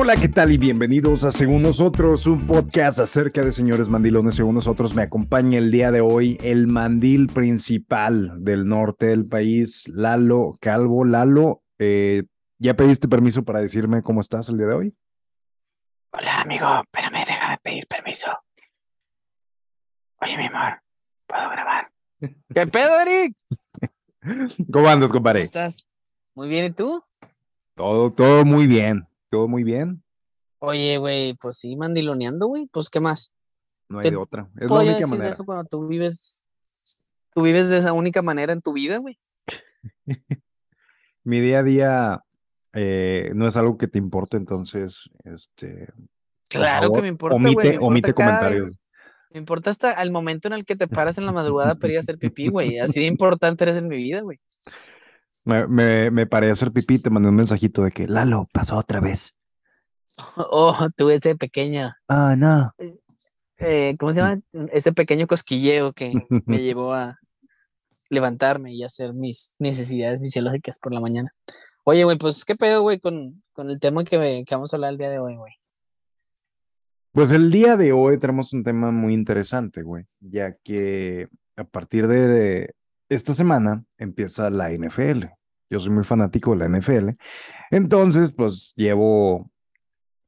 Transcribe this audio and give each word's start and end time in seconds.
Hola, 0.00 0.14
¿qué 0.14 0.28
tal? 0.28 0.52
Y 0.52 0.58
bienvenidos 0.58 1.24
a 1.24 1.32
Según 1.32 1.60
Nosotros, 1.60 2.28
un 2.28 2.46
podcast 2.46 3.00
acerca 3.00 3.42
de 3.42 3.50
señores 3.50 3.88
mandilones. 3.88 4.36
Según 4.36 4.54
nosotros, 4.54 4.94
me 4.94 5.02
acompaña 5.02 5.58
el 5.58 5.72
día 5.72 5.90
de 5.90 6.00
hoy 6.00 6.38
el 6.40 6.68
mandil 6.68 7.26
principal 7.26 8.44
del 8.44 8.68
norte 8.68 9.06
del 9.06 9.26
país, 9.26 9.88
Lalo 9.88 10.56
Calvo. 10.60 11.04
Lalo, 11.04 11.64
eh, 11.80 12.22
¿ya 12.58 12.74
pediste 12.74 13.08
permiso 13.08 13.42
para 13.42 13.58
decirme 13.58 14.04
cómo 14.04 14.20
estás 14.20 14.48
el 14.48 14.58
día 14.58 14.68
de 14.68 14.74
hoy? 14.74 14.96
Hola, 16.12 16.42
amigo, 16.42 16.80
espérame, 16.84 17.24
déjame 17.26 17.58
pedir 17.60 17.88
permiso. 17.88 18.30
Oye, 20.20 20.36
mi 20.36 20.46
amor, 20.46 20.80
¿puedo 21.26 21.50
grabar? 21.50 21.90
¿Qué 22.54 22.66
pedo, 22.68 23.00
Eric? 23.00 23.36
¿Cómo 24.72 24.86
andas, 24.86 25.10
¿Cómo 25.10 25.18
compadre? 25.18 25.42
estás? 25.42 25.88
Muy 26.36 26.48
bien, 26.48 26.66
¿y 26.66 26.70
tú? 26.70 27.02
Todo, 27.74 28.12
todo 28.12 28.44
muy 28.44 28.68
bien, 28.68 29.07
todo 29.30 29.48
muy 29.48 29.64
bien. 29.64 30.02
Oye, 30.60 30.98
güey, 30.98 31.34
pues 31.34 31.58
sí, 31.58 31.76
mandiloneando, 31.76 32.46
güey, 32.48 32.66
pues 32.66 32.90
¿qué 32.90 33.00
más? 33.00 33.32
No 33.88 33.98
hay 33.98 34.04
¿Qué 34.04 34.10
de 34.10 34.16
otra. 34.16 34.48
Es 34.56 34.62
la 34.62 34.66
¿Puedo 34.68 34.82
yo 34.82 34.88
única 34.88 34.98
decir 34.98 35.12
de 35.12 35.18
manera. 35.18 35.30
eso 35.34 35.44
cuando 35.44 35.64
tú 35.64 35.86
vives, 35.86 36.48
tú 37.34 37.42
vives 37.42 37.68
de 37.68 37.78
esa 37.78 37.92
única 37.92 38.22
manera 38.22 38.52
en 38.52 38.60
tu 38.60 38.72
vida, 38.72 38.98
güey? 38.98 39.16
Mi 41.24 41.40
día 41.40 41.60
a 41.60 41.62
día 41.62 42.24
eh, 42.72 43.30
no 43.34 43.46
es 43.46 43.56
algo 43.56 43.76
que 43.78 43.88
te 43.88 43.98
importe, 43.98 44.36
entonces, 44.36 45.08
este, 45.24 45.86
por 45.86 46.60
Claro 46.60 46.80
que 46.80 46.86
favor, 46.86 47.02
me 47.02 47.08
importa, 47.08 47.36
güey, 47.36 47.54
me 47.54 47.62
importa 47.74 47.86
omite 47.86 48.14
cada 48.14 48.38
comentarios. 48.38 48.80
Me 49.30 49.38
importa 49.38 49.70
hasta 49.70 49.92
el 50.02 50.10
momento 50.10 50.48
en 50.48 50.54
el 50.54 50.64
que 50.64 50.74
te 50.74 50.88
paras 50.88 51.18
en 51.18 51.26
la 51.26 51.32
madrugada 51.32 51.74
para 51.74 51.92
ir 51.92 51.98
a 51.98 52.00
hacer 52.00 52.18
pipí, 52.18 52.48
güey. 52.48 52.78
Así 52.78 53.00
de 53.00 53.06
importante 53.06 53.64
eres 53.64 53.76
en 53.76 53.88
mi 53.88 53.96
vida, 53.96 54.20
güey. 54.22 54.40
Me, 55.46 55.66
me, 55.66 56.10
me 56.10 56.26
paré 56.26 56.48
a 56.50 56.52
hacer 56.52 56.72
pipí, 56.72 57.00
te 57.00 57.10
mandé 57.10 57.28
un 57.28 57.36
mensajito 57.36 57.82
de 57.84 57.90
que 57.90 58.06
Lalo 58.06 58.46
pasó 58.52 58.76
otra 58.78 59.00
vez. 59.00 59.34
Oh, 60.50 60.88
tú 60.96 61.10
ese 61.10 61.36
pequeño, 61.36 61.94
Ah, 62.08 62.34
no. 62.36 62.72
eh, 63.58 63.94
¿cómo 63.98 64.12
se 64.12 64.20
llama? 64.20 64.40
Ese 64.72 64.92
pequeño 64.92 65.26
cosquilleo 65.26 65.92
que 65.92 66.12
me 66.46 66.58
llevó 66.58 66.94
a 66.94 67.18
levantarme 68.10 68.72
y 68.72 68.82
hacer 68.84 69.12
mis 69.12 69.56
necesidades 69.58 70.18
fisiológicas 70.20 70.78
por 70.78 70.94
la 70.94 71.00
mañana. 71.00 71.32
Oye, 71.84 72.04
güey, 72.04 72.16
pues, 72.16 72.44
¿qué 72.44 72.56
pedo, 72.56 72.82
güey, 72.82 72.98
con, 73.00 73.42
con 73.52 73.68
el 73.70 73.78
tema 73.80 74.02
que, 74.04 74.44
que 74.46 74.54
vamos 74.54 74.72
a 74.72 74.76
hablar 74.76 74.92
el 74.92 74.98
día 74.98 75.10
de 75.10 75.18
hoy, 75.18 75.36
güey? 75.36 75.52
Pues 77.12 77.30
el 77.32 77.50
día 77.50 77.76
de 77.76 77.92
hoy 77.92 78.18
tenemos 78.18 78.52
un 78.52 78.64
tema 78.64 78.90
muy 78.90 79.12
interesante, 79.12 79.82
güey, 79.82 80.06
ya 80.20 80.54
que 80.64 81.28
a 81.56 81.64
partir 81.64 82.06
de 82.06 82.74
esta 83.08 83.34
semana 83.34 83.84
empieza 83.96 84.50
la 84.50 84.70
NFL. 84.70 85.24
Yo 85.70 85.80
soy 85.80 85.90
muy 85.90 86.04
fanático 86.04 86.56
de 86.56 86.68
la 86.68 86.78
NFL. 86.78 87.10
Entonces, 87.70 88.32
pues 88.32 88.72
llevo 88.76 89.50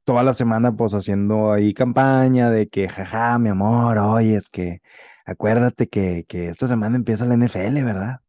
toda 0.04 0.22
la 0.22 0.34
semana 0.34 0.76
pues 0.76 0.92
haciendo 0.94 1.52
ahí 1.52 1.72
campaña 1.74 2.50
de 2.50 2.68
que, 2.68 2.88
jaja, 2.88 3.38
mi 3.38 3.48
amor, 3.48 3.98
oye, 3.98 4.36
es 4.36 4.48
que 4.48 4.80
acuérdate 5.24 5.88
que, 5.88 6.24
que 6.28 6.48
esta 6.48 6.66
semana 6.66 6.96
empieza 6.96 7.24
la 7.24 7.36
NFL, 7.36 7.82
¿verdad? 7.84 8.20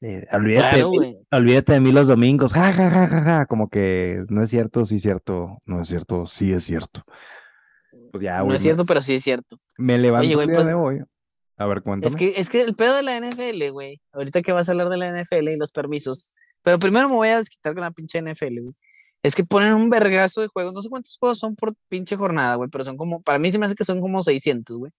Eh, 0.00 0.26
olvídate, 0.32 0.76
Claro, 0.76 0.92
olvídate 1.32 1.72
de 1.72 1.80
mí 1.80 1.90
los 1.92 2.06
domingos, 2.08 2.52
ja, 2.52 2.72
ja, 2.72 2.88
ja, 2.90 3.06
ja, 3.08 3.22
ja, 3.22 3.46
como 3.46 3.68
que 3.68 4.22
no 4.28 4.42
es 4.44 4.50
cierto, 4.50 4.84
sí 4.84 4.96
es 4.96 5.02
cierto, 5.02 5.58
no 5.66 5.80
es 5.80 5.88
cierto, 5.88 6.26
sí 6.26 6.52
es 6.52 6.62
cierto. 6.64 7.00
Pues 8.12 8.22
ya, 8.22 8.38
No 8.38 8.44
güey, 8.44 8.56
es 8.56 8.62
me- 8.62 8.64
cierto, 8.64 8.84
pero 8.86 9.02
sí 9.02 9.14
es 9.16 9.22
cierto. 9.22 9.56
me 9.76 9.98
levanto 9.98 10.26
Oye, 10.26 10.34
güey, 10.34 10.44
el 10.44 10.50
día 10.50 10.56
pues, 10.58 10.68
de 10.68 10.74
hoy. 10.74 11.02
A 11.58 11.66
ver, 11.66 11.82
cuéntame. 11.82 12.10
Es 12.10 12.16
que, 12.16 12.40
es 12.40 12.48
que 12.50 12.62
el 12.62 12.74
pedo 12.76 12.94
de 12.96 13.02
la 13.02 13.16
NFL, 13.20 13.70
güey, 13.72 14.00
ahorita 14.12 14.42
que 14.42 14.52
vas 14.52 14.68
a 14.68 14.72
hablar 14.72 14.88
de 14.88 14.96
la 14.96 15.08
NFL 15.10 15.48
y 15.48 15.56
los 15.56 15.72
permisos, 15.72 16.34
pero 16.62 16.78
primero 16.78 17.08
me 17.08 17.16
voy 17.16 17.28
a 17.28 17.38
desquitar 17.38 17.74
con 17.74 17.82
la 17.82 17.90
pinche 17.90 18.20
NFL, 18.22 18.60
güey. 18.60 18.74
Es 19.24 19.34
que 19.34 19.42
ponen 19.42 19.74
un 19.74 19.90
vergazo 19.90 20.40
de 20.40 20.46
juegos, 20.46 20.72
no 20.72 20.80
sé 20.82 20.88
cuántos 20.88 21.16
juegos 21.18 21.40
son 21.40 21.56
por 21.56 21.74
pinche 21.88 22.16
jornada, 22.16 22.54
güey, 22.54 22.70
pero 22.70 22.84
son 22.84 22.96
como, 22.96 23.20
para 23.20 23.40
mí 23.40 23.50
se 23.50 23.58
me 23.58 23.66
hace 23.66 23.74
que 23.74 23.84
son 23.84 24.00
como 24.00 24.22
600, 24.22 24.76
güey. 24.78 24.92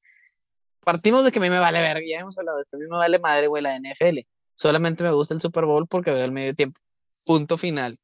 Partimos 0.82 1.24
de 1.24 1.32
que 1.32 1.40
a 1.40 1.42
mí 1.42 1.50
me 1.50 1.60
vale 1.60 1.80
verga, 1.80 2.02
ya 2.06 2.20
hemos 2.20 2.38
hablado 2.38 2.58
de 2.58 2.62
esto, 2.64 2.76
a 2.76 2.80
mí 2.80 2.86
me 2.90 2.98
vale 2.98 3.20
madre, 3.20 3.48
güey, 3.48 3.64
la 3.64 3.78
NFL. 3.80 4.20
Solamente 4.56 5.04
me 5.04 5.12
gusta 5.14 5.34
el 5.34 5.40
Super 5.42 5.64
Bowl 5.66 5.88
porque 5.88 6.12
veo 6.12 6.26
el 6.26 6.32
medio 6.34 6.54
tiempo. 6.54 6.78
Punto 7.26 7.58
final. 7.58 7.98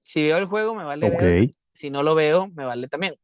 Si 0.00 0.22
veo 0.22 0.38
el 0.38 0.46
juego, 0.46 0.74
me 0.74 0.84
vale 0.84 1.06
Ok. 1.06 1.20
verga. 1.20 1.52
Si 1.74 1.90
no 1.90 2.02
lo 2.02 2.14
veo, 2.14 2.48
me 2.48 2.64
vale 2.64 2.88
también. 2.88 3.14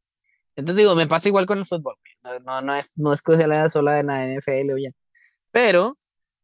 Entonces 0.56 0.76
digo, 0.76 0.94
me 0.94 1.06
pasa 1.06 1.28
igual 1.28 1.46
con 1.46 1.58
el 1.58 1.64
fútbol. 1.66 1.96
güey. 1.98 2.13
No, 2.44 2.62
no, 2.62 2.74
es, 2.74 2.92
no 2.96 3.12
es 3.12 3.22
la 3.26 3.68
sola 3.68 3.94
de 3.94 4.02
la 4.02 4.26
NFL, 4.26 4.72
oye. 4.72 4.94
Pero 5.52 5.94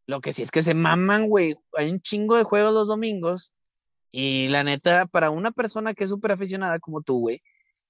lo 0.07 0.21
que 0.21 0.33
sí 0.33 0.43
es 0.43 0.51
que 0.51 0.63
se 0.63 0.75
maman, 0.75 1.27
güey. 1.27 1.55
Hay 1.77 1.91
un 1.91 2.01
chingo 2.01 2.37
de 2.37 2.45
juegos 2.45 2.75
los 2.75 2.89
domingos. 2.89 3.55
Y 4.13 4.49
la 4.49 4.65
neta, 4.65 5.07
para 5.07 5.31
una 5.31 5.53
persona 5.53 5.95
que 5.95 6.05
es 6.05 6.11
súper 6.11 6.33
aficionada 6.33 6.81
como 6.81 7.01
tú, 7.01 7.21
güey, 7.21 7.43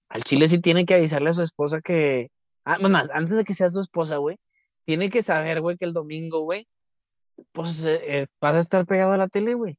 al 0.08 0.22
chile 0.22 0.48
sí 0.48 0.60
tiene 0.60 0.84
que 0.84 0.94
avisarle 0.94 1.30
a 1.30 1.34
su 1.34 1.42
esposa 1.42 1.80
que. 1.80 2.30
Ah, 2.64 2.78
más, 2.78 3.10
antes 3.10 3.36
de 3.36 3.44
que 3.44 3.54
sea 3.54 3.70
su 3.70 3.80
esposa, 3.80 4.18
güey, 4.18 4.36
tiene 4.84 5.10
que 5.10 5.22
saber, 5.22 5.60
güey, 5.60 5.76
que 5.76 5.86
el 5.86 5.94
domingo, 5.94 6.40
güey, 6.42 6.68
pues 7.52 7.84
eh, 7.86 8.24
vas 8.40 8.56
a 8.56 8.60
estar 8.60 8.86
pegado 8.86 9.12
a 9.12 9.16
la 9.16 9.28
tele, 9.28 9.54
güey. 9.54 9.78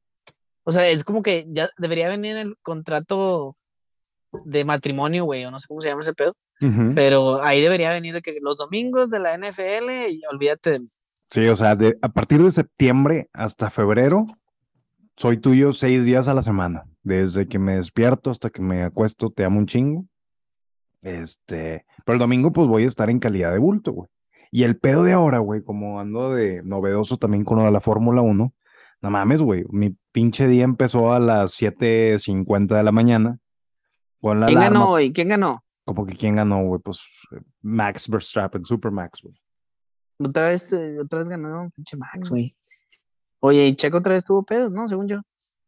O 0.63 0.71
sea, 0.71 0.87
es 0.89 1.03
como 1.03 1.21
que 1.21 1.45
ya 1.49 1.69
debería 1.77 2.09
venir 2.09 2.37
el 2.37 2.57
contrato 2.63 3.55
de 4.45 4.65
matrimonio, 4.65 5.25
güey, 5.25 5.45
o 5.45 5.51
no 5.51 5.59
sé 5.59 5.67
cómo 5.67 5.81
se 5.81 5.89
llama 5.89 6.01
ese 6.01 6.13
pedo. 6.13 6.33
Pero 6.95 7.43
ahí 7.43 7.61
debería 7.61 7.91
venir 7.91 8.13
de 8.13 8.21
que 8.21 8.37
los 8.41 8.57
domingos 8.57 9.09
de 9.09 9.19
la 9.19 9.37
NFL 9.37 10.09
y 10.09 10.21
olvídate 10.31 10.71
de. 10.71 10.81
Sí, 10.85 11.47
o 11.47 11.55
sea, 11.55 11.75
de, 11.75 11.95
a 12.01 12.09
partir 12.09 12.43
de 12.43 12.51
septiembre 12.51 13.29
hasta 13.33 13.69
febrero, 13.69 14.25
soy 15.15 15.37
tuyo 15.37 15.71
seis 15.71 16.05
días 16.05 16.27
a 16.27 16.33
la 16.33 16.43
semana. 16.43 16.85
Desde 17.03 17.47
que 17.47 17.59
me 17.59 17.75
despierto 17.75 18.29
hasta 18.29 18.49
que 18.49 18.61
me 18.61 18.83
acuesto, 18.83 19.29
te 19.29 19.43
amo 19.43 19.59
un 19.59 19.65
chingo. 19.65 20.05
Este, 21.01 21.85
pero 22.05 22.13
el 22.13 22.19
domingo, 22.19 22.51
pues 22.51 22.67
voy 22.67 22.83
a 22.83 22.87
estar 22.87 23.09
en 23.09 23.19
calidad 23.19 23.51
de 23.51 23.59
bulto, 23.59 23.91
güey. 23.91 24.09
Y 24.51 24.63
el 24.63 24.77
pedo 24.77 25.03
de 25.03 25.13
ahora, 25.13 25.39
güey, 25.39 25.63
como 25.63 25.99
ando 25.99 26.33
de 26.33 26.61
novedoso 26.63 27.17
también 27.17 27.45
con 27.45 27.57
lo 27.57 27.63
de 27.63 27.71
la 27.71 27.79
Fórmula 27.79 28.21
1, 28.21 28.53
no 29.01 29.09
mames, 29.09 29.41
güey, 29.41 29.63
mi 29.69 29.95
pinche 30.11 30.47
día 30.47 30.63
empezó 30.63 31.11
a 31.13 31.19
las 31.19 31.53
7:50 31.53 32.75
de 32.75 32.83
la 32.83 32.91
mañana. 32.91 33.39
La 34.21 34.47
¿Quién 34.47 34.57
alarma, 34.59 34.79
ganó 34.79 34.91
hoy? 34.91 35.13
¿Quién 35.13 35.29
ganó? 35.29 35.63
como 35.83 36.05
que 36.05 36.15
quién 36.15 36.35
ganó, 36.35 36.63
güey, 36.63 36.79
pues 36.79 36.99
eh, 37.31 37.41
Max 37.63 38.07
Verstappen, 38.07 38.63
Super 38.63 38.91
Max, 38.91 39.19
güey. 39.23 39.35
Otra 40.19 40.49
vez, 40.49 40.71
eh, 40.71 40.99
otra 40.99 41.19
vez 41.19 41.27
ganó 41.27 41.69
pinche 41.75 41.97
Max, 41.97 42.29
güey. 42.29 42.55
Oye, 43.39 43.67
y 43.67 43.75
Checo 43.75 43.97
otra 43.97 44.13
vez 44.13 44.23
tuvo 44.23 44.43
pedos, 44.43 44.71
¿no? 44.71 44.87
Según 44.87 45.07
yo. 45.07 45.21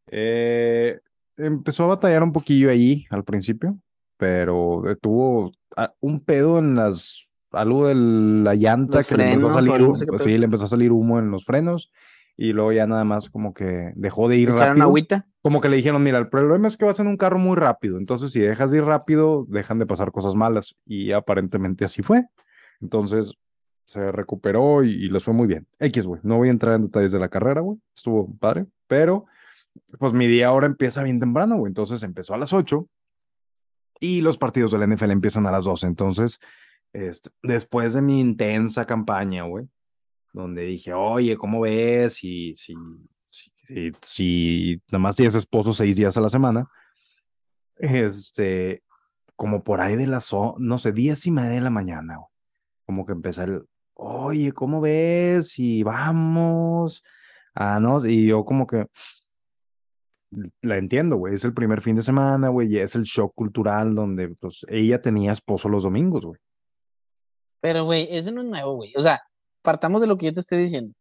Eh, 0.08 1.00
empezó 1.36 1.86
a 1.86 1.88
batallar 1.88 2.22
un 2.24 2.32
poquillo 2.32 2.70
ahí 2.70 3.06
al 3.10 3.24
principio, 3.24 3.78
pero 4.18 4.84
tuvo 5.02 5.52
ah, 5.76 5.92
un 6.00 6.20
pedo 6.20 6.60
en 6.60 6.76
las, 6.76 7.28
algo 7.52 7.88
de 7.88 7.96
la 7.96 8.54
llanta 8.54 8.98
Los 9.00 9.08
que 9.08 9.18
le 9.18 9.32
empezó 9.32 9.50
a 9.50 9.54
salir, 9.54 9.72
algo, 9.72 9.86
hu- 9.88 9.90
no 9.90 9.96
sé 9.96 10.06
qué 10.06 10.12
pues 10.12 10.24
sí, 10.24 10.38
le 10.38 10.46
empezó 10.46 10.66
a 10.66 10.70
salir 10.70 10.92
humo 10.92 11.18
en 11.18 11.32
los 11.32 11.44
frenos 11.44 11.92
y 12.36 12.54
luego 12.54 12.72
ya 12.72 12.88
nada 12.88 13.04
más 13.04 13.30
como 13.30 13.54
que 13.54 13.94
dejó 13.96 14.28
de 14.28 14.38
ir 14.38 14.50
Echaron 14.50 14.70
rápido. 14.70 14.86
agüita. 14.86 15.28
Como 15.42 15.62
que 15.62 15.70
le 15.70 15.78
dijeron, 15.78 16.02
mira, 16.02 16.18
el 16.18 16.30
problema 16.30 16.68
es 16.68 16.78
que 16.78 16.86
vas 16.86 17.00
en 17.00 17.08
un 17.08 17.18
carro 17.18 17.38
muy 17.38 17.56
rápido, 17.56 17.98
entonces 17.98 18.32
si 18.32 18.40
dejas 18.40 18.72
de 18.72 18.78
ir 18.78 18.86
rápido, 18.86 19.46
dejan 19.50 19.80
de 19.80 19.86
pasar 19.86 20.12
cosas 20.12 20.36
malas 20.36 20.76
y 20.86 21.12
aparentemente 21.12 21.86
así 21.86 22.02
fue. 22.02 22.26
Entonces 22.82 23.34
se 23.86 24.12
recuperó 24.12 24.84
y, 24.84 24.92
y 24.92 25.10
les 25.10 25.24
fue 25.24 25.34
muy 25.34 25.48
bien. 25.48 25.68
X, 25.80 26.06
güey, 26.08 26.22
no 26.24 26.38
voy 26.38 26.48
a 26.48 26.52
entrar 26.52 26.76
en 26.76 26.84
detalles 26.84 27.12
de 27.12 27.20
la 27.20 27.30
carrera, 27.30 27.62
güey, 27.62 27.78
estuvo 27.96 28.34
padre, 28.38 28.66
pero 28.88 29.26
pues 30.00 30.14
mi 30.14 30.28
día 30.28 30.48
ahora 30.48 30.68
empieza 30.68 31.04
bien 31.04 31.20
temprano, 31.20 31.58
güey, 31.58 31.70
entonces 31.70 32.02
empezó 32.04 32.34
a 32.34 32.38
las 32.38 32.54
8 32.54 32.88
y 34.00 34.22
los 34.22 34.38
partidos 34.38 34.72
de 34.72 34.78
la 34.78 34.88
NFL 34.88 35.12
empiezan 35.12 35.46
a 35.46 35.52
las 35.52 35.66
12, 35.66 35.88
entonces 35.88 36.40
este, 36.94 37.32
después 37.42 37.94
de 37.94 38.02
mi 38.02 38.22
intensa 38.22 38.86
campaña, 38.86 39.44
güey, 39.44 39.68
donde 40.34 40.64
dije, 40.64 40.94
oye, 40.94 41.38
¿cómo 41.38 41.62
ves? 41.62 42.16
Si, 42.16 42.54
si, 42.56 42.74
si, 43.24 43.52
si, 43.56 43.92
si 44.02 44.82
nomás 44.92 45.16
tienes 45.16 45.36
esposo 45.36 45.72
seis 45.72 45.96
días 45.96 46.18
a 46.18 46.22
la 46.22 46.30
semana, 46.30 46.68
este, 47.78 48.84
como 49.36 49.64
por 49.64 49.80
ahí 49.80 49.96
de 49.96 50.08
las, 50.08 50.34
no 50.58 50.78
sé, 50.78 50.92
diez 50.92 51.26
y 51.28 51.32
media 51.32 51.52
de 51.52 51.62
la 51.62 51.70
mañana, 51.70 52.18
como 52.86 53.06
que 53.06 53.14
empecé 53.14 53.44
el, 53.44 53.64
oye, 53.94 54.52
¿cómo 54.52 54.82
ves? 54.82 55.58
Y 55.60 55.84
vamos, 55.84 57.04
ah, 57.56 57.80
no, 57.80 58.06
y 58.06 58.28
yo 58.28 58.44
como 58.44 58.68
que 58.68 58.88
la 60.62 60.78
entiendo, 60.78 61.18
güey, 61.18 61.36
es 61.36 61.46
el 61.46 61.54
primer 61.54 61.82
fin 61.82 61.96
de 61.96 62.02
semana, 62.02 62.50
güey, 62.50 62.74
y 62.74 62.80
es 62.80 62.96
el 62.96 63.04
shock 63.04 63.34
cultural 63.36 63.94
donde, 63.94 64.30
pues, 64.30 64.66
ella 64.68 65.02
tenía 65.02 65.32
esposo 65.32 65.70
los 65.70 65.84
domingos, 65.84 66.26
güey. 66.26 66.40
Pero, 67.62 67.86
güey, 67.86 68.08
eso 68.10 68.32
no 68.32 68.42
es 68.42 68.48
nuevo, 68.48 68.74
güey. 68.74 68.92
O 68.98 69.02
sea, 69.02 69.22
partamos 69.64 70.02
de 70.02 70.08
lo 70.08 70.18
que 70.18 70.28
yo 70.28 70.34
te 70.34 70.40
estoy 70.42 70.60
diciendo. 70.60 70.94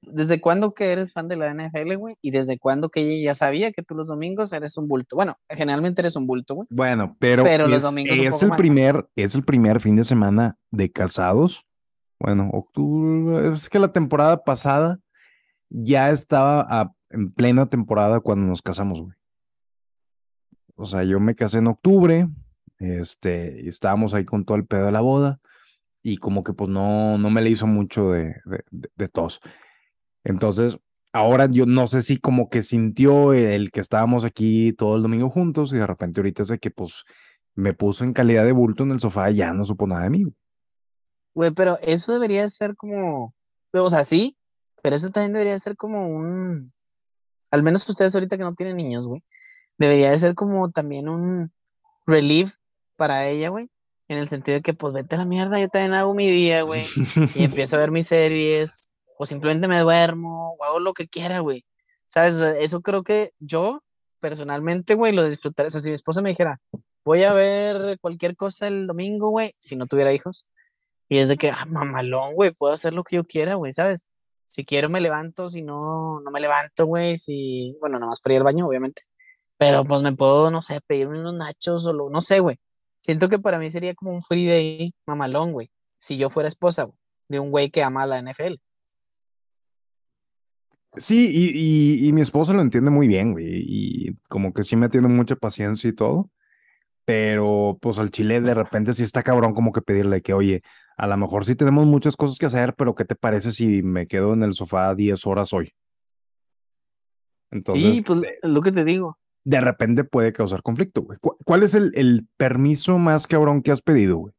¿Desde 0.00 0.38
cuándo 0.40 0.74
que 0.74 0.92
eres 0.92 1.12
fan 1.14 1.28
de 1.28 1.36
la 1.36 1.48
NFL, 1.54 1.96
güey? 1.96 2.14
¿Y 2.20 2.30
desde 2.30 2.58
cuándo 2.58 2.90
que 2.90 3.00
ella 3.00 3.30
ya 3.30 3.34
sabía 3.34 3.72
que 3.72 3.82
tú 3.82 3.94
los 3.94 4.08
domingos 4.08 4.52
eres 4.52 4.76
un 4.76 4.86
bulto? 4.86 5.16
Bueno, 5.16 5.36
generalmente 5.48 6.02
eres 6.02 6.14
un 6.16 6.26
bulto, 6.26 6.54
güey. 6.56 6.66
Bueno, 6.70 7.16
pero, 7.18 7.42
Pero 7.42 7.66
los 7.66 7.78
es, 7.78 7.82
domingos 7.84 8.18
un 8.18 8.24
es 8.24 8.30
poco 8.32 8.44
el 8.44 8.48
más. 8.50 8.58
primer, 8.58 9.08
es 9.16 9.34
el 9.34 9.44
primer 9.44 9.80
fin 9.80 9.96
de 9.96 10.04
semana 10.04 10.56
de 10.70 10.92
casados. 10.92 11.64
Bueno, 12.20 12.50
octubre, 12.52 13.50
es 13.52 13.68
que 13.70 13.78
la 13.78 13.92
temporada 13.92 14.44
pasada 14.44 15.00
ya 15.70 16.10
estaba 16.10 16.66
a- 16.68 16.92
en 17.10 17.32
plena 17.32 17.66
temporada 17.70 18.20
cuando 18.20 18.46
nos 18.46 18.60
casamos, 18.60 19.00
güey. 19.00 19.14
O 20.76 20.84
sea, 20.84 21.02
yo 21.04 21.20
me 21.20 21.34
casé 21.34 21.58
en 21.58 21.68
octubre, 21.68 22.28
este, 22.78 23.68
estábamos 23.68 24.12
ahí 24.14 24.24
con 24.24 24.44
todo 24.44 24.56
el 24.58 24.66
pedo 24.66 24.86
de 24.86 24.92
la 24.92 25.00
boda, 25.00 25.40
y 26.06 26.18
como 26.18 26.44
que 26.44 26.52
pues 26.52 26.68
no, 26.68 27.16
no 27.16 27.30
me 27.30 27.40
le 27.40 27.48
hizo 27.48 27.66
mucho 27.66 28.10
de, 28.10 28.36
de, 28.70 29.08
tos. 29.08 29.40
Entonces, 30.22 30.78
ahora 31.14 31.46
yo 31.50 31.64
no 31.64 31.86
sé 31.86 32.02
si 32.02 32.18
como 32.18 32.50
que 32.50 32.62
sintió 32.62 33.32
el 33.32 33.72
que 33.72 33.80
estábamos 33.80 34.26
aquí 34.26 34.74
todo 34.74 34.96
el 34.96 35.02
domingo 35.02 35.30
juntos, 35.30 35.72
y 35.72 35.78
de 35.78 35.86
repente 35.86 36.20
ahorita 36.20 36.42
de 36.44 36.58
que 36.58 36.70
pues 36.70 37.04
me 37.54 37.72
puso 37.72 38.04
en 38.04 38.12
calidad 38.12 38.44
de 38.44 38.52
bulto 38.52 38.82
en 38.82 38.90
el 38.90 39.00
sofá 39.00 39.30
y 39.30 39.36
ya 39.36 39.54
no 39.54 39.64
supo 39.64 39.86
nada 39.86 40.02
de 40.02 40.10
mí. 40.10 40.24
Güey, 41.34 41.52
pero 41.52 41.78
eso 41.80 42.12
debería 42.12 42.46
ser 42.48 42.76
como, 42.76 43.34
o 43.72 43.90
sea, 43.90 44.04
sí, 44.04 44.36
pero 44.82 44.96
eso 44.96 45.08
también 45.08 45.32
debería 45.32 45.58
ser 45.58 45.74
como 45.74 46.06
un, 46.06 46.70
al 47.50 47.62
menos 47.62 47.88
ustedes 47.88 48.14
ahorita 48.14 48.36
que 48.36 48.44
no 48.44 48.54
tienen 48.54 48.76
niños, 48.76 49.06
güey, 49.06 49.24
debería 49.78 50.10
de 50.10 50.18
ser 50.18 50.34
como 50.34 50.70
también 50.70 51.08
un 51.08 51.50
relief 52.06 52.56
para 52.96 53.26
ella, 53.26 53.48
güey, 53.48 53.70
en 54.08 54.18
el 54.18 54.28
sentido 54.28 54.56
de 54.56 54.62
que 54.62 54.74
pues 54.74 54.92
vete 54.92 55.14
a 55.14 55.18
la 55.18 55.24
mierda, 55.24 55.60
yo 55.60 55.68
también 55.68 55.94
hago 55.94 56.14
mi 56.14 56.30
día, 56.30 56.62
güey, 56.62 56.86
y 57.34 57.44
empiezo 57.44 57.76
a 57.76 57.80
ver 57.80 57.90
mis 57.90 58.06
series, 58.06 58.90
o 59.18 59.26
simplemente 59.26 59.68
me 59.68 59.80
duermo, 59.80 60.54
o 60.58 60.64
hago 60.64 60.80
lo 60.80 60.92
que 60.92 61.08
quiera, 61.08 61.40
güey, 61.40 61.64
¿sabes? 62.06 62.40
Eso 62.40 62.80
creo 62.82 63.02
que 63.02 63.32
yo, 63.38 63.82
personalmente, 64.20 64.94
güey, 64.94 65.12
lo 65.12 65.24
disfrutaría, 65.28 65.68
o 65.68 65.70
sea, 65.70 65.80
si 65.80 65.90
mi 65.90 65.94
esposa 65.94 66.22
me 66.22 66.30
dijera, 66.30 66.58
voy 67.04 67.22
a 67.24 67.32
ver 67.32 67.98
cualquier 68.00 68.36
cosa 68.36 68.68
el 68.68 68.86
domingo, 68.86 69.30
güey, 69.30 69.54
si 69.58 69.76
no 69.76 69.86
tuviera 69.86 70.12
hijos, 70.12 70.46
y 71.08 71.18
es 71.18 71.28
de 71.28 71.36
que, 71.36 71.50
ah, 71.50 71.66
mamalón, 71.66 72.34
güey, 72.34 72.50
puedo 72.52 72.72
hacer 72.72 72.94
lo 72.94 73.04
que 73.04 73.16
yo 73.16 73.24
quiera, 73.24 73.54
güey, 73.54 73.72
¿sabes? 73.72 74.06
Si 74.46 74.64
quiero 74.64 74.88
me 74.88 75.00
levanto, 75.00 75.50
si 75.50 75.62
no, 75.62 76.20
no 76.20 76.30
me 76.30 76.40
levanto, 76.40 76.86
güey, 76.86 77.16
si, 77.16 77.76
bueno, 77.80 77.98
nada 77.98 78.10
más 78.10 78.20
para 78.20 78.34
ir 78.34 78.40
al 78.40 78.44
baño, 78.44 78.66
obviamente. 78.66 79.02
Pero 79.56 79.84
pues 79.84 80.02
me 80.02 80.12
puedo, 80.12 80.50
no 80.50 80.62
sé, 80.62 80.80
pedirme 80.86 81.20
unos 81.20 81.34
nachos 81.34 81.86
o 81.86 81.92
lo, 81.92 82.10
no 82.10 82.20
sé, 82.20 82.40
güey. 82.40 82.56
Siento 83.04 83.28
que 83.28 83.38
para 83.38 83.58
mí 83.58 83.70
sería 83.70 83.94
como 83.94 84.12
un 84.12 84.22
free 84.22 84.46
day 84.46 84.94
mamalón, 85.06 85.52
güey. 85.52 85.70
Si 85.98 86.16
yo 86.16 86.30
fuera 86.30 86.48
esposa, 86.48 86.84
güey, 86.84 86.96
de 87.28 87.38
un 87.38 87.50
güey 87.50 87.70
que 87.70 87.82
ama 87.82 88.06
la 88.06 88.18
NFL. 88.18 88.54
Sí, 90.96 91.28
y, 91.30 91.50
y, 91.54 92.08
y 92.08 92.12
mi 92.12 92.22
esposo 92.22 92.54
lo 92.54 92.62
entiende 92.62 92.90
muy 92.90 93.06
bien, 93.06 93.32
güey, 93.32 93.46
y 93.66 94.16
como 94.28 94.54
que 94.54 94.62
sí 94.62 94.76
me 94.76 94.88
tiene 94.88 95.08
mucha 95.08 95.36
paciencia 95.36 95.90
y 95.90 95.92
todo, 95.92 96.30
pero 97.04 97.76
pues 97.82 97.98
al 97.98 98.10
chile 98.10 98.40
de 98.40 98.54
repente 98.54 98.92
sí 98.94 99.02
está 99.02 99.22
cabrón 99.22 99.54
como 99.54 99.72
que 99.72 99.82
pedirle 99.82 100.22
que, 100.22 100.32
oye, 100.32 100.62
a 100.96 101.06
lo 101.08 101.16
mejor 101.16 101.44
sí 101.44 101.56
tenemos 101.56 101.84
muchas 101.84 102.16
cosas 102.16 102.38
que 102.38 102.46
hacer, 102.46 102.74
pero 102.74 102.94
¿qué 102.94 103.04
te 103.04 103.16
parece 103.16 103.50
si 103.50 103.82
me 103.82 104.06
quedo 104.06 104.32
en 104.32 104.44
el 104.44 104.54
sofá 104.54 104.94
10 104.94 105.26
horas 105.26 105.52
hoy? 105.52 105.74
Entonces, 107.50 107.96
Sí, 107.96 108.02
pues 108.02 108.20
es 108.40 108.48
lo 108.48 108.62
que 108.62 108.72
te 108.72 108.84
digo. 108.84 109.18
De 109.44 109.60
repente 109.60 110.04
puede 110.04 110.32
causar 110.32 110.62
conflicto, 110.62 111.02
güey. 111.02 111.18
¿Cu- 111.20 111.36
¿Cuál 111.44 111.62
es 111.62 111.74
el, 111.74 111.92
el 111.94 112.26
permiso 112.36 112.98
más 112.98 113.26
cabrón 113.26 113.62
que 113.62 113.70
has 113.72 113.82
pedido, 113.82 114.16
güey? 114.16 114.34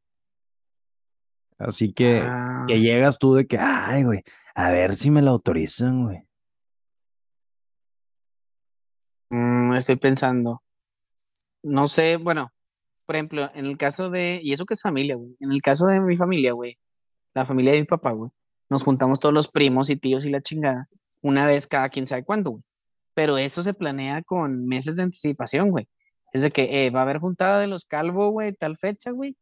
Así 1.57 1.93
que, 1.93 2.21
que 2.67 2.73
Ah, 2.73 2.77
llegas 2.77 3.17
tú 3.19 3.33
de 3.35 3.45
que, 3.47 3.57
ay, 3.59 4.03
güey, 4.03 4.23
a 4.55 4.71
ver 4.71 4.95
si 4.95 5.09
me 5.11 5.21
lo 5.21 5.31
autorizan, 5.31 6.03
güey. 6.05 6.23
mm, 9.29 9.73
estoy 9.75 9.95
pensando. 9.97 10.61
No 11.63 11.87
sé, 11.87 12.17
bueno, 12.17 12.51
por 13.05 13.15
ejemplo, 13.15 13.49
en 13.55 13.65
el 13.65 13.77
caso 13.77 14.09
de, 14.09 14.39
y 14.43 14.53
eso 14.53 14.65
que 14.65 14.75
es 14.75 14.81
familia, 14.81 15.15
güey. 15.15 15.35
En 15.39 15.51
el 15.51 15.61
caso 15.61 15.87
de 15.87 15.99
mi 16.01 16.15
familia, 16.15 16.53
güey, 16.53 16.77
la 17.33 17.45
familia 17.45 17.73
de 17.73 17.79
mi 17.79 17.85
papá, 17.85 18.11
güey, 18.11 18.31
nos 18.69 18.83
juntamos 18.83 19.19
todos 19.19 19.33
los 19.33 19.47
primos 19.47 19.89
y 19.89 19.95
tíos 19.97 20.25
y 20.25 20.29
la 20.29 20.41
chingada, 20.41 20.87
una 21.21 21.45
vez 21.47 21.67
cada 21.67 21.89
quién 21.89 22.05
sabe 22.07 22.23
cuándo, 22.23 22.51
güey. 22.51 22.63
Pero 23.15 23.37
eso 23.39 23.63
se 23.63 23.73
planea 23.73 24.21
con 24.23 24.67
meses 24.67 24.95
de 24.95 25.03
anticipación, 25.03 25.71
güey. 25.71 25.87
Es 26.33 26.41
de 26.43 26.51
que 26.51 26.85
eh, 26.85 26.89
va 26.91 26.99
a 26.99 27.03
haber 27.03 27.19
juntada 27.19 27.59
de 27.59 27.67
los 27.67 27.85
calvos, 27.85 28.31
güey, 28.31 28.53
tal 28.53 28.77
fecha, 28.77 29.11
güey. 29.11 29.35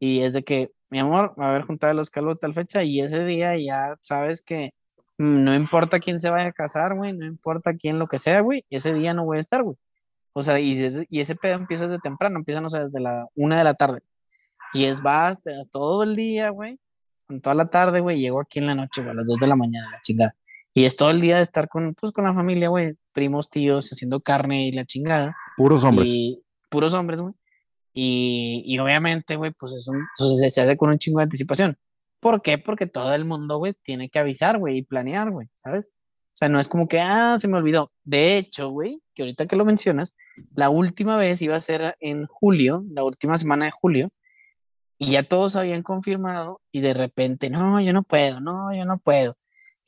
Y 0.00 0.20
es 0.22 0.32
de 0.32 0.42
que, 0.44 0.70
mi 0.90 0.98
amor, 0.98 1.34
va 1.40 1.46
a 1.46 1.50
haber 1.50 1.62
juntada 1.62 1.92
de 1.92 1.96
los 1.96 2.10
calvos 2.10 2.40
tal 2.40 2.54
fecha 2.54 2.82
y 2.84 3.00
ese 3.00 3.24
día 3.24 3.56
ya 3.58 3.96
sabes 4.00 4.42
que 4.42 4.72
mm, 5.18 5.44
no 5.44 5.54
importa 5.54 6.00
quién 6.00 6.20
se 6.20 6.30
vaya 6.30 6.46
a 6.48 6.52
casar, 6.52 6.94
güey, 6.96 7.12
no 7.12 7.26
importa 7.26 7.74
quién 7.74 7.98
lo 7.98 8.06
que 8.08 8.18
sea, 8.18 8.40
güey, 8.40 8.64
ese 8.70 8.94
día 8.94 9.12
no 9.14 9.24
voy 9.26 9.36
a 9.38 9.40
estar, 9.40 9.62
güey. 9.62 9.76
O 10.32 10.42
sea, 10.42 10.58
y, 10.60 10.82
ese- 10.82 11.06
y 11.10 11.20
ese 11.20 11.34
pedo 11.36 11.54
empieza 11.56 11.86
desde 11.88 11.98
temprano, 12.00 12.38
empieza, 12.38 12.60
no 12.60 12.70
sé, 12.70 12.78
desde 12.80 13.00
la 13.00 13.26
una 13.34 13.58
de 13.58 13.64
la 13.64 13.74
tarde. 13.74 14.00
Y 14.72 14.84
es 14.84 15.02
vas, 15.02 15.42
todo 15.72 16.02
el 16.04 16.14
día, 16.16 16.50
güey. 16.50 16.78
Con 17.26 17.40
toda 17.40 17.54
la 17.56 17.68
tarde, 17.68 18.00
güey. 18.00 18.20
Llego 18.20 18.40
aquí 18.40 18.58
en 18.60 18.66
la 18.68 18.74
noche, 18.74 19.00
güey, 19.02 19.10
a 19.12 19.14
las 19.14 19.26
2 19.28 19.38
de 19.40 19.46
la 19.48 19.56
mañana, 19.56 19.90
la 19.90 20.00
chingada. 20.00 20.34
Y 20.74 20.84
es 20.84 20.96
todo 20.96 21.10
el 21.10 21.20
día 21.20 21.36
de 21.36 21.42
estar 21.42 21.68
con, 21.68 21.94
pues, 21.94 22.12
con 22.12 22.24
la 22.24 22.34
familia, 22.34 22.68
güey. 22.68 22.94
Primos, 23.12 23.50
tíos, 23.50 23.90
haciendo 23.90 24.20
carne 24.20 24.68
y 24.68 24.72
la 24.72 24.84
chingada. 24.84 25.36
Puros 25.56 25.82
hombres. 25.84 26.08
Y 26.10 26.42
puros 26.68 26.94
hombres, 26.94 27.20
güey. 27.20 27.34
Y, 27.92 28.62
y 28.64 28.78
obviamente, 28.78 29.36
güey, 29.36 29.52
pues 29.58 29.72
es 29.72 29.88
un, 29.88 29.96
entonces 29.96 30.54
se 30.54 30.60
hace 30.60 30.76
con 30.76 30.90
un 30.90 30.98
chingo 30.98 31.18
de 31.18 31.24
anticipación. 31.24 31.76
¿Por 32.20 32.42
qué? 32.42 32.58
Porque 32.58 32.86
todo 32.86 33.12
el 33.14 33.24
mundo, 33.24 33.58
güey, 33.58 33.74
tiene 33.82 34.08
que 34.08 34.18
avisar, 34.18 34.58
güey, 34.58 34.78
y 34.78 34.82
planear, 34.82 35.30
güey, 35.30 35.48
¿sabes? 35.54 35.90
O 35.90 36.36
sea, 36.38 36.48
no 36.48 36.60
es 36.60 36.68
como 36.68 36.86
que, 36.86 37.00
ah, 37.00 37.36
se 37.38 37.48
me 37.48 37.58
olvidó. 37.58 37.90
De 38.04 38.38
hecho, 38.38 38.70
güey, 38.70 39.02
que 39.14 39.22
ahorita 39.22 39.46
que 39.46 39.56
lo 39.56 39.64
mencionas, 39.64 40.14
la 40.54 40.70
última 40.70 41.16
vez 41.16 41.42
iba 41.42 41.56
a 41.56 41.60
ser 41.60 41.96
en 41.98 42.26
julio, 42.26 42.84
la 42.90 43.02
última 43.02 43.36
semana 43.38 43.64
de 43.64 43.72
julio, 43.72 44.10
y 44.98 45.10
ya 45.10 45.24
todos 45.24 45.56
habían 45.56 45.82
confirmado, 45.82 46.60
y 46.70 46.80
de 46.80 46.94
repente, 46.94 47.50
no, 47.50 47.80
yo 47.80 47.92
no 47.92 48.02
puedo, 48.02 48.40
no, 48.40 48.72
yo 48.72 48.84
no 48.84 48.98
puedo. 48.98 49.36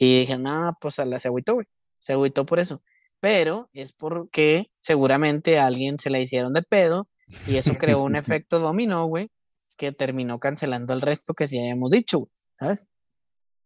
Y 0.02 0.20
dije, 0.20 0.38
no, 0.38 0.79
pues 0.81 0.99
a 0.99 1.05
la 1.05 1.19
se 1.20 1.29
agüitó, 1.29 1.55
güey, 1.55 1.67
se 1.99 2.14
agüitó 2.14 2.47
por 2.47 2.58
eso. 2.58 2.82
Pero 3.20 3.69
es 3.75 3.93
porque 3.93 4.70
seguramente 4.81 5.58
a 5.58 5.67
alguien 5.67 5.99
se 5.99 6.08
la 6.08 6.20
hicieron 6.20 6.55
de 6.55 6.62
pedo, 6.62 7.06
y 7.47 7.56
eso 7.56 7.76
creó 7.76 8.02
un 8.02 8.17
efecto 8.17 8.61
dominó, 8.61 9.05
güey, 9.05 9.31
que 9.76 9.93
terminó 9.93 10.38
cancelando 10.38 10.94
el 10.94 11.02
resto 11.02 11.35
que 11.35 11.47
sí 11.47 11.58
habíamos 11.58 11.91
dicho, 11.91 12.20
güey, 12.20 12.31
¿sabes? 12.55 12.87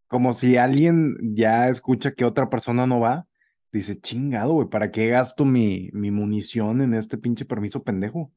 Como 0.09 0.33
si 0.33 0.57
alguien 0.57 1.17
ya 1.37 1.69
escucha 1.69 2.15
que 2.15 2.25
otra 2.25 2.51
persona 2.51 2.85
no 2.85 2.99
va, 2.99 3.29
dice, 3.71 4.01
chingado, 4.01 4.55
güey, 4.55 4.69
¿para 4.69 4.91
qué 4.91 5.07
gasto 5.07 5.45
mi, 5.45 5.89
mi 5.93 6.11
munición 6.11 6.81
en 6.81 6.95
este 6.95 7.17
pinche 7.17 7.45
permiso 7.45 7.85
pendejo? 7.85 8.33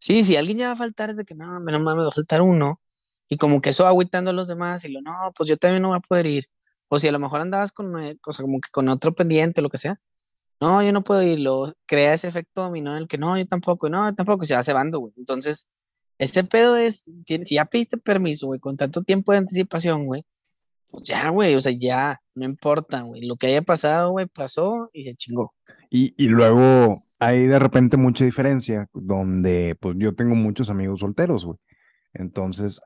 Sí, 0.00 0.24
si 0.24 0.34
alguien 0.34 0.58
ya 0.58 0.66
va 0.66 0.72
a 0.72 0.76
faltar, 0.76 1.10
es 1.10 1.16
de 1.16 1.24
que 1.24 1.36
no, 1.36 1.58
hombre, 1.58 1.78
no 1.78 1.84
mames, 1.84 2.06
va 2.06 2.08
a 2.08 2.12
faltar 2.12 2.42
uno. 2.42 2.80
Y 3.28 3.36
como 3.36 3.60
que 3.60 3.70
eso 3.70 3.84
va 3.84 3.90
agüitando 3.90 4.32
a 4.32 4.34
los 4.34 4.48
demás, 4.48 4.84
y 4.84 4.88
lo, 4.88 5.00
no, 5.00 5.32
pues 5.36 5.48
yo 5.48 5.56
también 5.56 5.82
no 5.82 5.90
voy 5.90 5.98
a 5.98 6.00
poder 6.00 6.26
ir. 6.26 6.46
O 6.92 6.98
si 6.98 7.08
a 7.08 7.12
lo 7.12 7.20
mejor 7.20 7.40
andabas 7.40 7.70
con, 7.72 8.02
eh, 8.02 8.18
o 8.26 8.32
como 8.32 8.60
que 8.60 8.68
con 8.72 8.88
otro 8.88 9.14
pendiente, 9.14 9.62
lo 9.62 9.70
que 9.70 9.78
sea. 9.78 10.00
No, 10.60 10.82
yo 10.82 10.92
no 10.92 11.04
puedo 11.04 11.22
ir. 11.22 11.38
Lo 11.40 11.72
crea 11.86 12.14
ese 12.14 12.28
efecto 12.28 12.62
dominó 12.62 12.92
en 12.92 12.98
el 12.98 13.08
que 13.08 13.16
no, 13.16 13.38
yo 13.38 13.46
tampoco, 13.46 13.88
no, 13.88 14.14
tampoco, 14.14 14.44
se 14.44 14.54
va 14.54 14.64
cebando, 14.64 14.98
güey. 14.98 15.14
Entonces, 15.16 15.66
este 16.18 16.44
pedo 16.44 16.76
es, 16.76 17.10
si 17.26 17.54
ya 17.54 17.64
pediste 17.66 17.96
permiso, 17.96 18.48
güey, 18.48 18.60
con 18.60 18.76
tanto 18.76 19.02
tiempo 19.02 19.32
de 19.32 19.38
anticipación, 19.38 20.06
güey, 20.06 20.24
pues 20.90 21.04
ya, 21.04 21.28
güey, 21.30 21.54
o 21.54 21.60
sea, 21.60 21.72
ya, 21.72 22.20
no 22.34 22.44
importa, 22.44 23.02
güey. 23.02 23.22
Lo 23.22 23.36
que 23.36 23.46
haya 23.46 23.62
pasado, 23.62 24.10
güey, 24.10 24.26
pasó 24.26 24.90
y 24.92 25.04
se 25.04 25.14
chingó. 25.14 25.54
Y, 25.90 26.12
y 26.22 26.28
luego 26.28 26.88
hay 27.20 27.46
de 27.46 27.58
repente 27.60 27.96
mucha 27.96 28.24
diferencia, 28.24 28.88
donde 28.92 29.76
pues 29.80 29.96
yo 29.98 30.14
tengo 30.14 30.34
muchos 30.34 30.70
amigos 30.70 31.00
solteros, 31.00 31.44
güey. 31.44 31.58
Entonces, 32.14 32.80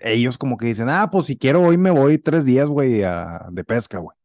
ellos 0.00 0.38
como 0.38 0.56
que 0.56 0.66
dicen, 0.66 0.88
ah, 0.88 1.10
pues 1.10 1.26
si 1.26 1.36
quiero 1.36 1.62
hoy 1.62 1.76
me 1.76 1.90
voy 1.90 2.18
tres 2.18 2.44
días, 2.44 2.68
güey, 2.68 2.98
de 2.98 3.64
pesca, 3.66 3.98
güey. 3.98 4.16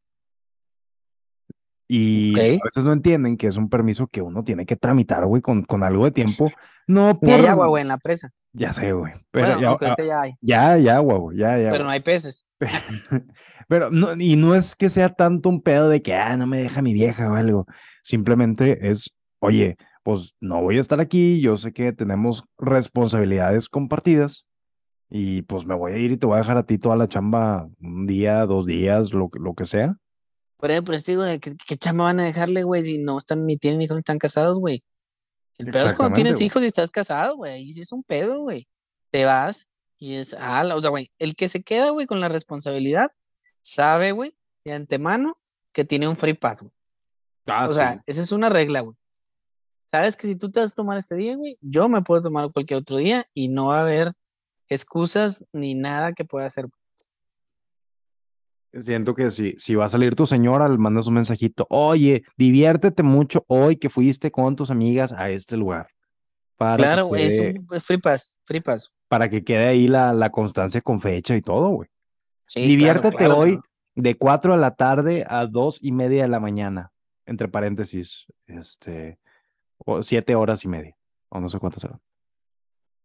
Y 1.91 2.39
a 2.39 2.59
veces 2.63 2.85
no 2.85 2.93
entienden 2.93 3.35
que 3.35 3.47
es 3.47 3.57
un 3.57 3.67
permiso 3.67 4.05
que 4.07 4.21
uno 4.21 4.43
tiene 4.43 4.67
que 4.67 4.75
tramitar, 4.75 5.25
güey, 5.25 5.41
con, 5.41 5.63
con 5.63 5.83
algo 5.83 6.05
de 6.05 6.11
tiempo. 6.11 6.51
No 6.85 7.17
Ni 7.21 7.31
hay 7.31 7.41
por... 7.41 7.49
agua, 7.49 7.67
güey, 7.67 7.81
en 7.81 7.87
la 7.87 7.97
presa. 7.97 8.29
Ya 8.53 8.71
sé, 8.71 8.93
güey. 8.93 9.13
Pero 9.31 9.47
Bueno, 9.47 9.77
ya, 9.79 9.91
ah, 9.91 9.95
ya 9.97 10.21
hay, 10.21 10.33
ya, 10.41 10.77
ya, 10.77 10.99
güey, 10.99 11.37
ya, 11.37 11.57
ya. 11.57 11.71
pero 11.71 11.83
no 11.83 11.89
hay 11.89 11.99
peces. 11.99 12.45
Pero 13.67 13.91
no, 13.91 14.13
y 14.17 14.35
no 14.35 14.55
es 14.55 14.75
que 14.75 14.89
sea 14.89 15.09
tanto 15.09 15.47
un 15.47 15.61
pedo 15.61 15.89
de 15.89 16.01
que, 16.01 16.15
ah, 16.15 16.35
no 16.35 16.47
me 16.47 16.57
deja 16.57 16.81
mi 16.81 16.91
vieja 16.91 17.31
o 17.31 17.35
algo. 17.35 17.67
Simplemente 18.01 18.89
es, 18.89 19.15
oye, 19.37 19.77
pues 20.01 20.33
no 20.39 20.63
voy 20.63 20.77
a 20.77 20.81
estar 20.81 20.99
aquí, 20.99 21.39
yo 21.39 21.55
sé 21.55 21.71
que 21.71 21.93
tenemos 21.93 22.43
responsabilidades 22.57 23.69
compartidas 23.69 24.47
y 25.09 25.41
pues 25.43 25.65
me 25.65 25.75
voy 25.75 25.93
a 25.93 25.97
ir 25.97 26.11
y 26.11 26.17
te 26.17 26.25
voy 26.27 26.35
a 26.35 26.39
dejar 26.39 26.57
a 26.57 26.65
ti 26.65 26.77
toda 26.77 26.95
la 26.95 27.07
chamba 27.07 27.67
un 27.81 28.05
día, 28.07 28.45
dos 28.45 28.65
días, 28.65 29.13
lo, 29.13 29.29
que- 29.29 29.39
lo 29.39 29.53
que 29.53 29.65
sea. 29.65 29.95
Por 30.57 30.71
ejemplo, 30.71 30.93
este 30.95 31.13
digo, 31.13 31.23
¿qué, 31.41 31.55
qué 31.65 31.77
chamba 31.77 32.05
van 32.05 32.19
a 32.19 32.25
dejarle, 32.25 32.63
güey? 32.63 32.83
Si 32.83 32.97
no 32.97 33.17
están 33.17 33.45
ni 33.45 33.57
tienen 33.57 33.81
hijos 33.81 33.95
ni 33.95 33.99
están 33.99 34.19
casados, 34.19 34.59
güey. 34.59 34.83
El 35.57 35.71
pedo 35.71 35.85
es 35.87 35.93
cuando 35.93 36.15
tienes 36.15 36.35
güey. 36.35 36.45
hijos 36.45 36.61
y 36.63 36.65
estás 36.65 36.91
casado, 36.91 37.35
güey. 37.37 37.51
Ahí 37.53 37.73
sí 37.73 37.81
es 37.81 37.91
un 37.91 38.03
pedo, 38.03 38.41
güey. 38.41 38.67
Te 39.11 39.25
vas 39.25 39.67
y 39.97 40.15
es, 40.15 40.35
ah, 40.39 40.63
la- 40.63 40.75
o 40.75 40.81
sea, 40.81 40.89
güey, 40.89 41.11
el 41.17 41.35
que 41.35 41.49
se 41.49 41.63
queda, 41.63 41.89
güey, 41.91 42.05
con 42.05 42.19
la 42.19 42.29
responsabilidad, 42.29 43.11
sabe, 43.61 44.11
güey, 44.11 44.33
de 44.65 44.73
antemano 44.73 45.35
que 45.73 45.85
tiene 45.85 46.07
un 46.07 46.17
free 46.17 46.33
pass, 46.33 46.61
güey. 46.61 46.73
Ah, 47.47 47.65
O 47.65 47.69
sí. 47.69 47.75
sea, 47.75 48.03
esa 48.05 48.21
es 48.21 48.31
una 48.31 48.49
regla, 48.49 48.81
güey. 48.81 48.95
Sabes 49.91 50.15
que 50.17 50.27
si 50.27 50.35
tú 50.35 50.51
te 50.51 50.59
vas 50.59 50.71
a 50.71 50.75
tomar 50.75 50.97
este 50.97 51.15
día, 51.15 51.35
güey, 51.35 51.57
yo 51.61 51.89
me 51.89 52.01
puedo 52.03 52.21
tomar 52.21 52.51
cualquier 52.51 52.79
otro 52.81 52.97
día 52.97 53.25
y 53.33 53.47
no 53.47 53.67
va 53.67 53.79
a 53.79 53.81
haber 53.81 54.13
excusas 54.69 55.43
ni 55.51 55.73
nada 55.75 56.13
que 56.13 56.25
pueda 56.25 56.45
hacer. 56.45 56.67
Siento 58.81 59.15
que 59.15 59.31
si, 59.31 59.53
si 59.53 59.73
va 59.73 59.85
a 59.85 59.89
salir 59.89 60.15
tu 60.15 60.27
señora, 60.27 60.69
le 60.69 60.77
mandas 60.77 61.07
un 61.07 61.15
mensajito. 61.15 61.65
Oye, 61.69 62.23
diviértete 62.37 63.01
mucho 63.01 63.43
hoy 63.47 63.77
que 63.77 63.89
fuiste 63.89 64.31
con 64.31 64.55
tus 64.55 64.69
amigas 64.69 65.11
a 65.11 65.29
este 65.31 65.57
lugar. 65.57 65.87
Para 66.55 66.77
Claro, 66.77 67.03
que 67.03 67.07
güey, 67.07 67.23
es 67.23 67.39
quede, 67.39 67.59
un 67.59 67.67
es 67.71 67.83
free 67.83 67.97
pass, 67.97 68.37
free 68.45 68.59
pass. 68.61 68.93
para 69.07 69.27
que 69.29 69.43
quede 69.43 69.65
ahí 69.67 69.87
la, 69.87 70.13
la 70.13 70.29
constancia 70.29 70.81
con 70.81 70.99
fecha 70.99 71.35
y 71.35 71.41
todo, 71.41 71.69
güey. 71.69 71.89
Sí, 72.45 72.67
Diviértete 72.67 73.17
claro, 73.17 73.37
hoy 73.39 73.59
de 73.95 74.17
4 74.17 74.53
de 74.53 74.59
la 74.59 74.75
tarde 74.75 75.25
a 75.27 75.45
dos 75.47 75.79
y 75.81 75.91
media 75.91 76.23
de 76.23 76.29
la 76.29 76.39
mañana. 76.39 76.91
Entre 77.25 77.47
paréntesis, 77.47 78.25
este, 78.45 79.19
o 79.77 80.01
siete 80.03 80.35
horas 80.35 80.63
y 80.63 80.67
media. 80.67 80.95
O 81.29 81.39
no 81.39 81.47
sé 81.49 81.59
cuántas 81.59 81.83
eran. 81.85 81.99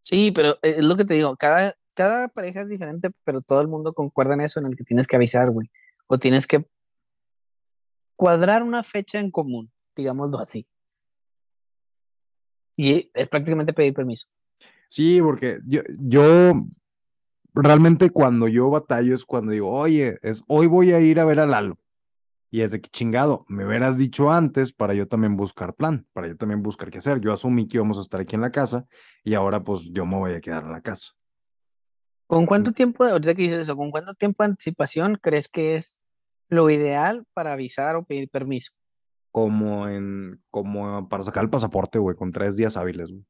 Sí, 0.04 0.30
pero 0.32 0.50
eh, 0.62 0.76
es 0.78 0.84
lo 0.84 0.96
que 0.96 1.04
te 1.04 1.14
digo, 1.14 1.34
cada, 1.36 1.74
cada 1.94 2.28
pareja 2.28 2.60
es 2.60 2.68
diferente, 2.68 3.10
pero 3.24 3.40
todo 3.40 3.60
el 3.62 3.68
mundo 3.68 3.94
concuerda 3.94 4.34
en 4.34 4.42
eso, 4.42 4.60
en 4.60 4.66
el 4.66 4.76
que 4.76 4.84
tienes 4.84 5.06
que 5.06 5.16
avisar, 5.16 5.50
güey. 5.50 5.70
O 6.06 6.18
tienes 6.18 6.46
que 6.46 6.66
cuadrar 8.14 8.62
una 8.62 8.82
fecha 8.82 9.18
en 9.18 9.30
común, 9.30 9.72
digámoslo 9.96 10.38
así. 10.38 10.66
Y 12.76 13.10
es 13.14 13.28
prácticamente 13.28 13.72
pedir 13.72 13.94
permiso. 13.94 14.28
Sí, 14.88 15.20
porque 15.22 15.58
yo, 15.64 15.80
yo 16.02 16.52
realmente 17.54 18.10
cuando 18.10 18.46
yo 18.46 18.68
batallo 18.68 19.14
es 19.14 19.24
cuando 19.24 19.52
digo, 19.52 19.70
oye, 19.70 20.18
es, 20.22 20.42
hoy 20.48 20.66
voy 20.66 20.92
a 20.92 21.00
ir 21.00 21.18
a 21.18 21.24
ver 21.24 21.40
a 21.40 21.46
Lalo. 21.46 21.78
Y 22.54 22.62
es 22.62 22.70
de 22.70 22.80
que 22.80 22.88
chingado, 22.88 23.44
me 23.48 23.66
hubieras 23.66 23.98
dicho 23.98 24.30
antes 24.30 24.72
para 24.72 24.94
yo 24.94 25.08
también 25.08 25.36
buscar 25.36 25.74
plan, 25.74 26.06
para 26.12 26.28
yo 26.28 26.36
también 26.36 26.62
buscar 26.62 26.88
qué 26.88 26.98
hacer. 26.98 27.20
Yo 27.20 27.32
asumí 27.32 27.66
que 27.66 27.78
íbamos 27.78 27.98
a 27.98 28.02
estar 28.02 28.20
aquí 28.20 28.36
en 28.36 28.42
la 28.42 28.52
casa 28.52 28.86
y 29.24 29.34
ahora 29.34 29.64
pues 29.64 29.90
yo 29.90 30.06
me 30.06 30.16
voy 30.16 30.34
a 30.34 30.40
quedar 30.40 30.62
en 30.62 30.70
la 30.70 30.80
casa. 30.80 31.14
¿Con 32.28 32.46
cuánto 32.46 32.70
tiempo, 32.70 33.02
ahorita 33.02 33.34
que 33.34 33.42
dices 33.42 33.58
eso, 33.58 33.76
con 33.76 33.90
cuánto 33.90 34.14
tiempo 34.14 34.44
de 34.44 34.50
anticipación 34.50 35.18
crees 35.20 35.48
que 35.48 35.74
es 35.74 36.00
lo 36.48 36.70
ideal 36.70 37.24
para 37.34 37.54
avisar 37.54 37.96
o 37.96 38.04
pedir 38.04 38.30
permiso? 38.30 38.70
Como 39.32 39.88
en, 39.88 40.40
como 40.52 41.08
para 41.08 41.24
sacar 41.24 41.42
el 41.42 41.50
pasaporte, 41.50 41.98
güey, 41.98 42.14
con 42.14 42.30
tres 42.30 42.56
días 42.56 42.76
hábiles, 42.76 43.08
güey. 43.08 43.24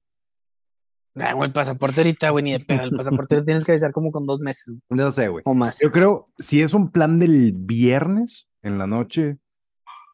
Ah, 1.15 1.33
güey, 1.33 1.47
el 1.47 1.55
pasaporte 1.55 2.03
ahorita, 2.03 2.29
güey, 2.29 2.45
ni 2.45 2.53
de 2.53 2.61
pedo. 2.61 2.83
El 2.83 2.95
pasaporte 2.95 3.37
lo 3.37 3.45
tienes 3.47 3.65
que 3.65 3.73
avisar 3.73 3.93
como 3.93 4.13
con 4.13 4.27
dos 4.27 4.41
meses 4.41 4.75
güey, 4.91 5.01
No 5.03 5.11
sé, 5.11 5.29
güey. 5.29 5.43
o 5.47 5.55
más. 5.55 5.79
Yo 5.81 5.91
creo, 5.91 6.27
si 6.39 6.61
es 6.61 6.75
un 6.75 6.91
plan 6.91 7.19
del 7.19 7.55
viernes 7.57 8.49
en 8.65 8.79
la 8.79 8.87
noche, 8.87 9.39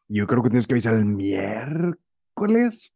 yo 0.07 0.27
creo 0.27 0.43
que 0.43 0.49
tienes 0.49 0.67
que 0.67 0.73
avisar 0.73 0.93
el 0.93 1.05
miércoles. 1.05 2.91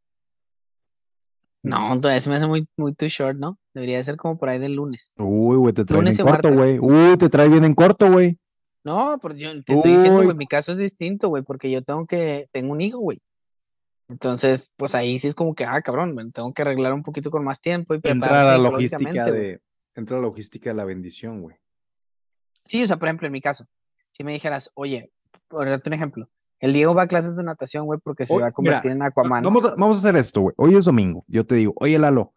No, 1.63 1.99
se 1.99 2.29
me 2.29 2.35
hace 2.35 2.45
muy, 2.45 2.67
muy 2.77 2.93
too 2.93 3.07
short, 3.07 3.37
¿no? 3.37 3.57
Debería 3.73 3.97
de 3.97 4.03
ser 4.03 4.17
como 4.17 4.37
por 4.37 4.49
ahí 4.49 4.59
del 4.59 4.75
lunes. 4.75 5.11
Uy, 5.17 5.57
güey, 5.57 5.73
te 5.73 5.83
trae 5.83 6.01
bien 6.01 6.13
en 6.19 6.25
corto, 6.25 6.53
güey. 6.53 6.79
Uy, 6.79 7.17
te 7.17 7.29
trae 7.29 7.49
bien 7.49 7.63
en 7.63 7.73
corto, 7.73 8.11
güey. 8.11 8.37
No, 8.83 9.17
pero 9.19 9.33
yo 9.33 9.51
te 9.63 9.73
estoy 9.73 9.93
diciendo, 9.93 10.21
güey, 10.21 10.37
mi 10.37 10.45
caso 10.45 10.73
es 10.73 10.77
distinto, 10.77 11.29
güey, 11.29 11.41
porque 11.41 11.71
yo 11.71 11.81
tengo 11.81 12.05
que, 12.05 12.47
tengo 12.51 12.71
un 12.71 12.81
hijo, 12.81 12.99
güey. 12.99 13.19
Entonces, 14.07 14.71
pues 14.77 14.93
ahí 14.93 15.17
sí 15.17 15.27
es 15.27 15.33
como 15.33 15.55
que, 15.55 15.65
ah, 15.65 15.81
cabrón, 15.81 16.13
me 16.13 16.29
tengo 16.29 16.53
que 16.53 16.61
arreglar 16.61 16.93
un 16.93 17.01
poquito 17.01 17.31
con 17.31 17.43
más 17.43 17.59
tiempo 17.59 17.95
y 17.95 18.01
Entra 18.03 18.43
la 18.43 18.57
logística 18.59 19.31
de, 19.31 19.59
entra 19.95 20.17
la 20.17 20.23
logística 20.23 20.69
de 20.69 20.75
la 20.75 20.85
bendición, 20.85 21.41
güey. 21.41 21.55
Sí, 22.65 22.83
o 22.83 22.87
sea, 22.87 22.97
por 22.97 23.07
ejemplo, 23.07 23.25
en 23.25 23.33
mi 23.33 23.41
caso, 23.41 23.65
si 24.11 24.23
me 24.23 24.33
dijeras, 24.33 24.69
oye, 24.75 25.11
por 25.47 25.67
darte 25.69 25.89
un 25.89 25.93
ejemplo, 25.93 26.29
el 26.59 26.73
Diego 26.73 26.93
va 26.95 27.03
a 27.03 27.07
clases 27.07 27.35
de 27.35 27.43
natación, 27.43 27.85
güey, 27.85 27.99
porque 28.03 28.25
se 28.25 28.33
Hoy- 28.33 28.41
va 28.41 28.47
a 28.47 28.51
convertir 28.51 28.91
en 28.91 29.01
Aquaman. 29.03 29.43
Vamos 29.43 29.65
a, 29.65 29.69
vamos 29.75 29.97
a 29.97 29.99
hacer 29.99 30.15
esto, 30.15 30.41
güey. 30.41 30.53
Hoy 30.57 30.75
es 30.75 30.85
domingo. 30.85 31.23
Yo 31.27 31.45
te 31.45 31.55
digo, 31.55 31.73
oye, 31.77 31.99
Lalo, 31.99 32.33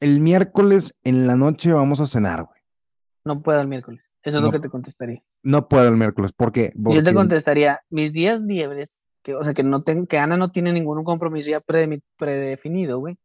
el 0.00 0.20
miércoles 0.20 0.96
en 1.04 1.26
la 1.26 1.36
noche 1.36 1.72
vamos 1.72 2.00
a 2.00 2.06
cenar, 2.06 2.44
güey. 2.44 2.58
No 3.24 3.42
puedo 3.42 3.60
el 3.60 3.68
miércoles. 3.68 4.10
Eso 4.22 4.38
es 4.38 4.44
lo 4.44 4.50
que 4.50 4.58
te 4.60 4.68
contestaría. 4.70 5.22
No 5.42 5.68
puedo 5.68 5.86
el 5.88 5.96
miércoles. 5.96 6.32
¿Por 6.32 6.50
qué? 6.52 6.72
Yo 6.76 6.90
te 6.92 6.98
Porque- 7.02 7.14
contestaría, 7.14 7.80
mis 7.90 8.12
días 8.12 8.40
libres, 8.40 9.02
que, 9.22 9.34
o 9.34 9.44
sea, 9.44 9.52
que 9.54 9.62
no 9.64 9.82
tengo, 9.82 10.06
que 10.06 10.18
Ana 10.18 10.36
no 10.36 10.50
tiene 10.50 10.72
ningún 10.72 11.02
compromiso 11.04 11.50
ya 11.50 11.60
predefinido, 12.16 12.98
güey, 13.00 13.18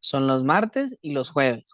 son 0.00 0.26
los 0.26 0.44
martes 0.44 0.96
y 1.02 1.12
los 1.12 1.30
jueves. 1.30 1.72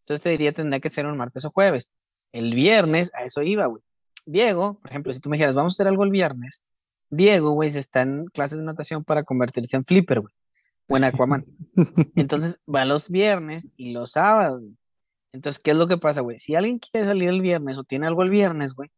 Entonces 0.00 0.22
te 0.22 0.30
diría, 0.30 0.52
tendría 0.52 0.80
que 0.80 0.88
ser 0.90 1.06
un 1.06 1.16
martes 1.16 1.44
o 1.44 1.50
jueves. 1.50 1.92
El 2.32 2.54
viernes, 2.54 3.10
a 3.14 3.24
eso 3.24 3.42
iba, 3.42 3.66
güey. 3.66 3.82
Diego, 4.28 4.78
por 4.80 4.90
ejemplo, 4.90 5.12
si 5.12 5.20
tú 5.20 5.30
me 5.30 5.38
dijeras, 5.38 5.54
vamos 5.54 5.72
a 5.72 5.76
hacer 5.76 5.88
algo 5.88 6.04
el 6.04 6.10
viernes, 6.10 6.62
Diego, 7.08 7.52
güey, 7.52 7.70
se 7.70 7.78
está 7.78 8.02
en 8.02 8.26
clases 8.26 8.58
de 8.58 8.64
natación 8.64 9.02
para 9.02 9.24
convertirse 9.24 9.76
en 9.76 9.86
flipper, 9.86 10.20
güey, 10.20 10.34
o 10.86 10.98
en 10.98 11.04
Aquaman. 11.04 11.46
Entonces 12.14 12.60
va 12.72 12.84
los 12.84 13.08
viernes 13.08 13.72
y 13.76 13.92
los 13.92 14.12
sábados. 14.12 14.60
güey. 14.60 14.76
Entonces, 15.32 15.62
¿qué 15.62 15.70
es 15.70 15.78
lo 15.78 15.88
que 15.88 15.96
pasa, 15.96 16.20
güey? 16.20 16.38
Si 16.38 16.54
alguien 16.54 16.78
quiere 16.78 17.06
salir 17.06 17.30
el 17.30 17.40
viernes 17.40 17.78
o 17.78 17.84
tiene 17.84 18.06
algo 18.06 18.22
el 18.22 18.28
viernes, 18.28 18.74
güey, 18.74 18.90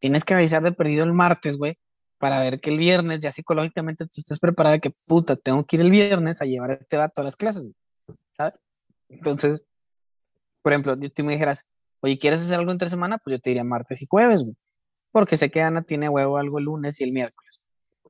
tienes 0.00 0.22
que 0.22 0.34
avisar 0.34 0.62
de 0.62 0.72
perdido 0.72 1.04
el 1.04 1.14
martes, 1.14 1.56
güey, 1.56 1.78
para 2.18 2.40
ver 2.40 2.60
que 2.60 2.68
el 2.68 2.76
viernes 2.76 3.20
ya 3.20 3.32
psicológicamente 3.32 4.04
tú 4.04 4.20
estés 4.20 4.38
preparada 4.38 4.78
que 4.80 4.92
puta, 5.08 5.36
tengo 5.36 5.64
que 5.64 5.76
ir 5.76 5.82
el 5.82 5.90
viernes 5.90 6.42
a 6.42 6.44
llevar 6.44 6.72
a 6.72 6.74
este 6.74 6.98
vato 6.98 7.22
a 7.22 7.24
las 7.24 7.36
clases, 7.36 7.64
güey, 7.64 8.18
¿sabes? 8.32 8.60
Entonces, 9.08 9.64
por 10.60 10.72
ejemplo, 10.72 10.94
tú 10.96 11.24
me 11.24 11.32
dijeras, 11.32 11.70
oye, 12.00 12.18
¿quieres 12.18 12.42
hacer 12.42 12.58
algo 12.58 12.70
entre 12.70 12.90
semana? 12.90 13.16
Pues 13.16 13.36
yo 13.36 13.40
te 13.40 13.48
diría 13.48 13.64
martes 13.64 14.02
y 14.02 14.06
jueves, 14.06 14.42
güey, 14.42 14.56
porque 15.14 15.36
sé 15.36 15.48
que 15.48 15.62
Ana 15.62 15.82
tiene 15.82 16.08
huevo 16.08 16.38
algo 16.38 16.58
el 16.58 16.64
lunes 16.64 17.00
y 17.00 17.04
el 17.04 17.12
miércoles. 17.12 17.64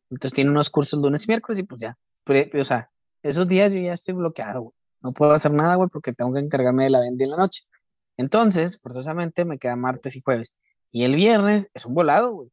Entonces 0.09 0.33
tiene 0.33 0.51
unos 0.51 0.71
cursos 0.71 1.03
lunes 1.03 1.25
y 1.25 1.29
miércoles 1.29 1.59
y 1.59 1.63
pues 1.65 1.83
ya, 1.83 1.99
o 2.27 2.65
sea, 2.65 2.91
esos 3.23 3.47
días 3.47 3.75
yo 3.75 3.81
ya 3.81 3.93
estoy 3.93 4.15
bloqueado, 4.15 4.63
güey. 4.63 4.73
No 5.03 5.13
puedo 5.13 5.33
hacer 5.33 5.53
nada, 5.53 5.75
güey, 5.75 5.91
porque 5.93 6.15
tengo 6.15 6.33
que 6.33 6.41
encargarme 6.41 6.85
de 6.85 6.91
la 6.91 7.01
venta 7.01 7.25
en 7.25 7.31
la 7.31 7.37
noche. 7.37 7.65
Entonces, 8.17 8.81
forzosamente 8.81 9.45
me 9.45 9.59
queda 9.59 9.77
martes 9.77 10.17
y 10.17 10.23
jueves. 10.23 10.57
Y 10.93 11.05
el 11.05 11.15
viernes 11.15 11.69
es 11.75 11.85
un 11.85 11.93
volado, 11.93 12.33
güey. 12.33 12.49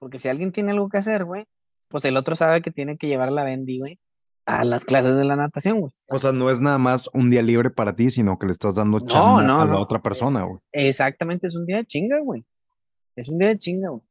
Porque 0.00 0.18
si 0.18 0.28
alguien 0.28 0.50
tiene 0.50 0.72
algo 0.72 0.88
que 0.88 0.98
hacer, 0.98 1.24
güey, 1.24 1.44
pues 1.86 2.04
el 2.04 2.16
otro 2.16 2.34
sabe 2.34 2.60
que 2.60 2.72
tiene 2.72 2.96
que 2.96 3.06
llevar 3.06 3.30
la 3.30 3.44
Bendy, 3.44 3.78
güey, 3.78 4.00
a 4.46 4.64
las 4.64 4.84
clases 4.84 5.14
de 5.14 5.24
la 5.24 5.36
natación, 5.36 5.78
güey. 5.78 5.92
O 6.08 6.18
sea, 6.18 6.32
no 6.32 6.50
es 6.50 6.60
nada 6.60 6.78
más 6.78 7.08
un 7.12 7.30
día 7.30 7.42
libre 7.42 7.70
para 7.70 7.94
ti, 7.94 8.10
sino 8.10 8.36
que 8.36 8.46
le 8.46 8.52
estás 8.52 8.74
dando 8.74 8.98
No, 8.98 9.06
chamba 9.06 9.42
no, 9.44 9.60
a 9.60 9.64
la 9.64 9.72
no. 9.74 9.80
otra 9.80 10.02
persona, 10.02 10.42
güey. 10.42 10.58
Exactamente, 10.72 11.46
es 11.46 11.54
un 11.54 11.66
día 11.66 11.76
de 11.76 11.84
chinga, 11.84 12.18
güey. 12.20 12.44
Es 13.16 13.28
un 13.28 13.38
día 13.38 13.48
de 13.48 13.58
chinga, 13.58 13.90
güey. 13.90 14.02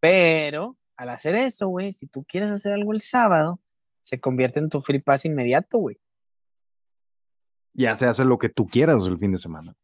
Pero 0.00 0.76
al 0.96 1.08
hacer 1.10 1.34
eso, 1.34 1.68
güey, 1.68 1.92
si 1.92 2.06
tú 2.06 2.24
quieres 2.24 2.50
hacer 2.50 2.72
algo 2.74 2.92
el 2.92 3.00
sábado, 3.00 3.60
se 4.00 4.20
convierte 4.20 4.58
en 4.60 4.68
tu 4.68 4.80
free 4.82 4.98
pass 5.00 5.24
inmediato, 5.24 5.78
güey. 5.78 5.98
Ya 7.74 7.96
se 7.96 8.06
hace 8.06 8.24
lo 8.24 8.38
que 8.38 8.48
tú 8.48 8.66
quieras 8.66 9.02
el 9.06 9.18
fin 9.18 9.32
de 9.32 9.38
semana. 9.38 9.74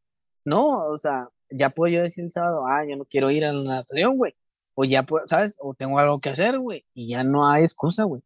No, 0.45 0.67
o 0.89 0.99
sea, 0.99 1.29
ya 1.51 1.71
puedo 1.71 1.93
yo 1.93 2.03
decir 2.03 2.25
el 2.25 2.31
sábado, 2.31 2.65
ah, 2.67 2.85
yo 2.89 2.97
no 2.97 3.05
quiero 3.05 3.31
ir 3.31 3.45
a 3.45 3.53
la 3.53 3.63
natación, 3.77 4.17
güey. 4.17 4.35
O 4.75 4.85
ya 4.85 5.05
puedo, 5.05 5.27
¿sabes? 5.27 5.57
O 5.61 5.75
tengo 5.75 5.99
algo 5.99 6.21
que 6.21 6.29
hacer, 6.29 6.59
güey. 6.59 6.85
Y 6.95 7.09
ya 7.09 7.25
no 7.25 7.49
hay 7.49 7.63
excusa, 7.65 8.05
güey. 8.05 8.23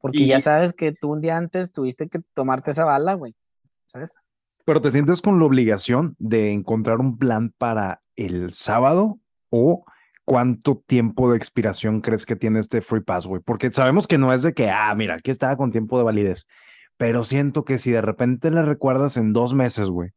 Porque 0.00 0.18
Y- 0.20 0.26
ya 0.28 0.40
sabes 0.40 0.72
que 0.72 0.92
tú 0.92 1.12
un 1.12 1.20
día 1.20 1.36
antes 1.36 1.72
tuviste 1.72 2.08
que 2.08 2.20
tomarte 2.34 2.70
esa 2.70 2.84
bala, 2.84 3.14
güey. 3.14 3.34
¿Sabes? 3.86 4.14
Pero 4.64 4.80
te 4.80 4.90
sientes 4.92 5.20
con 5.20 5.38
la 5.40 5.44
obligación 5.46 6.14
de 6.18 6.52
encontrar 6.52 7.00
un 7.00 7.18
plan 7.18 7.52
para 7.58 8.02
el 8.14 8.52
sábado 8.52 9.18
o 9.52 9.84
cuánto 10.24 10.82
tiempo 10.86 11.30
de 11.30 11.36
expiración 11.36 12.00
crees 12.00 12.26
que 12.26 12.36
tiene 12.36 12.58
este 12.58 12.80
free 12.80 13.02
pass, 13.02 13.26
güey. 13.26 13.42
Porque 13.44 13.70
sabemos 13.70 14.06
que 14.06 14.18
no 14.18 14.32
es 14.32 14.42
de 14.42 14.54
que, 14.54 14.70
ah, 14.70 14.92
mira, 14.96 15.14
aquí 15.14 15.30
estaba 15.30 15.56
con 15.56 15.70
tiempo 15.70 15.98
de 15.98 16.04
validez. 16.04 16.46
Pero 16.96 17.22
siento 17.24 17.64
que 17.64 17.78
si 17.78 17.90
de 17.90 18.00
repente 18.00 18.50
le 18.50 18.62
recuerdas 18.62 19.16
en 19.16 19.32
dos 19.32 19.54
meses, 19.54 19.88
güey, 19.88 20.10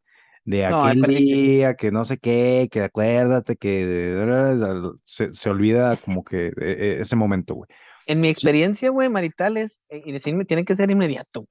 de 0.46 0.68
No, 0.70 0.86
aquel 0.86 1.01
día, 1.01 1.75
que 1.75 1.92
no 1.92 2.06
sé 2.06 2.18
qué, 2.18 2.70
que 2.72 2.82
acuérdate 2.82 3.58
que 3.58 4.96
se, 5.04 5.34
se 5.34 5.50
olvida 5.50 5.98
como 5.98 6.24
que 6.24 6.48
eh, 6.48 6.54
eh, 6.60 6.98
ese 7.01 7.15
momento, 7.15 7.56
güey. 7.56 7.68
En 8.08 8.22
mi 8.22 8.27
experiencia, 8.30 8.92
güey, 8.92 9.10
marital 9.10 9.58
es, 9.58 9.82
eh, 9.89 10.04
y 10.06 10.12
decirme, 10.12 10.46
tiene 10.46 10.63
que 10.63 10.75
ser 10.75 10.92
inmediato. 10.92 11.48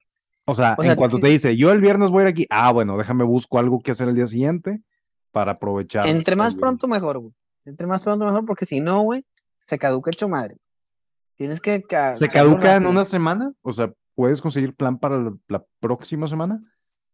O 0.47 0.55
sea, 0.55 0.75
O 0.77 0.83
en 0.83 0.95
cuanto 0.95 1.19
te 1.19 1.27
dice, 1.27 1.57
yo 1.57 1.71
el 1.71 1.81
viernes 1.81 2.09
voy 2.09 2.21
a 2.21 2.23
ir 2.23 2.29
aquí, 2.29 2.47
ah, 2.49 2.71
bueno, 2.71 2.97
déjame 2.97 3.25
busco 3.25 3.59
algo 3.59 3.81
que 3.81 3.91
hacer 3.91 4.07
el 4.07 4.15
día 4.15 4.27
siguiente 4.27 4.79
para 5.31 5.53
aprovechar. 5.53 6.07
Entre 6.07 6.35
más 6.35 6.55
pronto, 6.55 6.87
mejor, 6.87 7.19
güey. 7.19 7.33
Entre 7.65 7.87
más 7.87 8.03
pronto, 8.03 8.25
mejor, 8.25 8.45
porque 8.45 8.65
si 8.65 8.79
no, 8.79 9.01
güey, 9.01 9.25
se 9.57 9.77
caduca 9.77 10.11
hecho 10.11 10.27
madre. 10.27 10.57
Tienes 11.35 11.59
que 11.59 11.81
ca- 11.83 12.15
¿Se 12.15 12.29
caduca 12.29 12.75
en 12.77 12.85
una 12.85 13.03
semana? 13.05 13.51
O 13.61 13.73
sea, 13.73 13.91
¿puedes 14.15 14.41
conseguir 14.41 14.73
plan 14.75 14.97
para 14.99 15.17
la, 15.19 15.33
la 15.47 15.65
próxima 15.79 16.27
semana? 16.27 16.61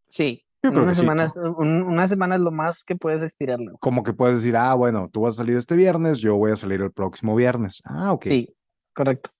Sí, 0.08 0.43
Yo 0.62 0.67
en 0.70 0.74
creo 0.74 0.84
una 0.84 0.91
que 0.93 1.00
semana, 1.00 1.24
es- 1.25 1.36
un- 1.38 1.81
una 1.84 2.08
semana 2.08 2.36
es 2.36 2.41
lo 2.41 2.51
más 2.51 2.84
que 2.84 2.96
puedes 2.96 3.24
estirarlo. 3.24 3.77
Como 3.79 4.03
que 4.03 4.13
puedes 4.13 4.39
decir, 4.39 4.55
ah, 4.58 4.74
bueno, 4.75 5.10
tú 5.12 5.22
vas 5.22 5.36
a 5.36 5.38
salir 5.38 5.55
este 5.58 5.75
viernes, 5.75 6.20
yo 6.20 6.36
voy 6.36 6.51
a 6.51 6.55
salir 6.55 6.81
el 6.81 6.91
próximo 6.91 7.36
viernes. 7.36 7.81
Ah, 7.86 8.12
ok. 8.12 8.25
Sí, 8.25 8.48
correcto, 8.93 9.31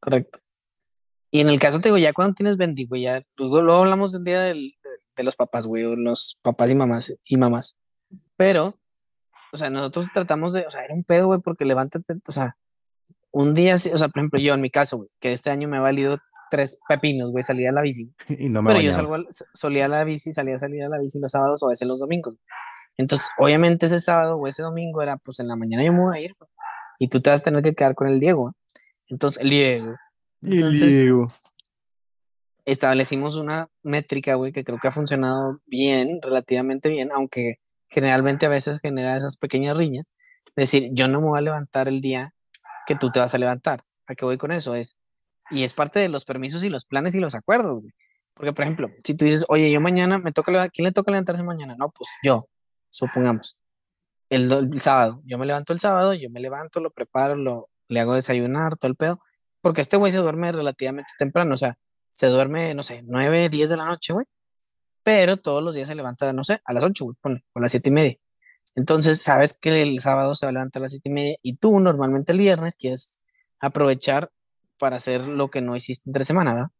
correcto. 0.00 0.40
Y 1.30 1.40
en 1.40 1.48
el 1.48 1.60
caso, 1.60 1.80
te 1.80 1.88
digo, 1.88 1.96
ya 1.98 2.12
cuando 2.12 2.34
tienes 2.34 2.56
20, 2.56 2.84
güey, 2.86 3.02
ya, 3.02 3.22
luego, 3.38 3.62
luego 3.62 3.80
hablamos 3.84 4.10
del 4.12 4.24
día 4.24 4.40
del- 4.42 4.74
de, 4.82 4.90
de 5.16 5.22
los 5.22 5.36
papás, 5.36 5.64
güey, 5.64 5.84
o 5.84 5.94
los 5.94 6.38
papás 6.42 6.68
y 6.70 6.74
mamás, 6.74 7.14
y 7.28 7.36
mamás. 7.36 7.76
Pero, 8.36 8.79
o 9.52 9.56
sea, 9.58 9.70
nosotros 9.70 10.06
tratamos 10.14 10.52
de, 10.54 10.66
o 10.66 10.70
sea, 10.70 10.84
era 10.84 10.94
un 10.94 11.04
pedo, 11.04 11.26
güey, 11.26 11.40
porque 11.40 11.64
levántate, 11.64 12.14
o 12.26 12.32
sea, 12.32 12.56
un 13.32 13.54
día, 13.54 13.74
o 13.74 13.78
sea, 13.78 14.08
por 14.08 14.18
ejemplo, 14.20 14.40
yo 14.40 14.54
en 14.54 14.60
mi 14.60 14.70
caso, 14.70 14.96
güey, 14.98 15.08
que 15.20 15.32
este 15.32 15.50
año 15.50 15.68
me 15.68 15.76
ha 15.76 15.80
valido 15.80 16.18
tres 16.50 16.78
pepinos, 16.88 17.30
güey, 17.30 17.44
salir 17.44 17.68
a 17.68 17.72
la 17.72 17.80
bici. 17.82 18.12
Y 18.28 18.48
no 18.48 18.62
me 18.62 18.70
Pero 18.70 18.80
yo 18.82 18.92
salgo, 18.92 19.14
al- 19.14 19.28
solía 19.54 19.84
a 19.84 19.88
la 19.88 20.02
bici, 20.04 20.32
salía 20.32 20.56
a 20.56 20.58
salir 20.58 20.82
a 20.82 20.88
la 20.88 20.98
bici 20.98 21.20
los 21.20 21.30
sábados 21.32 21.62
o 21.62 21.66
a 21.66 21.70
veces 21.70 21.86
los 21.86 22.00
domingos. 22.00 22.34
Entonces, 22.96 23.28
obviamente 23.38 23.86
ese 23.86 24.00
sábado 24.00 24.36
o 24.36 24.46
ese 24.46 24.62
domingo 24.62 25.00
era, 25.02 25.16
pues 25.16 25.38
en 25.40 25.48
la 25.48 25.56
mañana 25.56 25.84
yo 25.84 25.92
me 25.92 26.00
voy 26.00 26.16
a 26.18 26.20
ir, 26.20 26.34
güey. 26.38 26.50
y 26.98 27.08
tú 27.08 27.20
te 27.20 27.30
vas 27.30 27.40
a 27.40 27.44
tener 27.44 27.62
que 27.62 27.74
quedar 27.74 27.94
con 27.94 28.08
el 28.08 28.18
Diego. 28.20 28.52
Entonces, 29.08 29.42
el 29.42 29.50
Diego. 29.50 29.96
El 30.42 30.52
Entonces, 30.54 30.88
Diego. 30.92 31.32
establecimos 32.64 33.36
una 33.36 33.68
métrica, 33.82 34.34
güey, 34.34 34.52
que 34.52 34.64
creo 34.64 34.78
que 34.80 34.88
ha 34.88 34.92
funcionado 34.92 35.60
bien, 35.66 36.20
relativamente 36.22 36.88
bien, 36.88 37.10
aunque 37.12 37.56
generalmente 37.90 38.46
a 38.46 38.48
veces 38.48 38.80
genera 38.80 39.16
esas 39.16 39.36
pequeñas 39.36 39.76
riñas. 39.76 40.06
Decir, 40.56 40.88
yo 40.92 41.08
no 41.08 41.20
me 41.20 41.26
voy 41.28 41.38
a 41.38 41.42
levantar 41.42 41.88
el 41.88 42.00
día 42.00 42.32
que 42.86 42.94
tú 42.96 43.10
te 43.10 43.20
vas 43.20 43.34
a 43.34 43.38
levantar. 43.38 43.82
¿A 44.06 44.14
qué 44.14 44.24
voy 44.24 44.38
con 44.38 44.52
eso? 44.52 44.74
Es, 44.74 44.96
y 45.50 45.64
es 45.64 45.74
parte 45.74 45.98
de 46.00 46.08
los 46.08 46.24
permisos 46.24 46.62
y 46.62 46.70
los 46.70 46.84
planes 46.84 47.14
y 47.14 47.20
los 47.20 47.34
acuerdos, 47.34 47.80
güey. 47.80 47.92
Porque, 48.34 48.52
por 48.52 48.62
ejemplo, 48.64 48.88
si 49.04 49.14
tú 49.14 49.24
dices, 49.26 49.44
oye, 49.48 49.70
yo 49.70 49.80
mañana 49.80 50.18
me 50.18 50.32
toca, 50.32 50.50
leva- 50.50 50.68
¿quién 50.68 50.86
le 50.86 50.92
toca 50.92 51.10
levantarse 51.10 51.42
mañana? 51.42 51.74
No, 51.78 51.90
pues 51.90 52.08
yo, 52.24 52.46
supongamos. 52.88 53.56
El, 54.30 54.50
el 54.52 54.80
sábado, 54.80 55.20
yo 55.24 55.36
me 55.38 55.46
levanto 55.46 55.72
el 55.72 55.80
sábado, 55.80 56.14
yo 56.14 56.30
me 56.30 56.40
levanto, 56.40 56.80
lo 56.80 56.90
preparo, 56.90 57.34
lo, 57.36 57.68
le 57.88 58.00
hago 58.00 58.14
desayunar, 58.14 58.76
todo 58.76 58.88
el 58.90 58.96
pedo. 58.96 59.20
Porque 59.60 59.80
este 59.82 59.96
güey 59.96 60.10
se 60.12 60.18
duerme 60.18 60.52
relativamente 60.52 61.10
temprano, 61.18 61.54
o 61.54 61.56
sea, 61.56 61.76
se 62.10 62.28
duerme, 62.28 62.72
no 62.74 62.82
sé, 62.82 63.02
9, 63.04 63.48
10 63.50 63.68
de 63.70 63.76
la 63.76 63.84
noche, 63.86 64.12
güey. 64.12 64.26
Pero 65.02 65.36
todos 65.38 65.62
los 65.62 65.74
días 65.74 65.88
se 65.88 65.94
levanta, 65.94 66.32
no 66.32 66.44
sé, 66.44 66.60
a 66.64 66.72
las 66.72 66.84
8, 66.84 67.04
güey, 67.04 67.16
ponle, 67.20 67.44
o 67.52 67.58
a 67.58 67.62
las 67.62 67.70
7 67.72 67.88
y 67.88 67.92
media. 67.92 68.16
Entonces, 68.74 69.22
sabes 69.22 69.54
que 69.58 69.82
el 69.82 70.00
sábado 70.00 70.34
se 70.34 70.46
va 70.46 70.50
a 70.50 70.52
levantar 70.52 70.80
a 70.80 70.84
las 70.84 70.92
7 70.92 71.08
y 71.08 71.12
media 71.12 71.36
y 71.42 71.56
tú 71.56 71.80
normalmente 71.80 72.32
el 72.32 72.38
viernes 72.38 72.76
quieres 72.76 73.20
aprovechar 73.58 74.30
para 74.78 74.96
hacer 74.96 75.22
lo 75.22 75.50
que 75.50 75.60
no 75.60 75.76
hiciste 75.76 76.08
entre 76.08 76.24
semana, 76.24 76.54
¿verdad? 76.54 76.70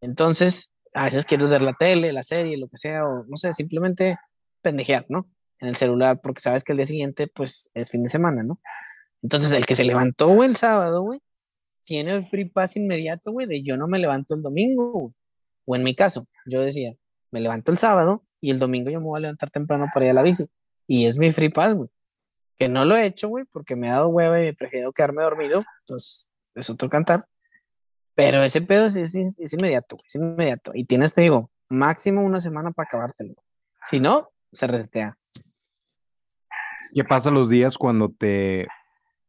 Entonces, 0.00 0.70
a 0.94 1.04
veces 1.04 1.24
quieres 1.24 1.48
ver 1.48 1.62
la 1.62 1.74
tele, 1.74 2.12
la 2.12 2.22
serie, 2.22 2.56
lo 2.56 2.68
que 2.68 2.76
sea, 2.76 3.04
o 3.04 3.24
no 3.26 3.36
sé, 3.36 3.52
simplemente 3.52 4.16
pendejear, 4.62 5.06
¿no? 5.08 5.28
En 5.58 5.68
el 5.68 5.76
celular, 5.76 6.20
porque 6.22 6.40
sabes 6.40 6.62
que 6.62 6.72
el 6.72 6.78
día 6.78 6.86
siguiente, 6.86 7.26
pues, 7.26 7.70
es 7.74 7.90
fin 7.90 8.02
de 8.02 8.08
semana, 8.08 8.42
¿no? 8.42 8.60
Entonces, 9.22 9.52
el 9.52 9.66
que 9.66 9.74
se 9.74 9.84
levantó, 9.84 10.44
el 10.44 10.56
sábado, 10.56 11.02
güey, 11.02 11.20
tiene 11.84 12.12
el 12.12 12.26
free 12.26 12.48
pass 12.48 12.76
inmediato, 12.76 13.32
güey, 13.32 13.46
de 13.46 13.62
yo 13.62 13.76
no 13.76 13.88
me 13.88 13.98
levanto 13.98 14.34
el 14.34 14.42
domingo, 14.42 14.92
güey. 14.92 15.14
O 15.66 15.76
en 15.76 15.84
mi 15.84 15.94
caso, 15.94 16.26
yo 16.46 16.60
decía, 16.60 16.94
me 17.34 17.40
levanto 17.40 17.72
el 17.72 17.78
sábado 17.78 18.22
y 18.40 18.52
el 18.52 18.60
domingo 18.60 18.90
yo 18.90 19.00
me 19.00 19.06
voy 19.06 19.18
a 19.18 19.22
levantar 19.22 19.50
temprano 19.50 19.86
para 19.92 20.06
ir 20.06 20.12
a 20.12 20.14
la 20.14 20.22
bici. 20.22 20.46
Y 20.86 21.06
es 21.06 21.18
mi 21.18 21.32
free 21.32 21.48
pass, 21.48 21.74
güey. 21.74 21.90
Que 22.56 22.68
no 22.68 22.84
lo 22.84 22.94
he 22.94 23.06
hecho, 23.06 23.28
güey, 23.28 23.44
porque 23.50 23.74
me 23.74 23.90
ha 23.90 23.94
dado 23.94 24.08
hueva 24.08 24.40
y 24.40 24.52
prefiero 24.52 24.92
quedarme 24.92 25.24
dormido. 25.24 25.64
Entonces, 25.80 26.30
es 26.54 26.70
otro 26.70 26.88
cantar. 26.88 27.26
Pero 28.14 28.44
ese 28.44 28.62
pedo 28.62 28.86
es 28.86 29.52
inmediato, 29.52 29.96
güey, 29.96 30.04
es 30.06 30.14
inmediato. 30.14 30.70
Y 30.74 30.84
tienes, 30.84 31.12
te 31.12 31.22
digo, 31.22 31.50
máximo 31.68 32.22
una 32.22 32.38
semana 32.38 32.70
para 32.70 32.86
acabártelo. 32.86 33.34
Si 33.82 33.98
no, 33.98 34.30
se 34.52 34.68
resetea. 34.68 35.16
¿Qué 36.94 37.02
pasa 37.02 37.32
los 37.32 37.48
días 37.48 37.76
cuando 37.76 38.10
te, 38.10 38.68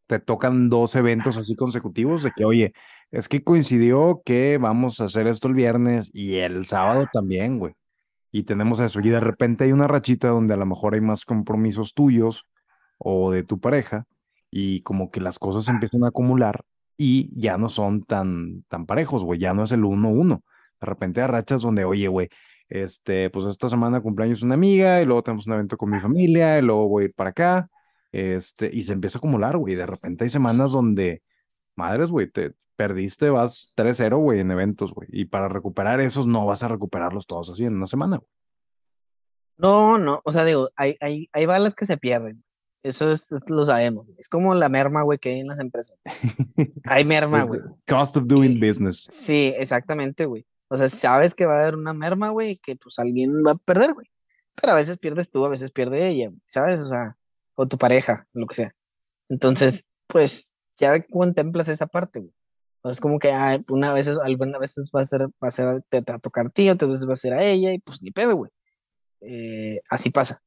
te 0.06 0.20
tocan 0.20 0.70
dos 0.70 0.96
eventos 0.96 1.38
así 1.38 1.56
consecutivos? 1.56 2.22
De 2.22 2.32
que, 2.36 2.46
oye, 2.46 2.74
es 3.10 3.28
que 3.28 3.44
coincidió 3.44 4.22
que 4.24 4.60
vamos 4.60 5.02
a 5.02 5.06
hacer 5.06 5.26
esto 5.26 5.48
el 5.48 5.56
viernes 5.56 6.12
y 6.14 6.38
el 6.38 6.68
sábado 6.68 7.08
también, 7.12 7.58
güey. 7.58 7.74
Y 8.36 8.44
tenemos 8.44 8.82
eso. 8.82 9.00
Y 9.00 9.10
de 9.10 9.22
repente 9.22 9.64
hay 9.64 9.72
una 9.72 9.88
rachita 9.88 10.28
donde 10.28 10.54
a 10.54 10.58
lo 10.58 10.66
mejor 10.66 10.94
hay 10.94 11.00
más 11.00 11.24
compromisos 11.24 11.94
tuyos 11.94 12.46
o 12.98 13.32
de 13.32 13.44
tu 13.44 13.62
pareja 13.62 14.08
y 14.52 14.82
como 14.82 15.10
que 15.10 15.22
las 15.22 15.40
cosas 15.40 15.64
se 15.64 15.72
empiezan 15.72 16.04
a 16.04 16.10
acumular 16.10 16.66
y 16.98 17.30
ya 17.34 17.58
no 17.58 17.70
son 17.70 18.04
tan, 18.04 18.64
tan 18.68 18.86
parejos, 18.86 19.24
güey. 19.24 19.40
Ya 19.40 19.54
no 19.54 19.64
es 19.64 19.72
el 19.72 19.86
uno 19.86 20.10
uno. 20.10 20.44
De 20.82 20.86
repente 20.86 21.22
hay 21.22 21.28
rachas 21.28 21.62
donde, 21.62 21.86
oye, 21.86 22.10
güey, 22.10 22.28
este, 22.68 23.30
pues 23.30 23.46
esta 23.46 23.70
semana 23.70 24.02
cumpleaños 24.02 24.44
una 24.44 24.56
amiga 24.56 25.02
y 25.02 25.06
luego 25.06 25.24
tenemos 25.24 25.48
un 25.48 25.54
evento 25.54 25.78
con 25.78 25.90
mi 25.92 26.02
familia 26.02 26.60
y 26.60 26.62
luego 26.62 26.90
voy 26.90 27.04
a 27.04 27.06
ir 27.06 27.14
para 27.14 27.30
acá. 27.30 27.70
Este, 28.12 28.70
y 28.70 28.84
se 28.84 28.92
empieza 28.92 29.18
a 29.18 29.20
acumular, 29.20 29.56
güey. 29.56 29.76
De 29.76 29.86
repente 29.86 30.26
hay 30.26 30.30
semanas 30.30 30.74
donde, 30.74 31.22
madres, 31.76 32.10
güey, 32.12 32.30
te 32.30 32.54
perdiste, 32.76 33.30
vas 33.30 33.74
3-0, 33.78 34.18
güey, 34.20 34.40
en 34.42 34.52
eventos, 34.52 34.94
güey. 34.94 35.08
Y 35.12 35.26
para 35.26 35.48
recuperar 35.48 36.00
esos 36.02 36.28
no 36.28 36.46
vas 36.46 36.62
a 36.64 36.68
recuperarlos 36.68 37.26
todos 37.28 37.50
así 37.50 37.66
en 37.66 37.76
una 37.78 37.88
semana, 37.88 38.18
güey. 38.18 38.30
No, 39.58 39.98
no, 39.98 40.22
o 40.26 40.32
sea, 40.32 40.44
digo, 40.44 40.70
hay, 40.76 40.98
hay, 41.00 41.30
hay 41.32 41.46
balas 41.46 41.76
que 41.76 41.86
se 41.86 41.98
pierden. 41.98 42.44
Eso 42.84 43.12
es- 43.12 43.28
lo 43.48 43.66
sabemos. 43.66 44.08
Es 44.18 44.28
como 44.28 44.54
la 44.54 44.70
merma, 44.70 45.02
güey, 45.04 45.18
que 45.18 45.30
hay 45.30 45.40
en 45.40 45.48
las 45.48 45.60
empresas. 45.60 45.98
Hay 46.84 47.04
merma, 47.04 47.44
güey. 47.44 47.62
cost 47.88 48.16
of 48.18 48.26
doing 48.28 48.52
Y- 48.62 48.68
business. 48.68 49.08
Sí, 49.10 49.54
exactamente, 49.58 50.26
güey. 50.26 50.46
O 50.68 50.78
sea, 50.78 50.88
sabes 50.90 51.34
que 51.34 51.46
va 51.48 51.56
a 51.58 51.62
haber 51.62 51.76
una 51.76 51.94
merma, 51.94 52.30
güey, 52.30 52.58
que 52.58 52.76
pues 52.76 53.00
alguien 53.00 53.32
va 53.46 53.52
a 53.52 53.56
perder, 53.56 53.94
güey. 53.94 54.08
Pero 54.62 54.74
a 54.74 54.76
veces 54.76 55.00
pierdes 55.00 55.32
tú, 55.32 55.44
a 55.46 55.50
veces 55.50 55.72
pierde 55.72 56.08
ella, 56.08 56.32
¿sabes? 56.46 56.82
O 56.82 56.88
sea, 56.88 57.18
o 57.56 57.66
tu 57.68 57.78
pareja, 57.78 58.26
lo 58.34 58.46
que 58.46 58.56
sea. 58.56 58.76
Entonces, 59.30 59.88
pues 60.08 60.55
ya 60.78 61.02
contemplas 61.04 61.70
esa 61.70 61.88
parte, 61.88 62.20
güey. 62.20 62.34
O 62.82 62.92
es 62.92 63.00
como 63.00 63.18
que 63.18 63.32
una 63.70 63.94
vez, 63.94 64.08
algunas 64.24 64.60
veces 64.60 64.92
va 64.96 65.02
a 65.02 65.06
ser, 65.06 65.22
va 65.44 65.48
a 65.48 65.52
ser, 65.52 65.82
te, 65.90 66.04
te 66.04 66.12
va 66.12 66.18
a 66.18 66.20
tocar 66.20 66.48
a 66.48 66.50
ti, 66.50 66.70
otras 66.70 66.92
veces 66.92 67.08
va 67.08 67.14
a 67.14 67.16
ser 67.16 67.34
a 67.34 67.44
ella, 67.44 67.74
y 67.74 67.80
pues 67.80 68.02
ni 68.04 68.12
pedo, 68.12 68.36
güey. 68.36 68.52
Eh, 69.22 69.82
así 69.90 70.12
pasa. 70.12 70.42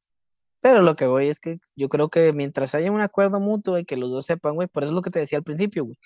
Pero 0.61 0.81
lo 0.81 0.95
que 0.95 1.05
voy 1.05 1.27
es 1.27 1.39
que 1.39 1.57
yo 1.75 1.89
creo 1.89 2.09
que 2.09 2.33
mientras 2.33 2.75
haya 2.75 2.91
un 2.91 3.01
acuerdo 3.01 3.39
mutuo 3.39 3.77
y 3.77 3.85
que 3.85 3.97
los 3.97 4.09
dos 4.09 4.25
sepan, 4.25 4.55
güey, 4.55 4.67
por 4.67 4.83
eso 4.83 4.91
es 4.91 4.95
lo 4.95 5.01
que 5.01 5.11
te 5.11 5.19
decía 5.19 5.37
al 5.37 5.43
principio, 5.43 5.85
güey. 5.85 5.97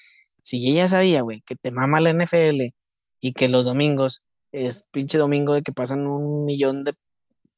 Si 0.41 0.67
ella 0.67 0.87
sabía, 0.87 1.21
güey, 1.21 1.41
que 1.41 1.55
te 1.55 1.71
mama 1.71 2.01
la 2.01 2.11
NFL 2.13 2.73
y 3.21 3.33
que 3.33 3.47
los 3.49 3.65
domingos 3.65 4.23
es 4.51 4.87
pinche 4.91 5.17
domingo 5.17 5.53
de 5.53 5.61
que 5.61 5.71
pasan 5.71 6.05
un 6.07 6.45
millón 6.45 6.83
de 6.83 6.93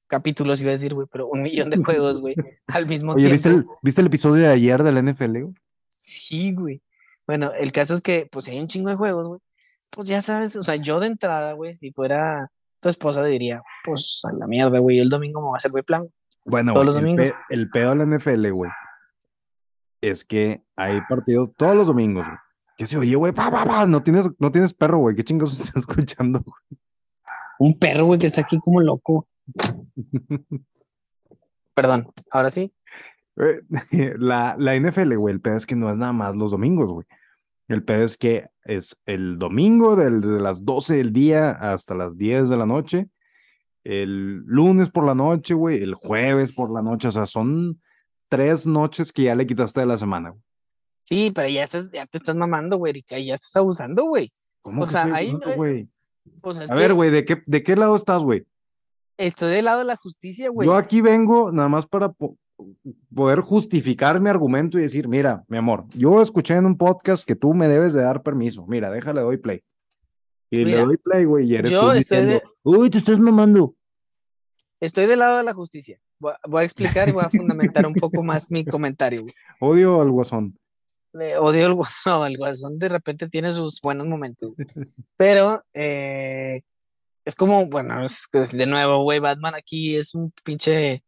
capítulos, 0.08 0.62
iba 0.62 0.70
a 0.70 0.74
decir, 0.74 0.94
güey, 0.94 1.08
pero 1.12 1.28
un 1.28 1.42
millón 1.42 1.70
de 1.70 1.78
juegos, 1.78 2.22
güey, 2.22 2.36
al 2.68 2.86
mismo 2.88 3.14
Oye, 3.14 3.30
¿viste 3.30 3.50
el, 3.50 3.56
tiempo. 3.56 3.78
¿viste 3.82 4.02
el 4.02 4.08
episodio 4.08 4.44
de 4.44 4.50
ayer 4.50 4.84
del 4.84 5.04
NFL, 5.04 5.42
güey? 5.42 5.54
Sí, 6.28 6.54
güey. 6.54 6.82
Bueno, 7.28 7.52
el 7.54 7.72
caso 7.72 7.94
es 7.94 8.02
que, 8.02 8.28
pues, 8.32 8.48
hay 8.48 8.60
un 8.60 8.68
chingo 8.68 8.90
de 8.90 8.96
juegos, 8.96 9.28
güey. 9.28 9.40
Pues 9.92 10.08
ya 10.08 10.22
sabes, 10.22 10.56
o 10.56 10.64
sea, 10.64 10.76
yo 10.76 11.00
de 11.00 11.08
entrada, 11.08 11.54
güey, 11.54 11.76
si 11.76 11.92
fuera 11.92 12.52
tu 12.82 12.90
esposa, 12.90 13.24
diría, 13.24 13.62
pues, 13.84 14.22
a 14.26 14.34
la 14.34 14.48
mierda, 14.48 14.80
güey, 14.80 15.00
el 15.00 15.10
domingo 15.10 15.42
me 15.42 15.48
va 15.50 15.54
a 15.54 15.58
hacer, 15.58 15.72
güey, 15.72 15.84
plan. 15.84 16.08
Bueno, 16.44 16.74
Todos 16.74 16.86
güey, 16.86 16.88
los 16.88 16.96
el, 16.98 17.02
domingos. 17.04 17.26
pe- 17.48 17.54
el 17.56 17.70
pedo 17.70 17.90
de 17.92 17.96
la 17.98 18.04
NFL, 18.06 18.50
güey, 18.52 18.72
es 20.02 20.26
que 20.26 20.64
hay 20.76 21.00
partidos 21.08 21.52
todos 21.56 21.76
los 21.76 21.88
domingos, 21.88 22.26
güey. 22.26 22.38
Que 22.78 22.86
se 22.86 22.98
oye, 22.98 23.16
güey, 23.16 23.32
pa, 23.34 23.50
pa, 23.50 23.64
pa, 23.66 23.86
no 23.88 24.04
tienes, 24.04 24.30
no 24.38 24.52
tienes 24.52 24.74
perro, 24.74 24.98
güey, 24.98 25.16
¿qué 25.16 25.24
chingados 25.24 25.54
estás 25.60 25.76
escuchando? 25.78 26.44
Un 27.60 27.80
perro, 27.80 28.06
güey, 28.06 28.20
que 28.20 28.28
está 28.28 28.42
aquí 28.42 28.60
como 28.60 28.82
loco. 28.82 29.28
Perdón, 31.74 32.12
ahora 32.32 32.50
sí. 32.50 32.74
Eh, 33.38 33.62
La, 34.18 34.56
la 34.58 34.76
NFL, 34.76 35.16
güey, 35.18 35.34
el 35.34 35.42
pedo 35.42 35.56
es 35.58 35.66
que 35.66 35.76
no 35.76 35.92
es 35.92 35.98
nada 35.98 36.14
más 36.14 36.36
los 36.36 36.52
domingos, 36.52 36.92
güey. 36.92 37.06
El 37.68 37.84
pedo 37.84 38.04
es 38.04 38.18
que 38.18 38.48
es 38.64 39.02
el 39.06 39.38
domingo 39.40 39.96
del- 39.96 40.22
desde 40.22 40.40
las 40.40 40.64
12 40.66 40.98
del 40.98 41.12
día 41.14 41.52
hasta 41.52 41.96
las 41.96 42.18
10 42.18 42.50
de 42.50 42.58
la 42.58 42.66
noche, 42.66 43.10
el 43.84 44.38
lunes 44.46 44.90
por 44.90 45.06
la 45.06 45.16
noche, 45.16 45.54
güey, 45.54 45.82
el 45.82 45.94
jueves 45.96 46.52
por 46.52 46.72
la 46.72 46.82
noche, 46.82 47.08
o 47.08 47.12
sea, 47.12 47.26
son 47.26 47.82
tres 48.30 48.66
noches 48.66 49.12
que 49.12 49.24
ya 49.24 49.36
le 49.36 49.46
quitaste 49.46 49.80
de 49.82 49.86
la 49.86 49.98
semana, 49.98 50.30
güey. 50.30 50.42
Sí, 51.04 51.32
pero 51.36 51.48
ya, 51.50 51.64
estás, 51.66 51.92
ya 51.92 52.06
te 52.08 52.18
estás 52.18 52.36
mamando, 52.36 52.78
güey, 52.78 52.90
Erika, 52.92 53.20
ya 53.20 53.36
estás 53.36 53.56
abusando, 53.58 54.06
güey. 54.06 54.32
¿Cómo 54.64 54.84
O 54.84 54.86
que 54.86 54.92
sea, 54.92 55.02
estoy 55.04 55.16
ahí 55.16 55.30
abusando, 55.30 55.56
güey? 55.56 55.90
Pues 56.42 56.58
es 56.58 56.72
A 56.72 56.76
ver, 56.76 56.94
güey, 56.96 57.12
¿de 57.12 57.26
qué, 57.26 57.44
¿de 57.46 57.62
qué 57.64 57.76
lado 57.76 57.96
estás, 57.96 58.24
güey? 58.24 58.46
estoy 59.18 59.52
del 59.54 59.66
lado 59.66 59.80
de 59.80 59.86
la 59.86 59.96
justicia, 59.96 60.50
güey. 60.50 60.66
Yo 60.66 60.76
aquí 60.76 61.02
vengo 61.02 61.52
nada 61.52 61.70
más 61.70 61.86
para 61.88 62.10
po- 62.12 62.38
poder 63.14 63.40
justificar 63.42 64.20
mi 64.20 64.30
argumento 64.30 64.78
y 64.78 64.82
decir, 64.82 65.08
mira, 65.08 65.44
mi 65.48 65.58
amor, 65.58 65.86
yo 65.94 66.22
escuché 66.22 66.56
en 66.56 66.66
un 66.66 66.78
podcast 66.78 67.26
que 67.28 67.36
tú 67.36 67.54
me 67.54 67.68
debes 67.68 67.94
de 67.94 68.02
dar 68.02 68.24
permiso. 68.24 68.66
Mira, 68.68 68.90
déjale, 68.92 69.22
doy 69.22 69.38
play. 69.38 69.62
Y 70.50 70.64
le 70.64 70.78
doy 70.78 70.98
play, 70.98 71.26
güey, 71.26 71.48
y 71.48 71.56
eres 71.56 71.72
yo 71.72 71.82
tú 71.82 71.92
estoy 71.92 72.18
de- 72.18 72.24
diciendo, 72.26 72.52
uy, 72.64 72.90
te 72.90 73.00
estás 73.00 73.20
mamando. 73.20 73.76
Estoy 74.80 75.06
del 75.08 75.20
lado 75.20 75.38
de 75.38 75.44
la 75.44 75.54
justicia. 75.54 76.00
Voy 76.20 76.34
a, 76.34 76.40
voy 76.48 76.62
a 76.62 76.66
explicar 76.66 77.10
y 77.10 77.12
voy 77.12 77.24
a 77.26 77.30
fundamentar 77.30 77.86
un 77.86 77.94
poco 77.94 78.24
más 78.24 78.52
mi 78.52 78.64
comentario, 78.64 79.24
güey. 79.24 79.34
Odio 79.60 80.02
al 80.02 80.12
guasón. 80.12 80.58
Eh, 81.20 81.38
odio 81.38 81.66
el 81.66 81.74
guasón, 81.74 82.28
el 82.28 82.38
guasón 82.38 82.78
de 82.78 82.90
repente 82.90 83.30
tiene 83.30 83.52
sus 83.54 83.80
buenos 83.82 84.06
momentos, 84.06 84.52
güey. 84.56 84.68
pero 85.18 85.62
eh, 85.74 86.62
es 87.24 87.36
como, 87.36 87.66
bueno, 87.68 88.04
es 88.04 88.28
que 88.28 88.40
de 88.40 88.66
nuevo, 88.66 89.02
güey, 89.04 89.20
Batman 89.20 89.56
aquí 89.56 89.96
es 89.96 90.14
un 90.14 90.32
pinche, 90.44 91.04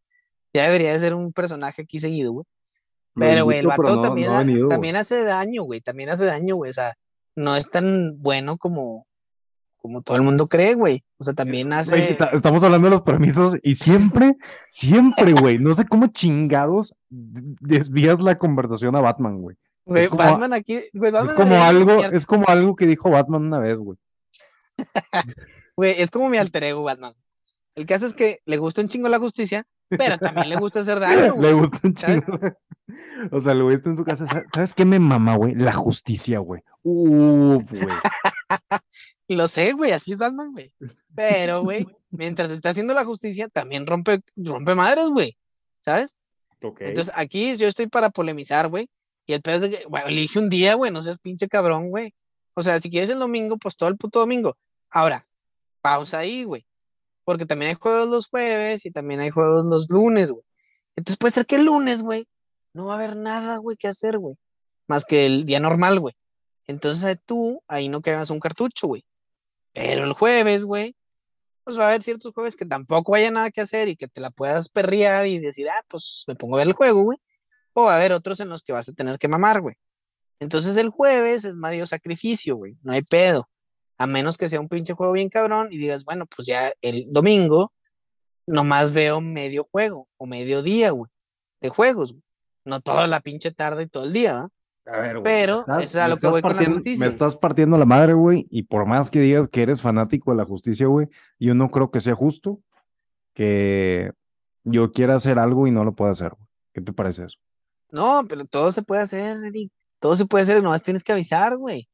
ya 0.54 0.64
debería 0.64 0.94
de 0.94 1.00
ser 1.00 1.14
un 1.14 1.34
personaje 1.34 1.84
aquí 1.84 2.00
seguido, 2.00 2.32
güey. 2.34 2.46
Pero, 3.16 3.46
güey, 3.46 3.60
el 3.60 3.68
vato 3.68 3.82
no- 3.96 4.02
también, 4.02 4.28
no 4.28 4.34
ha 4.34 4.38
ha- 4.38 4.44
venido, 4.44 4.66
güey. 4.68 4.70
también 4.70 4.96
hace 4.96 5.24
daño, 5.24 5.64
güey, 5.64 5.82
también 5.82 6.10
hace 6.10 6.26
daño, 6.26 6.56
güey, 6.56 6.70
o 6.70 6.74
sea, 6.74 6.94
no 7.36 7.56
es 7.56 7.70
tan 7.70 8.16
bueno 8.22 8.58
como, 8.58 9.08
como 9.78 10.02
todo 10.04 10.18
el 10.18 10.24
mundo 10.24 10.48
cree, 10.48 10.76
güey, 10.76 11.04
o 11.18 11.24
sea, 11.24 11.34
también 11.34 11.74
hace, 11.74 12.14
ta- 12.16 12.30
estamos 12.34 12.64
hablando 12.64 12.88
de 12.88 12.92
los 12.92 13.02
permisos 13.02 13.58
y 13.64 13.74
siempre, 13.76 14.36
siempre, 14.70 15.34
güey, 15.34 15.58
no 15.58 15.74
sé 15.74 15.86
cómo 15.86 16.08
chingados 16.08 16.94
desvías 17.10 18.20
la 18.20 18.38
conversación 18.38 18.96
a 18.96 19.02
Batman, 19.02 19.42
güey. 19.42 19.56
güey, 19.86 20.08
Batman 20.10 20.54
aquí, 20.54 20.76
Es 20.76 21.34
como 21.34 21.56
algo, 21.64 22.04
es 22.04 22.26
como 22.26 22.48
algo 22.48 22.76
que 22.76 22.86
dijo 22.86 23.10
Batman 23.10 23.44
una 23.46 23.60
vez, 23.60 23.80
güey. 23.80 23.98
Güey, 25.76 25.96
es 26.02 26.12
como 26.12 26.30
mi 26.30 26.38
alter 26.38 26.64
ego, 26.66 26.84
Batman. 26.84 27.14
El 27.76 27.86
caso 27.86 28.06
es 28.06 28.14
que 28.14 28.40
le 28.46 28.58
gusta 28.58 28.82
un 28.82 28.90
chingo 28.90 29.10
la 29.10 29.20
justicia, 29.20 29.66
pero 29.90 30.18
también 30.18 30.50
le 30.50 30.56
gusta 30.58 30.80
hacer 30.82 31.00
daño, 31.00 31.36
Le 31.40 31.54
gusta 31.54 31.80
un 31.88 31.96
¿sabes? 31.98 32.26
chingo. 32.26 32.40
O 33.32 33.42
sea, 33.42 33.52
el 33.52 33.64
güey 33.64 33.76
está 33.76 33.90
en 33.90 33.98
su 33.98 34.06
casa. 34.06 34.26
¿sabes- 34.28 34.46
¿Sabes 34.54 34.74
qué 34.74 34.86
me 34.86 34.98
mama, 34.98 35.36
güey? 35.36 35.54
La 35.56 35.74
justicia, 35.74 36.40
güey. 36.40 36.62
Uf, 36.84 37.70
güey. 37.70 37.88
Lo 39.28 39.48
sé, 39.50 39.74
güey, 39.74 39.92
así 39.92 40.14
es 40.14 40.20
Batman, 40.20 40.54
güey. 40.54 40.72
Pero, 41.14 41.64
güey, 41.64 41.86
mientras 42.12 42.50
está 42.50 42.70
haciendo 42.70 42.94
la 42.94 43.04
justicia, 43.04 43.50
también 43.50 43.86
rompe, 43.86 44.22
rompe 44.38 44.74
madres, 44.74 45.10
güey. 45.10 45.38
¿Sabes? 45.82 46.20
Entonces, 46.62 47.12
aquí 47.14 47.54
yo 47.58 47.68
estoy 47.68 47.88
para 47.88 48.10
polemizar, 48.10 48.70
güey. 48.70 48.90
Y 49.26 49.34
el 49.34 49.42
pedo 49.42 49.56
es 49.58 49.62
de 49.64 49.70
que, 49.72 49.84
güey, 49.86 50.04
elige 50.08 50.40
un 50.40 50.50
día, 50.50 50.76
güey, 50.76 50.90
no 50.90 51.04
seas 51.04 51.20
pinche 51.20 51.50
cabrón, 51.50 51.90
güey. 51.90 52.14
O 52.54 52.64
sea, 52.64 52.80
si 52.80 52.90
quieres 52.90 53.10
el 53.10 53.20
domingo, 53.20 53.58
pues 53.58 53.76
todo 53.76 53.90
el 53.90 53.98
puto 53.98 54.20
domingo. 54.20 54.56
Ahora, 54.90 55.22
pausa 55.82 56.20
ahí, 56.20 56.46
güey. 56.46 56.66
Porque 57.28 57.46
también 57.46 57.68
hay 57.68 57.76
juegos 57.76 58.08
los 58.08 58.28
jueves 58.28 58.86
y 58.86 58.92
también 58.92 59.20
hay 59.20 59.32
juegos 59.32 59.66
los 59.66 59.90
lunes, 59.90 60.32
güey. 60.32 60.46
Entonces 60.96 61.18
puede 61.18 61.34
ser 61.34 61.46
que 61.46 61.58
el 61.58 61.66
lunes, 61.66 62.02
güey, 62.02 62.26
no 62.72 62.86
va 62.86 62.94
a 62.94 62.96
haber 62.96 63.18
nada, 63.18 63.58
güey, 63.58 63.76
que 63.76 63.90
hacer, 63.90 64.18
güey. 64.18 64.38
Más 64.88 65.04
que 65.04 65.26
el 65.26 65.46
día 65.46 65.60
normal, 65.60 66.00
güey. 66.00 66.16
Entonces 66.68 67.18
tú 67.26 67.62
ahí 67.68 67.90
no 67.90 68.00
quedas 68.02 68.30
un 68.30 68.40
cartucho, 68.40 68.88
güey. 68.88 69.04
Pero 69.74 70.06
el 70.06 70.14
jueves, 70.14 70.64
güey, 70.64 70.96
pues 71.66 71.78
va 71.78 71.84
a 71.84 71.90
haber 71.90 72.02
ciertos 72.02 72.34
jueves 72.34 72.56
que 72.56 72.66
tampoco 72.66 73.14
haya 73.14 73.30
nada 73.30 73.52
que 73.52 73.60
hacer 73.60 73.90
y 73.90 73.98
que 73.98 74.08
te 74.08 74.22
la 74.22 74.30
puedas 74.30 74.70
perrear 74.70 75.28
y 75.28 75.38
decir, 75.40 75.68
ah, 75.70 75.84
pues 75.90 76.24
me 76.28 76.36
pongo 76.36 76.56
a 76.56 76.60
ver 76.60 76.68
el 76.68 76.74
juego, 76.76 77.04
güey. 77.04 77.18
O 77.74 77.84
va 77.84 77.96
a 77.96 77.98
haber 77.98 78.14
otros 78.14 78.40
en 78.40 78.48
los 78.48 78.64
que 78.64 78.72
vas 78.72 78.88
a 78.88 78.94
tener 78.94 79.20
que 79.20 79.28
mamar, 79.28 79.60
güey. 79.60 79.76
Entonces 80.40 80.78
el 80.78 80.92
jueves 80.92 81.44
es 81.44 81.58
medio 81.58 81.86
sacrificio, 81.88 82.56
güey. 82.56 82.78
No 82.84 82.94
hay 82.94 83.02
pedo. 83.02 83.50
A 83.98 84.08
menos 84.08 84.38
que 84.38 84.50
sea 84.50 84.60
un 84.60 84.68
pinche 84.68 84.94
juego 84.94 85.14
bien 85.14 85.30
cabrón 85.30 85.70
y 85.72 85.78
digas, 85.78 86.04
bueno, 86.04 86.26
pues 86.26 86.48
ya 86.48 86.74
el 86.82 87.08
domingo 87.10 87.72
nomás 88.46 88.92
veo 88.92 89.22
medio 89.22 89.68
juego 89.72 90.08
o 90.18 90.26
medio 90.26 90.62
día, 90.62 90.92
güey, 90.92 91.12
de 91.62 91.70
juegos, 91.70 92.14
güey. 92.14 92.24
No 92.66 92.82
toda 92.82 93.08
la 93.08 93.22
pinche 93.22 93.52
tarde 93.52 93.84
y 93.84 93.88
todo 93.88 94.04
el 94.04 94.14
día, 94.14 94.34
¿va? 94.34 94.50
A 94.86 95.00
ver, 95.00 95.20
güey, 95.20 95.24
Pero 95.24 95.62
eso 95.62 95.80
es 95.80 95.96
a 95.96 96.08
lo 96.08 96.18
que 96.18 96.28
voy 96.28 96.42
con 96.42 96.56
la 96.56 96.66
justicia, 96.66 97.06
Me 97.06 97.10
estás 97.10 97.36
partiendo 97.36 97.78
la 97.78 97.86
madre, 97.86 98.14
güey, 98.14 98.48
y 98.50 98.64
por 98.64 98.86
más 98.86 99.10
que 99.10 99.20
digas 99.20 99.48
que 99.50 99.62
eres 99.62 99.82
fanático 99.82 100.32
de 100.32 100.38
la 100.38 100.46
justicia, 100.46 100.88
güey, 100.88 101.08
yo 101.40 101.56
no 101.56 101.72
creo 101.72 101.92
que 101.92 102.00
sea 102.00 102.16
justo 102.16 102.60
que 103.34 104.12
yo 104.64 104.92
quiera 104.92 105.16
hacer 105.16 105.40
algo 105.40 105.68
y 105.68 105.72
no 105.72 105.84
lo 105.84 105.94
pueda 105.94 106.12
hacer, 106.12 106.32
güey. 106.32 106.48
¿Qué 106.74 106.82
te 106.82 106.94
parece 106.94 107.26
eso? 107.26 107.38
No, 107.90 108.26
pero 108.28 108.46
todo 108.46 108.72
se 108.72 108.82
puede 108.82 109.02
hacer, 109.02 109.38
Eric. 109.46 109.72
Todo 110.00 110.16
se 110.16 110.26
puede 110.26 110.44
hacer, 110.44 110.62
nomás 110.62 110.84
tienes 110.84 111.04
que 111.04 111.12
avisar, 111.12 111.58
güey. 111.58 111.90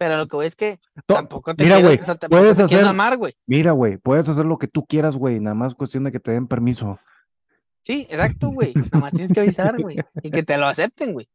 Pero 0.00 0.16
lo 0.16 0.26
que 0.28 0.34
voy 0.36 0.46
es 0.46 0.56
que 0.56 0.80
tampoco 1.04 1.54
te 1.54 1.62
Mira, 1.62 1.78
güey, 1.78 1.98
puedes 2.30 2.56
te 2.56 2.62
hacer- 2.62 2.86
mamar, 2.86 3.18
güey. 3.18 3.34
Mira, 3.46 3.72
güey, 3.72 3.98
puedes 3.98 4.26
hacer 4.30 4.46
lo 4.46 4.56
que 4.56 4.66
tú 4.66 4.86
quieras, 4.86 5.14
güey, 5.14 5.38
nada 5.40 5.52
más 5.54 5.74
cuestión 5.74 6.04
de 6.04 6.10
que 6.10 6.18
te 6.18 6.30
den 6.30 6.46
permiso. 6.46 6.98
Sí, 7.82 8.06
exacto, 8.08 8.48
güey. 8.48 8.72
Nomás 8.94 9.12
tienes 9.12 9.30
que 9.30 9.40
avisar, 9.40 9.78
güey. 9.78 9.98
Y 10.22 10.30
que 10.30 10.42
te 10.42 10.56
lo 10.56 10.66
acepten, 10.68 11.12
güey. 11.12 11.28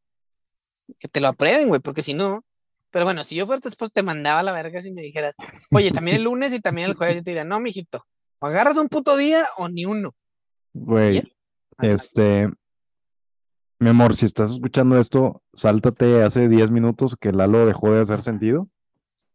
Que 1.00 1.08
te 1.08 1.22
lo 1.22 1.28
aprueben, 1.28 1.68
güey, 1.68 1.80
porque 1.80 2.02
si 2.02 2.16
no. 2.16 2.44
Pero 2.90 3.06
bueno, 3.06 3.24
si 3.24 3.36
yo 3.36 3.46
fuera 3.46 3.62
tu 3.62 3.70
esposo, 3.70 3.92
te 3.94 4.02
mandaba 4.02 4.40
a 4.40 4.44
la 4.44 4.52
verga 4.52 4.82
si 4.82 4.92
me 4.92 5.04
dijeras, 5.04 5.36
oye, 5.72 5.92
también 5.92 6.18
el 6.18 6.24
lunes 6.24 6.52
y 6.52 6.60
también 6.60 6.90
el 6.90 6.96
jueves. 6.96 7.18
Yo 7.18 7.24
te 7.24 7.30
diría, 7.30 7.46
no, 7.46 7.60
mijito, 7.60 8.04
o 8.40 8.48
agarras 8.48 8.78
un 8.78 8.88
puto 8.90 9.16
día 9.16 9.46
o 9.58 9.70
ni 9.70 9.86
uno. 9.86 10.16
Güey, 10.74 11.32
este, 11.82 12.50
mi 13.80 13.90
amor, 13.90 14.16
si 14.16 14.26
estás 14.26 14.52
escuchando 14.52 14.98
esto, 15.00 15.42
sáltate 15.54 16.24
hace 16.24 16.48
10 16.48 16.72
minutos 16.72 17.16
que 17.20 17.32
Lalo 17.32 17.66
dejó 17.66 17.92
de 17.92 18.02
hacer 18.02 18.22
sentido. 18.22 18.68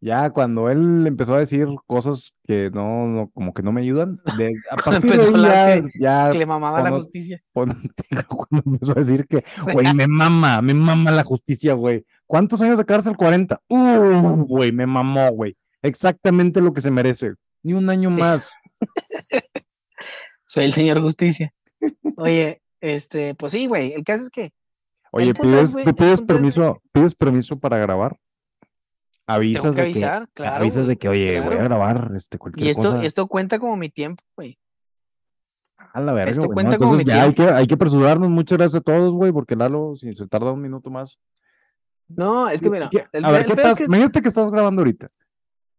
Ya 0.03 0.31
cuando 0.31 0.71
él 0.71 1.07
empezó 1.07 1.35
a 1.35 1.41
decir 1.41 1.69
cosas 1.87 2.33
que 2.45 2.71
no, 2.71 3.07
no 3.07 3.29
como 3.35 3.53
que 3.53 3.63
no 3.63 3.71
me 3.71 3.83
ayudan, 3.83 4.19
des- 4.39 4.65
a 4.71 4.77
Cuando 4.77 5.03
partir 5.03 5.21
de 5.21 5.27
empezó 5.29 5.37
a 5.37 5.77
ya, 5.77 5.83
ya 6.01 6.31
Que 6.31 6.39
le 6.39 6.47
mamaba 6.47 6.79
la 6.79 6.85
cuando- 6.85 6.97
justicia. 6.99 7.39
ponte- 7.53 8.05
cuando 8.27 8.63
empezó 8.73 8.93
a 8.93 8.95
decir 8.95 9.27
que, 9.27 9.41
güey, 9.75 9.93
me 9.95 10.07
mama, 10.07 10.63
me 10.63 10.73
mama 10.73 11.11
la 11.11 11.23
justicia, 11.25 11.75
güey. 11.75 12.07
¿Cuántos 12.27 12.63
años 12.63 12.79
de 12.79 12.85
cárcel? 12.87 13.17
40. 13.17 13.61
Uh, 13.69 14.47
güey, 14.47 14.73
me 14.73 14.87
mamó, 14.87 15.33
güey. 15.33 15.55
Exactamente 15.83 16.61
lo 16.63 16.73
que 16.73 16.81
se 16.81 16.91
merece. 16.91 17.33
Ni 17.63 17.75
un 17.75 17.91
año 17.91 18.09
más. 18.09 18.53
Soy 20.47 20.65
el 20.65 20.73
señor 20.73 21.01
justicia. 21.03 21.53
Oye, 22.17 22.63
este, 22.81 23.35
pues 23.35 23.53
sí, 23.53 23.67
güey. 23.67 23.93
El 23.93 24.05
caso 24.05 24.25
es 24.25 24.31
que 24.31 24.53
Oye, 25.13 25.31
es, 25.31 25.39
pides, 25.39 25.75
te 25.75 25.93
pides 25.95 26.13
es, 26.13 26.21
güey, 26.21 26.27
permiso, 26.27 26.83
pides 26.93 27.15
permiso 27.15 27.59
para 27.59 27.79
grabar. 27.79 28.17
Avisas 29.27 29.63
tengo 29.63 29.75
que 29.75 29.83
de 29.83 29.87
que, 29.93 29.99
avisar, 30.05 30.29
claro. 30.35 30.57
avisas 30.57 30.87
de 30.87 30.97
que, 30.97 31.09
oye, 31.09 31.41
voy 31.41 31.55
a 31.55 31.63
grabar 31.63 32.11
este 32.17 32.37
cualquier 32.39 32.67
Y 32.67 32.71
esto, 32.71 32.93
cosa. 32.93 33.05
esto 33.05 33.27
cuenta 33.29 33.59
como 33.59 33.77
mi 33.77 33.89
tiempo, 33.89 34.25
güey. 34.37 34.59
A 35.93 36.01
la 36.01 36.13
verga, 36.13 36.33
esto 36.33 36.49
Entonces 36.57 37.05
ya 37.05 37.23
hay 37.25 37.35
que, 37.35 37.43
hay 37.43 37.67
que 37.67 37.75
apresurarnos. 37.75 38.29
Muchas 38.29 38.59
gracias 38.59 38.81
a 38.81 38.85
todos, 38.85 39.13
güey, 39.13 39.33
porque 39.33 39.57
Lalo, 39.57 39.95
si 39.97 40.13
se 40.15 40.27
tarda 40.27 40.53
un 40.53 40.61
minuto 40.61 40.91
más. 40.91 41.19
No, 42.09 42.49
es 42.49 42.61
que 42.61 42.71
mira, 42.71 42.89
¿Qué- 42.91 43.07
el, 43.13 43.25
a 43.25 43.31
ver, 43.31 43.43
el 43.43 43.47
¿qué 43.47 43.55
pedo 43.55 43.67
es 43.67 43.71
estás? 43.71 43.79
que 43.79 43.85
Imagínate 43.85 44.23
que 44.23 44.29
estás 44.29 44.51
grabando 44.51 44.81
ahorita. 44.81 45.09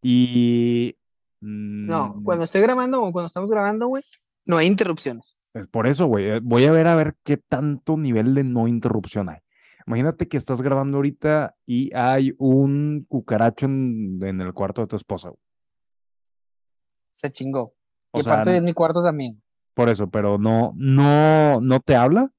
Y. 0.01 0.95
no, 1.41 2.15
mm, 2.15 2.23
cuando 2.23 2.43
estoy 2.45 2.61
grabando 2.61 3.03
o 3.03 3.11
cuando 3.11 3.27
estamos 3.27 3.51
grabando, 3.51 3.87
güey, 3.87 4.03
no 4.45 4.57
hay 4.57 4.67
interrupciones. 4.67 5.37
Es 5.53 5.67
por 5.67 5.87
eso, 5.87 6.05
güey. 6.07 6.29
eh, 6.29 6.39
Voy 6.41 6.65
a 6.65 6.71
ver 6.71 6.87
a 6.87 6.95
ver 6.95 7.15
qué 7.23 7.37
tanto 7.37 7.97
nivel 7.97 8.33
de 8.35 8.43
no 8.43 8.67
interrupción 8.67 9.29
hay. 9.29 9.39
Imagínate 9.87 10.27
que 10.27 10.37
estás 10.37 10.61
grabando 10.61 10.97
ahorita 10.97 11.55
y 11.65 11.93
hay 11.95 12.33
un 12.37 13.05
cucaracho 13.09 13.65
en, 13.65 14.19
en 14.23 14.39
el 14.41 14.53
cuarto 14.53 14.81
de 14.81 14.87
tu 14.87 14.95
esposa. 14.95 15.29
güey. 15.29 15.39
Se 17.09 17.29
chingó. 17.31 17.73
O 18.11 18.19
y 18.19 18.23
sea, 18.23 18.33
aparte 18.33 18.51
de 18.51 18.61
mi 18.61 18.73
cuarto 18.73 19.03
también. 19.03 19.41
por 19.73 19.89
eso, 19.89 20.09
pero 20.09 20.37
no, 20.37 20.73
no, 20.75 21.59
no 21.61 21.79
te 21.79 21.95
habla. 21.95 22.31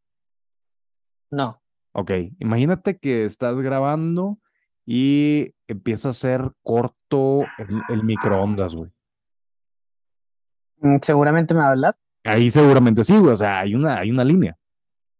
No. 1.30 1.60
Ok, 1.92 2.10
imagínate 2.38 2.98
que 2.98 3.24
estás 3.24 3.58
grabando 3.60 4.38
y 4.86 5.54
empieza 5.66 6.10
a 6.10 6.14
ser 6.14 6.52
corto 6.62 7.42
el, 7.58 7.82
el 7.88 8.04
microondas, 8.04 8.74
güey. 8.74 8.90
Mm, 10.82 10.96
Seguramente 11.00 11.54
me 11.54 11.60
va 11.60 11.68
a 11.68 11.70
hablar. 11.72 11.96
Ahí 12.24 12.50
seguramente 12.50 13.02
sí, 13.04 13.16
güey. 13.18 13.32
O 13.32 13.36
sea, 13.36 13.60
hay 13.60 13.74
una, 13.74 13.98
hay 13.98 14.10
una 14.10 14.24
línea. 14.24 14.56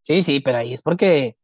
Sí, 0.03 0.23
sí, 0.23 0.41
pero 0.41 0.59
ahí 0.59 0.75
es 0.75 0.83
porque 0.83 1.37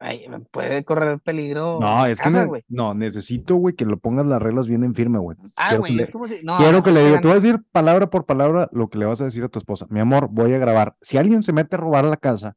ay, 0.00 0.26
puede 0.50 0.84
correr 0.84 1.18
peligro 1.20 1.78
No, 1.80 2.04
es 2.06 2.20
que 2.20 2.30
ne- 2.30 2.46
no, 2.68 2.94
necesito, 2.94 3.56
güey, 3.56 3.74
que 3.74 3.84
lo 3.86 3.98
pongas 3.98 4.26
las 4.26 4.40
reglas 4.42 4.66
bien 4.68 4.84
en 4.84 4.94
firme, 4.94 5.18
güey. 5.18 5.36
Ah, 5.56 5.68
Quiero 5.70 5.82
que 5.84 5.88
güey, 5.90 5.96
le- 5.96 6.02
es 6.04 6.10
como 6.10 6.26
si. 6.26 6.40
No, 6.42 6.56
Quiero 6.58 6.72
no, 6.72 6.82
que 6.82 6.92
le 6.92 7.04
diga, 7.04 7.20
te 7.20 7.26
voy 7.28 7.32
a 7.32 7.40
decir 7.40 7.60
palabra 7.72 8.10
por 8.10 8.26
palabra 8.26 8.68
lo 8.72 8.88
que 8.88 8.98
le 8.98 9.06
vas 9.06 9.20
a 9.20 9.24
decir 9.24 9.42
a 9.44 9.48
tu 9.48 9.58
esposa. 9.58 9.86
Mi 9.88 10.00
amor, 10.00 10.28
voy 10.30 10.52
a 10.52 10.58
grabar. 10.58 10.94
Si 11.00 11.16
alguien 11.16 11.42
se 11.42 11.52
mete 11.52 11.76
a 11.76 11.78
robar 11.78 12.04
a 12.04 12.08
la 12.08 12.16
casa, 12.16 12.56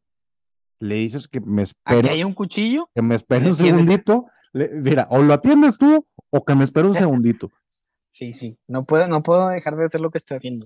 le 0.79 0.95
dices 0.95 1.27
que 1.27 1.39
me 1.39 1.63
espere, 1.63 2.09
hay 2.09 2.23
un 2.23 2.33
cuchillo. 2.33 2.89
que 2.93 3.01
me 3.01 3.15
espere 3.15 3.47
un 3.49 3.55
segundito. 3.55 4.25
Le- 4.53 4.69
mira, 4.69 5.07
o 5.09 5.21
lo 5.21 5.33
atiendes 5.33 5.77
tú 5.77 6.05
o 6.29 6.45
que 6.45 6.53
me 6.55 6.63
espere 6.63 6.87
un 6.87 6.93
segundito. 7.21 7.51
Sí, 8.09 8.33
sí. 8.33 8.57
No 8.67 8.85
puedo, 8.85 9.07
no 9.07 9.21
puedo 9.23 9.47
dejar 9.49 9.75
de 9.75 9.85
hacer 9.85 10.01
lo 10.01 10.09
que 10.11 10.17
estoy 10.17 10.37
haciendo. 10.37 10.65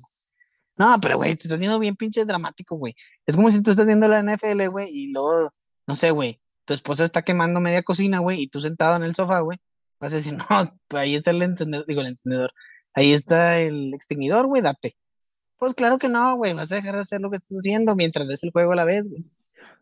No, 0.77 0.97
pero 1.01 1.17
güey, 1.17 1.35
te 1.35 1.43
estás 1.43 1.59
viendo 1.59 1.77
bien 1.79 1.95
pinche 1.95 2.25
dramático, 2.25 2.75
güey. 2.77 2.95
Es 3.25 3.35
como 3.35 3.49
si 3.51 3.61
tú 3.61 3.71
estás 3.71 3.85
viendo 3.85 4.07
la 4.07 4.19
NFL, 4.23 4.67
güey, 4.69 4.89
y 4.89 5.11
luego, 5.11 5.51
no 5.87 5.95
sé, 5.95 6.11
güey, 6.11 6.39
tu 6.65 6.73
esposa 6.73 7.03
está 7.03 7.21
quemando 7.23 7.59
media 7.59 7.83
cocina, 7.83 8.19
güey, 8.19 8.43
y 8.43 8.47
tú 8.47 8.61
sentado 8.61 8.95
en 8.95 9.03
el 9.03 9.13
sofá, 9.15 9.39
güey, 9.41 9.59
vas 9.99 10.13
a 10.13 10.15
decir, 10.15 10.33
no, 10.49 10.79
pues 10.87 11.01
ahí 11.01 11.15
está 11.15 11.31
el 11.31 11.41
encendedor, 11.43 11.85
digo, 11.85 12.01
el 12.01 12.07
encendedor, 12.07 12.53
ahí 12.93 13.11
está 13.13 13.59
el 13.59 13.93
extinguidor, 13.93 14.47
güey, 14.47 14.61
date. 14.61 14.95
Pues 15.57 15.75
claro 15.75 15.97
que 15.99 16.09
no, 16.09 16.35
güey, 16.37 16.53
vas 16.53 16.71
a 16.71 16.75
dejar 16.75 16.95
de 16.95 17.01
hacer 17.01 17.21
lo 17.21 17.29
que 17.29 17.35
estás 17.35 17.57
haciendo 17.59 17.95
mientras 17.95 18.27
ves 18.27 18.43
el 18.43 18.51
juego 18.51 18.71
a 18.71 18.75
la 18.75 18.83
vez, 18.85 19.07
güey. 19.09 19.23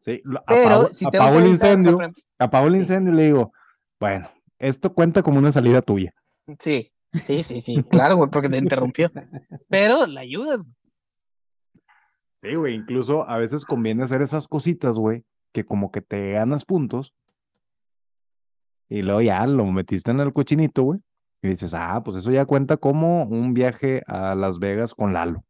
Sí, 0.02 0.22
lo- 0.26 0.44
Pero 0.46 0.66
apago, 0.76 0.88
si 0.94 1.06
apago 1.06 1.38
el 1.38 1.44
avisar, 1.44 1.54
o 1.80 1.84
sea, 1.84 1.94
incendio, 1.94 2.14
apago 2.38 2.68
el 2.68 2.74
Sí. 2.74 2.80
incendio 2.82 3.14
y 3.14 3.16
le 3.16 3.24
digo, 3.26 3.54
bueno, 4.00 4.30
esto 4.58 4.94
cuenta 4.94 5.22
como 5.24 5.38
una 5.40 5.52
salida 5.54 5.82
tuya. 5.82 6.14
sí, 6.58 6.92
sí, 7.24 7.44
sí, 7.44 7.62
sí, 7.62 7.82
claro, 7.90 8.16
güey, 8.18 8.30
porque 8.30 8.50
te 8.50 8.58
interrumpió. 8.94 9.10
Pero 9.70 10.06
la 10.06 10.22
ayudas, 10.22 10.64
güey. 10.64 10.76
Sí, 12.42 12.56
güey, 12.56 12.76
incluso 12.76 13.28
a 13.30 13.38
veces 13.38 13.66
conviene 13.66 14.04
hacer 14.04 14.22
esas 14.22 14.48
cositas, 14.48 14.96
güey, 14.98 15.26
que 15.52 15.66
como 15.66 15.92
que 15.92 16.02
te 16.02 16.32
ganas 16.34 16.64
puntos 16.66 17.14
y 18.88 19.02
luego 19.04 19.22
ya 19.22 19.46
lo 19.46 19.66
metiste 19.66 20.12
en 20.12 20.20
el 20.20 20.34
cochinito, 20.34 20.84
güey, 20.84 21.00
y 21.42 21.50
dices, 21.50 21.74
ah, 21.74 22.02
pues 22.04 22.18
eso 22.18 22.32
ya 22.32 22.46
cuenta 22.46 22.78
como 22.78 23.24
un 23.24 23.54
viaje 23.54 24.02
a 24.08 24.36
Las 24.36 24.60
Vegas 24.60 24.94
con 24.94 25.14
Lalo. 25.14 25.44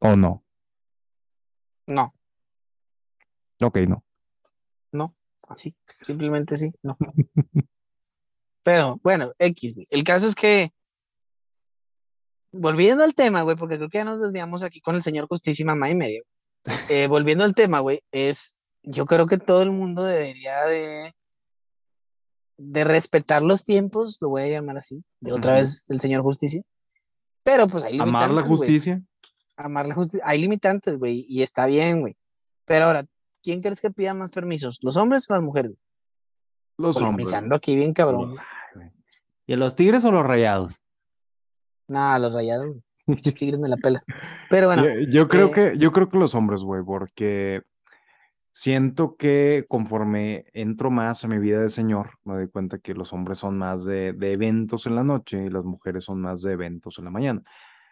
¿O 0.00 0.16
no? 0.16 0.42
No, 1.86 2.12
Ok, 3.60 3.78
no. 3.88 4.02
no, 4.92 5.14
así, 5.48 5.74
simplemente 6.02 6.56
sí, 6.56 6.72
no. 6.82 6.96
Pero 8.62 9.00
bueno, 9.02 9.32
X, 9.38 9.74
güey. 9.74 9.86
El 9.90 10.04
caso 10.04 10.26
es 10.28 10.34
que, 10.34 10.72
volviendo 12.52 13.02
al 13.02 13.14
tema, 13.14 13.42
güey, 13.42 13.56
porque 13.56 13.76
creo 13.76 13.88
que 13.88 13.98
ya 13.98 14.04
nos 14.04 14.20
desviamos 14.20 14.62
aquí 14.62 14.80
con 14.80 14.94
el 14.94 15.02
señor 15.02 15.26
Justicia 15.26 15.62
y 15.62 15.66
mamá 15.66 15.90
y 15.90 15.94
medio. 15.94 16.24
Eh, 16.88 17.08
volviendo 17.08 17.42
al 17.42 17.56
tema, 17.56 17.80
güey, 17.80 18.04
es, 18.12 18.68
yo 18.84 19.04
creo 19.04 19.26
que 19.26 19.36
todo 19.36 19.62
el 19.62 19.72
mundo 19.72 20.04
debería 20.04 20.64
de, 20.66 21.12
de 22.56 22.84
respetar 22.84 23.42
los 23.42 23.64
tiempos, 23.64 24.18
lo 24.20 24.28
voy 24.28 24.42
a 24.42 24.48
llamar 24.48 24.76
así, 24.76 25.04
de 25.18 25.32
otra 25.32 25.54
vez 25.54 25.90
el 25.90 26.00
señor 26.00 26.22
Justicia, 26.22 26.62
Pero 27.42 27.66
pues 27.66 27.82
hay 27.82 27.94
limitantes. 27.94 28.22
Amar 28.22 28.30
la 28.30 28.48
justicia. 28.48 29.02
Amar 29.56 29.88
la 29.88 29.94
justicia. 29.94 30.24
Hay 30.24 30.40
limitantes, 30.40 30.98
güey, 30.98 31.26
y 31.28 31.42
está 31.42 31.66
bien, 31.66 32.00
güey. 32.00 32.14
Pero 32.64 32.84
ahora, 32.84 33.06
¿quién 33.42 33.60
crees 33.60 33.80
que 33.80 33.90
pida 33.90 34.14
más 34.14 34.30
permisos? 34.30 34.78
¿Los 34.82 34.96
hombres 34.96 35.26
o 35.28 35.32
las 35.32 35.42
mujeres? 35.42 35.72
Los 36.78 37.00
hombres. 37.00 37.32
Aquí 37.32 37.76
bien 37.76 37.92
cabrón. 37.92 38.36
¿Y 39.46 39.54
a 39.54 39.56
los 39.56 39.74
tigres 39.74 40.04
o 40.04 40.12
los 40.12 40.24
rayados? 40.24 40.82
Nah, 41.88 42.18
los 42.18 42.32
rayados. 42.32 42.76
Pinches 43.06 43.34
tigres 43.34 43.58
me 43.58 43.68
la 43.68 43.76
pela. 43.76 44.02
Pero 44.48 44.68
bueno, 44.68 44.84
yo, 44.84 45.10
yo 45.10 45.28
creo 45.28 45.48
eh, 45.48 45.52
que, 45.52 45.78
yo 45.78 45.92
creo 45.92 46.08
que 46.08 46.18
los 46.18 46.34
hombres, 46.34 46.62
güey, 46.62 46.82
porque 46.84 47.62
siento 48.52 49.16
que 49.16 49.64
conforme 49.68 50.44
entro 50.52 50.90
más 50.90 51.24
a 51.24 51.28
mi 51.28 51.38
vida 51.38 51.60
de 51.60 51.70
señor, 51.70 52.18
me 52.24 52.34
doy 52.34 52.48
cuenta 52.48 52.78
que 52.78 52.94
los 52.94 53.12
hombres 53.12 53.38
son 53.38 53.58
más 53.58 53.84
de, 53.84 54.12
de 54.12 54.32
eventos 54.32 54.86
en 54.86 54.94
la 54.94 55.02
noche 55.02 55.44
y 55.46 55.50
las 55.50 55.64
mujeres 55.64 56.04
son 56.04 56.20
más 56.20 56.42
de 56.42 56.52
eventos 56.52 56.98
en 56.98 57.06
la 57.06 57.10
mañana. 57.10 57.42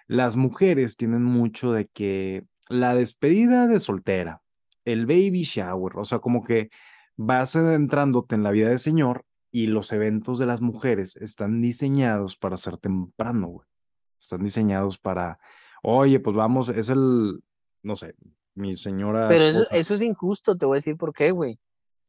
Las 0.06 0.36
mujeres 0.36 0.96
tienen 0.96 1.24
mucho 1.24 1.72
de 1.72 1.86
que 1.86 2.44
la 2.68 2.94
despedida 2.94 3.66
de 3.66 3.80
soltera, 3.80 4.42
el 4.84 5.06
baby 5.06 5.42
shower, 5.42 5.98
o 5.98 6.04
sea, 6.04 6.20
como 6.20 6.44
que 6.44 6.70
vas 7.16 7.56
adentrándote 7.56 8.34
en 8.34 8.42
la 8.42 8.50
vida 8.50 8.70
de 8.70 8.78
señor 8.78 9.24
y 9.50 9.66
los 9.66 9.92
eventos 9.92 10.38
de 10.38 10.46
las 10.46 10.60
mujeres 10.60 11.16
están 11.16 11.60
diseñados 11.60 12.36
para 12.36 12.56
ser 12.56 12.76
temprano, 12.76 13.48
güey. 13.48 13.66
Están 14.20 14.42
diseñados 14.44 14.98
para, 14.98 15.38
oye, 15.82 16.20
pues 16.20 16.36
vamos, 16.36 16.68
es 16.68 16.88
el, 16.90 17.40
no 17.82 17.96
sé, 17.96 18.14
mi 18.54 18.74
señora. 18.76 19.28
pero 19.28 19.44
eso, 19.44 19.94
es 19.94 20.02
injusto, 20.02 20.56
te 20.56 20.66
voy 20.66 20.76
a 20.76 20.78
decir 20.78 20.96
por 20.96 21.12
qué, 21.12 21.30
güey. 21.30 21.58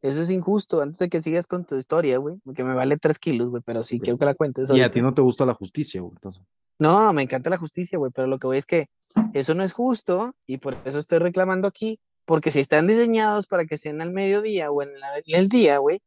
Eso 0.01 0.21
es 0.21 0.30
injusto. 0.32 0.82
Antes 0.82 0.97
de 0.99 1.10
que 1.10 1.21
sigas 1.21 1.45
con 1.47 1.65
tu 1.65 1.75
historia, 1.77 2.17
güey, 2.17 2.39
porque 2.43 2.63
me 2.63 2.73
vale 2.73 2.97
tres 2.97 3.19
kilos, 3.19 3.49
güey, 3.49 3.62
pero 3.65 3.84
sí 3.84 3.99
quiero 3.99 4.17
que 4.17 4.25
la 4.25 4.34
cuentes. 4.34 4.69
Y 4.71 4.82
a 4.82 4.89
ti 4.91 5.01
no 5.01 5.13
te 5.13 5.21
gusta 5.21 5.45
la 5.45 5.54
justicia, 5.54 6.01
güey. 6.01 6.13
Entonces, 6.15 6.41
No, 6.80 7.13
me 7.13 7.21
encanta 7.21 7.49
la 7.51 7.58
justicia, 7.58 7.97
güey, 7.99 8.12
pero 8.13 8.27
lo 8.27 8.39
que 8.39 8.47
voy 8.47 8.58
es 8.58 8.65
que 8.65 8.88
eso 9.34 9.54
no 9.54 9.62
es 9.63 9.73
justo 9.73 10.34
y 10.47 10.58
por 10.58 10.75
eso 10.86 10.97
estoy 10.99 11.19
reclamando 11.19 11.67
aquí, 11.67 11.99
porque 12.25 12.49
si 12.51 12.60
están 12.60 12.88
diseñados 12.88 13.45
para 13.45 13.65
que 13.65 13.77
sean 13.77 14.01
al 14.01 14.12
mediodía 14.12 14.71
o 14.71 14.82
en, 14.82 14.99
la- 14.99 15.17
en 15.17 15.36
el 15.39 15.47
día, 15.49 15.77
güey, 15.77 15.99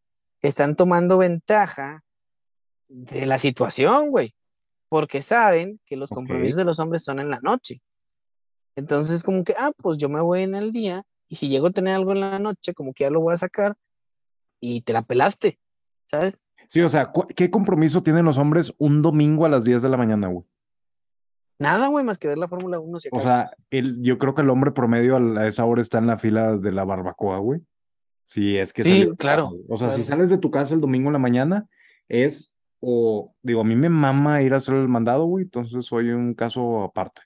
están 0.48 0.76
tomando 0.76 1.18
ventaja 1.18 2.02
de 2.88 3.26
la 3.26 3.38
situación, 3.38 4.10
güey, 4.10 4.34
porque 4.88 5.22
saben 5.22 5.80
que 5.84 5.96
los 5.96 6.10
compromisos 6.10 6.56
de 6.56 6.64
los 6.64 6.78
hombres 6.78 7.02
son 7.04 7.18
en 7.20 7.30
la 7.30 7.40
noche. 7.42 7.80
Entonces, 8.76 9.22
como 9.22 9.44
que, 9.44 9.54
ah, 9.58 9.72
pues 9.76 9.98
yo 9.98 10.08
me 10.08 10.20
voy 10.20 10.42
en 10.42 10.54
el 10.54 10.72
día 10.72 11.02
y 11.28 11.36
si 11.36 11.48
llego 11.48 11.68
a 11.68 11.70
tener 11.70 11.94
algo 11.94 12.12
en 12.12 12.20
la 12.20 12.38
noche, 12.38 12.74
como 12.74 12.92
que 12.92 13.04
ya 13.04 13.10
lo 13.10 13.20
voy 13.20 13.34
a 13.34 13.36
sacar 13.38 13.74
y 14.60 14.80
te 14.82 14.92
la 14.92 15.02
pelaste, 15.02 15.58
¿sabes? 16.06 16.42
sí, 16.68 16.80
o 16.80 16.88
sea, 16.88 17.12
¿cu- 17.12 17.26
¿qué 17.36 17.50
compromiso 17.50 18.02
tienen 18.02 18.24
los 18.24 18.38
hombres 18.38 18.72
un 18.78 19.00
domingo 19.02 19.46
a 19.46 19.48
las 19.48 19.64
10 19.64 19.82
de 19.82 19.88
la 19.88 19.96
mañana, 19.96 20.28
güey? 20.28 20.44
Nada, 21.58 21.86
güey, 21.88 22.04
más 22.04 22.18
que 22.18 22.26
ver 22.28 22.38
la 22.38 22.48
Fórmula 22.48 22.80
1 22.80 22.98
si 22.98 23.08
O 23.12 23.20
sea, 23.20 23.50
el, 23.70 24.02
yo 24.02 24.18
creo 24.18 24.34
que 24.34 24.42
el 24.42 24.50
hombre 24.50 24.72
promedio 24.72 25.16
a 25.16 25.46
esa 25.46 25.64
hora 25.64 25.80
está 25.80 25.98
en 25.98 26.08
la 26.08 26.18
fila 26.18 26.56
de 26.56 26.72
la 26.72 26.84
barbacoa, 26.84 27.38
güey. 27.38 27.60
Sí, 28.24 28.56
es 28.56 28.72
que 28.72 28.82
Sí, 28.82 29.04
de 29.06 29.14
claro. 29.14 29.52
O 29.68 29.76
sea, 29.76 29.90
si 29.90 30.02
sales 30.02 30.30
de 30.30 30.38
tu 30.38 30.50
casa 30.50 30.74
el 30.74 30.80
domingo 30.80 31.08
en 31.08 31.12
la 31.14 31.18
mañana, 31.18 31.66
es, 32.08 32.52
o, 32.80 33.34
digo, 33.42 33.60
a 33.60 33.64
mí 33.64 33.76
me 33.76 33.88
mama 33.88 34.42
ir 34.42 34.54
a 34.54 34.58
hacer 34.58 34.74
el 34.74 34.88
mandado, 34.88 35.24
güey, 35.26 35.44
entonces 35.44 35.84
soy 35.84 36.10
un 36.10 36.34
caso 36.34 36.82
aparte. 36.82 37.22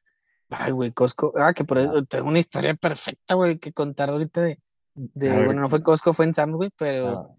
Ay, 0.51 0.73
güey, 0.73 0.93
Costco. 0.93 1.33
Ah, 1.37 1.53
que 1.53 1.65
por 1.65 1.79
eso 1.79 2.05
tengo 2.05 2.29
una 2.29 2.39
historia 2.39 2.75
perfecta, 2.75 3.35
güey, 3.35 3.59
que 3.59 3.73
contar 3.73 4.09
ahorita 4.11 4.43
de, 4.43 4.59
de- 4.95 5.45
bueno, 5.45 5.61
no 5.61 5.69
fue 5.69 5.83
Costco, 5.83 6.13
fue 6.15 6.25
en 6.27 6.35
Sam's, 6.35 6.57
güey, 6.57 6.71
pero, 6.79 7.09
Ah, 7.09 7.35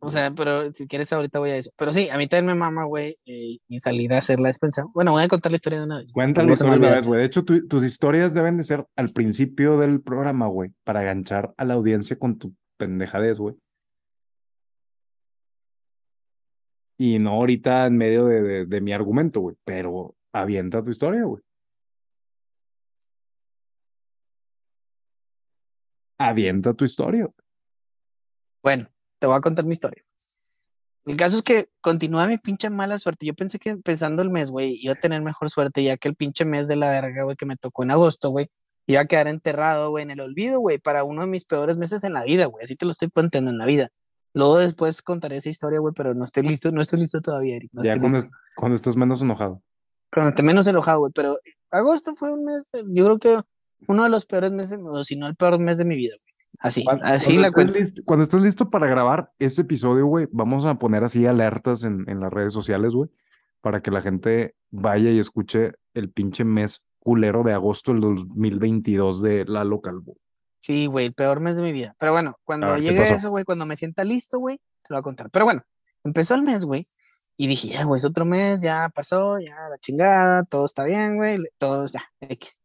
o 0.00 0.10
sea, 0.10 0.30
pero 0.30 0.70
si 0.74 0.86
quieres 0.86 1.10
ahorita 1.12 1.38
voy 1.38 1.50
a 1.50 1.56
eso. 1.56 1.70
Pero 1.76 1.90
sí, 1.90 2.10
a 2.10 2.18
mí 2.18 2.28
también 2.28 2.46
me 2.46 2.54
mama, 2.54 2.84
güey, 2.84 3.16
eh, 3.24 3.56
y 3.66 3.78
salir 3.80 4.12
a 4.12 4.18
hacer 4.18 4.38
la 4.38 4.48
despensa. 4.48 4.84
Bueno, 4.92 5.12
voy 5.12 5.22
a 5.22 5.28
contar 5.28 5.50
la 5.52 5.56
historia 5.56 5.78
de 5.80 5.86
una 5.86 5.98
vez. 6.00 6.12
La 6.14 6.24
me 6.44 6.52
historia 6.52 6.76
una 6.76 6.90
vez, 6.96 7.06
güey. 7.06 7.20
De 7.20 7.26
hecho, 7.26 7.44
tu- 7.44 7.66
tus 7.66 7.84
historias 7.84 8.34
deben 8.34 8.58
de 8.58 8.64
ser 8.64 8.86
al 8.94 9.08
principio 9.08 9.78
del 9.78 10.02
programa, 10.02 10.46
güey, 10.48 10.70
para 10.84 11.02
ganchar 11.02 11.54
a 11.56 11.64
la 11.64 11.74
audiencia 11.74 12.18
con 12.18 12.38
tu 12.38 12.54
pendejadez, 12.80 13.38
güey. 13.38 13.54
Y 16.98 17.18
no 17.18 17.30
ahorita 17.32 17.86
en 17.86 17.96
medio 17.96 18.24
de, 18.26 18.66
de- 18.66 18.80
mi 18.80 18.92
argumento, 18.92 19.40
güey, 19.40 19.56
pero 19.64 20.16
avienta 20.32 20.82
tu 20.82 20.90
historia, 20.90 21.24
güey. 21.24 21.42
Avienta 26.18 26.74
tu 26.74 26.84
historia. 26.84 27.28
Bueno, 28.62 28.88
te 29.18 29.26
voy 29.26 29.36
a 29.36 29.40
contar 29.40 29.64
mi 29.64 29.72
historia. 29.72 30.02
El 31.06 31.16
caso 31.16 31.38
es 31.38 31.42
que 31.42 31.68
continúa 31.80 32.26
mi 32.26 32.36
pinche 32.36 32.68
mala 32.68 32.98
suerte. 32.98 33.24
Yo 33.24 33.34
pensé 33.34 33.58
que 33.58 33.70
empezando 33.70 34.20
el 34.20 34.30
mes, 34.30 34.50
güey, 34.50 34.76
iba 34.82 34.92
a 34.92 34.96
tener 35.00 35.22
mejor 35.22 35.48
suerte, 35.48 35.82
ya 35.82 35.96
que 35.96 36.08
el 36.08 36.14
pinche 36.16 36.44
mes 36.44 36.68
de 36.68 36.76
la 36.76 36.90
verga, 36.90 37.22
güey, 37.24 37.36
que 37.36 37.46
me 37.46 37.56
tocó 37.56 37.82
en 37.84 37.90
agosto, 37.92 38.28
güey, 38.30 38.48
iba 38.92 39.00
a 39.02 39.04
quedar 39.06 39.28
enterrado, 39.28 39.90
güey, 39.90 40.02
en 40.04 40.10
el 40.10 40.20
olvido, 40.20 40.60
güey, 40.60 40.78
para 40.78 41.04
uno 41.04 41.22
de 41.22 41.26
mis 41.26 41.44
peores 41.44 41.76
meses 41.76 42.04
en 42.04 42.12
la 42.12 42.24
vida, 42.24 42.46
güey. 42.46 42.64
Así 42.64 42.76
te 42.76 42.84
lo 42.84 42.90
estoy 42.92 43.08
planteando 43.08 43.50
en 43.50 43.58
la 43.58 43.66
vida. 43.66 43.88
Luego 44.32 44.58
después 44.58 45.02
contaré 45.02 45.36
esa 45.38 45.48
historia, 45.50 45.80
güey, 45.80 45.92
pero 45.96 46.14
no 46.14 46.24
estoy 46.24 46.44
listo, 46.44 46.70
no 46.70 46.80
estoy 46.80 47.00
listo 47.00 47.20
todavía, 47.20 47.56
Eric. 47.56 47.70
No 47.72 47.82
ya 47.82 47.98
cuando, 47.98 48.18
es- 48.18 48.28
cuando 48.56 48.76
estés 48.76 48.96
menos 48.96 49.22
enojado. 49.22 49.62
Cuando 50.12 50.30
esté 50.30 50.42
menos 50.42 50.66
enojado, 50.66 51.00
güey. 51.00 51.12
Pero 51.14 51.38
agosto 51.70 52.14
fue 52.14 52.32
un 52.32 52.44
mes, 52.44 52.70
yo 52.72 53.04
creo 53.04 53.18
que 53.18 53.38
uno 53.88 54.02
de 54.04 54.08
los 54.08 54.26
peores 54.26 54.52
meses, 54.52 54.78
o 54.82 55.02
si 55.04 55.16
no 55.16 55.26
el 55.26 55.36
peor 55.36 55.58
mes 55.58 55.78
de 55.78 55.84
mi 55.84 55.96
vida, 55.96 56.14
güey. 56.14 56.30
Así, 56.58 56.84
Cuando, 56.84 57.04
así 57.06 57.24
cuando 57.26 57.42
la 57.42 57.50
cuento. 57.52 57.78
listo, 57.78 58.02
cuando 58.04 58.22
estés 58.24 58.42
listo 58.42 58.70
para 58.70 58.86
grabar 58.88 59.30
este 59.38 59.62
episodio, 59.62 60.06
güey, 60.06 60.26
vamos 60.32 60.64
a 60.64 60.74
poner 60.74 61.04
así 61.04 61.24
alertas 61.26 61.84
en, 61.84 62.04
en 62.08 62.18
las 62.20 62.32
redes 62.32 62.52
sociales, 62.52 62.92
güey, 62.92 63.08
para 63.60 63.80
que 63.82 63.90
la 63.92 64.02
gente 64.02 64.56
vaya 64.70 65.10
y 65.10 65.18
escuche 65.20 65.72
el 65.94 66.10
pinche 66.10 66.44
mes 66.44 66.84
culero 67.00 67.42
de 67.42 67.52
agosto 67.52 67.92
del 67.92 68.00
2022 68.00 69.22
de 69.22 69.44
la 69.46 69.64
local, 69.64 70.00
güey. 70.00 70.16
Sí, 70.60 70.86
güey, 70.86 71.06
el 71.06 71.14
peor 71.14 71.40
mes 71.40 71.56
de 71.56 71.62
mi 71.62 71.72
vida. 71.72 71.96
Pero 71.98 72.12
bueno, 72.12 72.38
cuando 72.44 72.68
ver, 72.68 72.76
¿qué 72.76 72.82
llegue 72.82 73.02
eso, 73.02 73.30
güey, 73.30 73.44
cuando 73.44 73.66
me 73.66 73.76
sienta 73.76 74.04
listo, 74.04 74.38
güey, 74.38 74.58
te 74.58 74.88
lo 74.90 74.96
voy 74.96 75.00
a 75.00 75.02
contar. 75.02 75.30
Pero 75.30 75.46
bueno, 75.46 75.62
empezó 76.04 76.34
el 76.34 76.42
mes, 76.42 76.64
güey, 76.64 76.86
y 77.36 77.46
dije, 77.46 77.68
ya, 77.68 77.84
güey, 77.84 77.98
es 77.98 78.04
otro 78.04 78.26
mes, 78.26 78.60
ya 78.60 78.90
pasó, 78.94 79.38
ya 79.38 79.56
la 79.70 79.78
chingada, 79.78 80.44
todo 80.44 80.66
está 80.66 80.84
bien, 80.84 81.16
güey, 81.16 81.38
todo 81.56 81.86
ya, 81.86 82.04
X. 82.20 82.58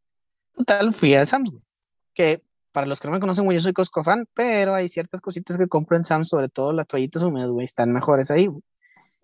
Total, 0.54 0.93
fui 0.93 1.15
a 1.15 1.26
Sam's, 1.26 1.50
güey, 1.50 1.63
que 2.13 2.43
para 2.74 2.88
los 2.88 3.00
que 3.00 3.08
no 3.08 3.13
me 3.13 3.21
conocen, 3.21 3.45
güey, 3.45 3.58
yo 3.58 3.62
soy 3.62 3.71
Costco 3.71 4.04
fan, 4.04 4.28
pero 4.34 4.76
hay 4.76 4.89
ciertas 4.89 5.21
cositas 5.21 5.58
que 5.58 5.67
compro 5.67 5.95
en 5.95 6.04
Sam's, 6.04 6.28
sobre 6.28 6.50
todo 6.50 6.74
las 6.74 6.88
toallitas 6.88 7.24
húmedas, 7.24 7.50
güey, 7.52 7.63
están 7.63 7.93
mejores 7.93 8.30
ahí, 8.32 8.48
güey. 8.48 8.62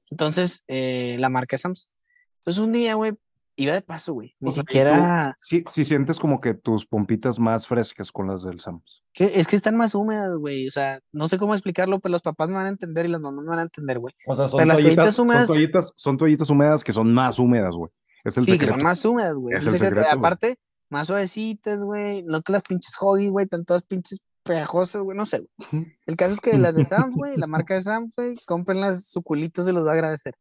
Entonces, 0.10 0.63
eh, 0.67 1.17
la 1.19 1.28
marca 1.28 1.58
es 1.58 1.62
Sam's. 1.62 1.91
Entonces, 2.38 2.62
un 2.62 2.71
día, 2.71 2.95
güey, 2.95 3.13
iba 3.55 3.73
de 3.73 3.81
paso, 3.81 4.13
güey, 4.13 4.31
ni 4.39 4.49
O 4.49 4.51
sea, 4.51 4.61
y 4.61 4.65
tú 4.65 4.71
siquiera... 4.71 5.35
Sí, 5.39 5.63
sí 5.67 5.85
sientes 5.85 6.19
como 6.19 6.39
que 6.41 6.53
tus 6.53 6.85
pompitas 6.85 7.37
más 7.39 7.67
frescas 7.67 8.11
con 8.11 8.27
las 8.27 8.43
del 8.43 8.59
Sams. 8.59 9.03
Que, 9.13 9.31
es 9.39 9.47
que 9.47 9.55
están 9.55 9.75
más 9.75 9.93
húmedas, 9.93 10.35
güey. 10.37 10.67
O 10.67 10.71
sea, 10.71 10.99
no 11.11 11.27
sé 11.27 11.37
cómo 11.37 11.53
explicarlo, 11.53 11.99
pero 11.99 12.11
los 12.13 12.21
papás 12.21 12.47
me 12.49 12.55
van 12.55 12.65
a 12.67 12.69
entender 12.69 13.05
y 13.05 13.09
las 13.09 13.21
mamás 13.21 13.43
me 13.43 13.49
van 13.49 13.59
a 13.59 13.63
entender, 13.63 13.99
güey. 13.99 14.13
O 14.25 14.35
sea, 14.35 14.45
Pero 14.51 14.65
las 14.65 14.77
toallitas 14.79 15.15
son 15.15 15.27
húmedas- 15.27 15.47
toallitas, 15.47 15.93
son 15.95 16.17
toallitas 16.17 16.49
húmedas 16.49 16.83
que 16.83 16.93
son 16.93 17.13
más 17.13 17.37
húmedas, 17.39 17.75
güey. 17.75 17.91
Es 18.23 18.37
el 18.37 18.43
Sí, 18.43 18.51
que 18.51 18.53
secreto. 18.53 18.73
son 18.75 18.83
más 18.83 19.05
húmedas, 19.05 19.33
güey. 19.35 19.55
Es 19.55 19.67
Es 19.67 19.73
el 19.73 19.79
secreto. 19.79 20.07
Aparte, 20.09 20.57
más 20.89 21.07
suavecitas, 21.07 21.83
güey. 21.83 22.23
No 22.23 22.41
que 22.41 22.51
las 22.53 22.63
pinches 22.63 22.95
Hoggy, 22.99 23.29
güey, 23.29 23.45
están 23.45 23.65
todas 23.65 23.83
pinches 23.83 24.23
pegajosas, 24.43 25.01
güey. 25.01 25.17
No 25.17 25.25
sé, 25.25 25.39
güey. 25.71 25.85
El 26.05 26.15
caso 26.15 26.33
es 26.33 26.39
que 26.41 26.57
las 26.57 26.75
de 26.75 26.83
Sam's, 27.11 27.15
güey, 27.15 27.37
la 27.37 27.47
marca 27.47 27.73
de 27.75 27.81
Sam's, 27.81 28.15
güey, 28.15 28.35
cómprenlas, 28.45 29.09
su 29.09 29.21
culito 29.23 29.61
se 29.63 29.73
los 29.73 29.85
va 29.85 29.91
a 29.91 29.93
agradecer. 29.93 30.35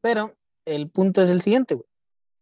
Pero 0.00 0.34
el 0.64 0.90
punto 0.90 1.20
es 1.22 1.30
el 1.30 1.40
siguiente, 1.42 1.74
güey. 1.74 1.86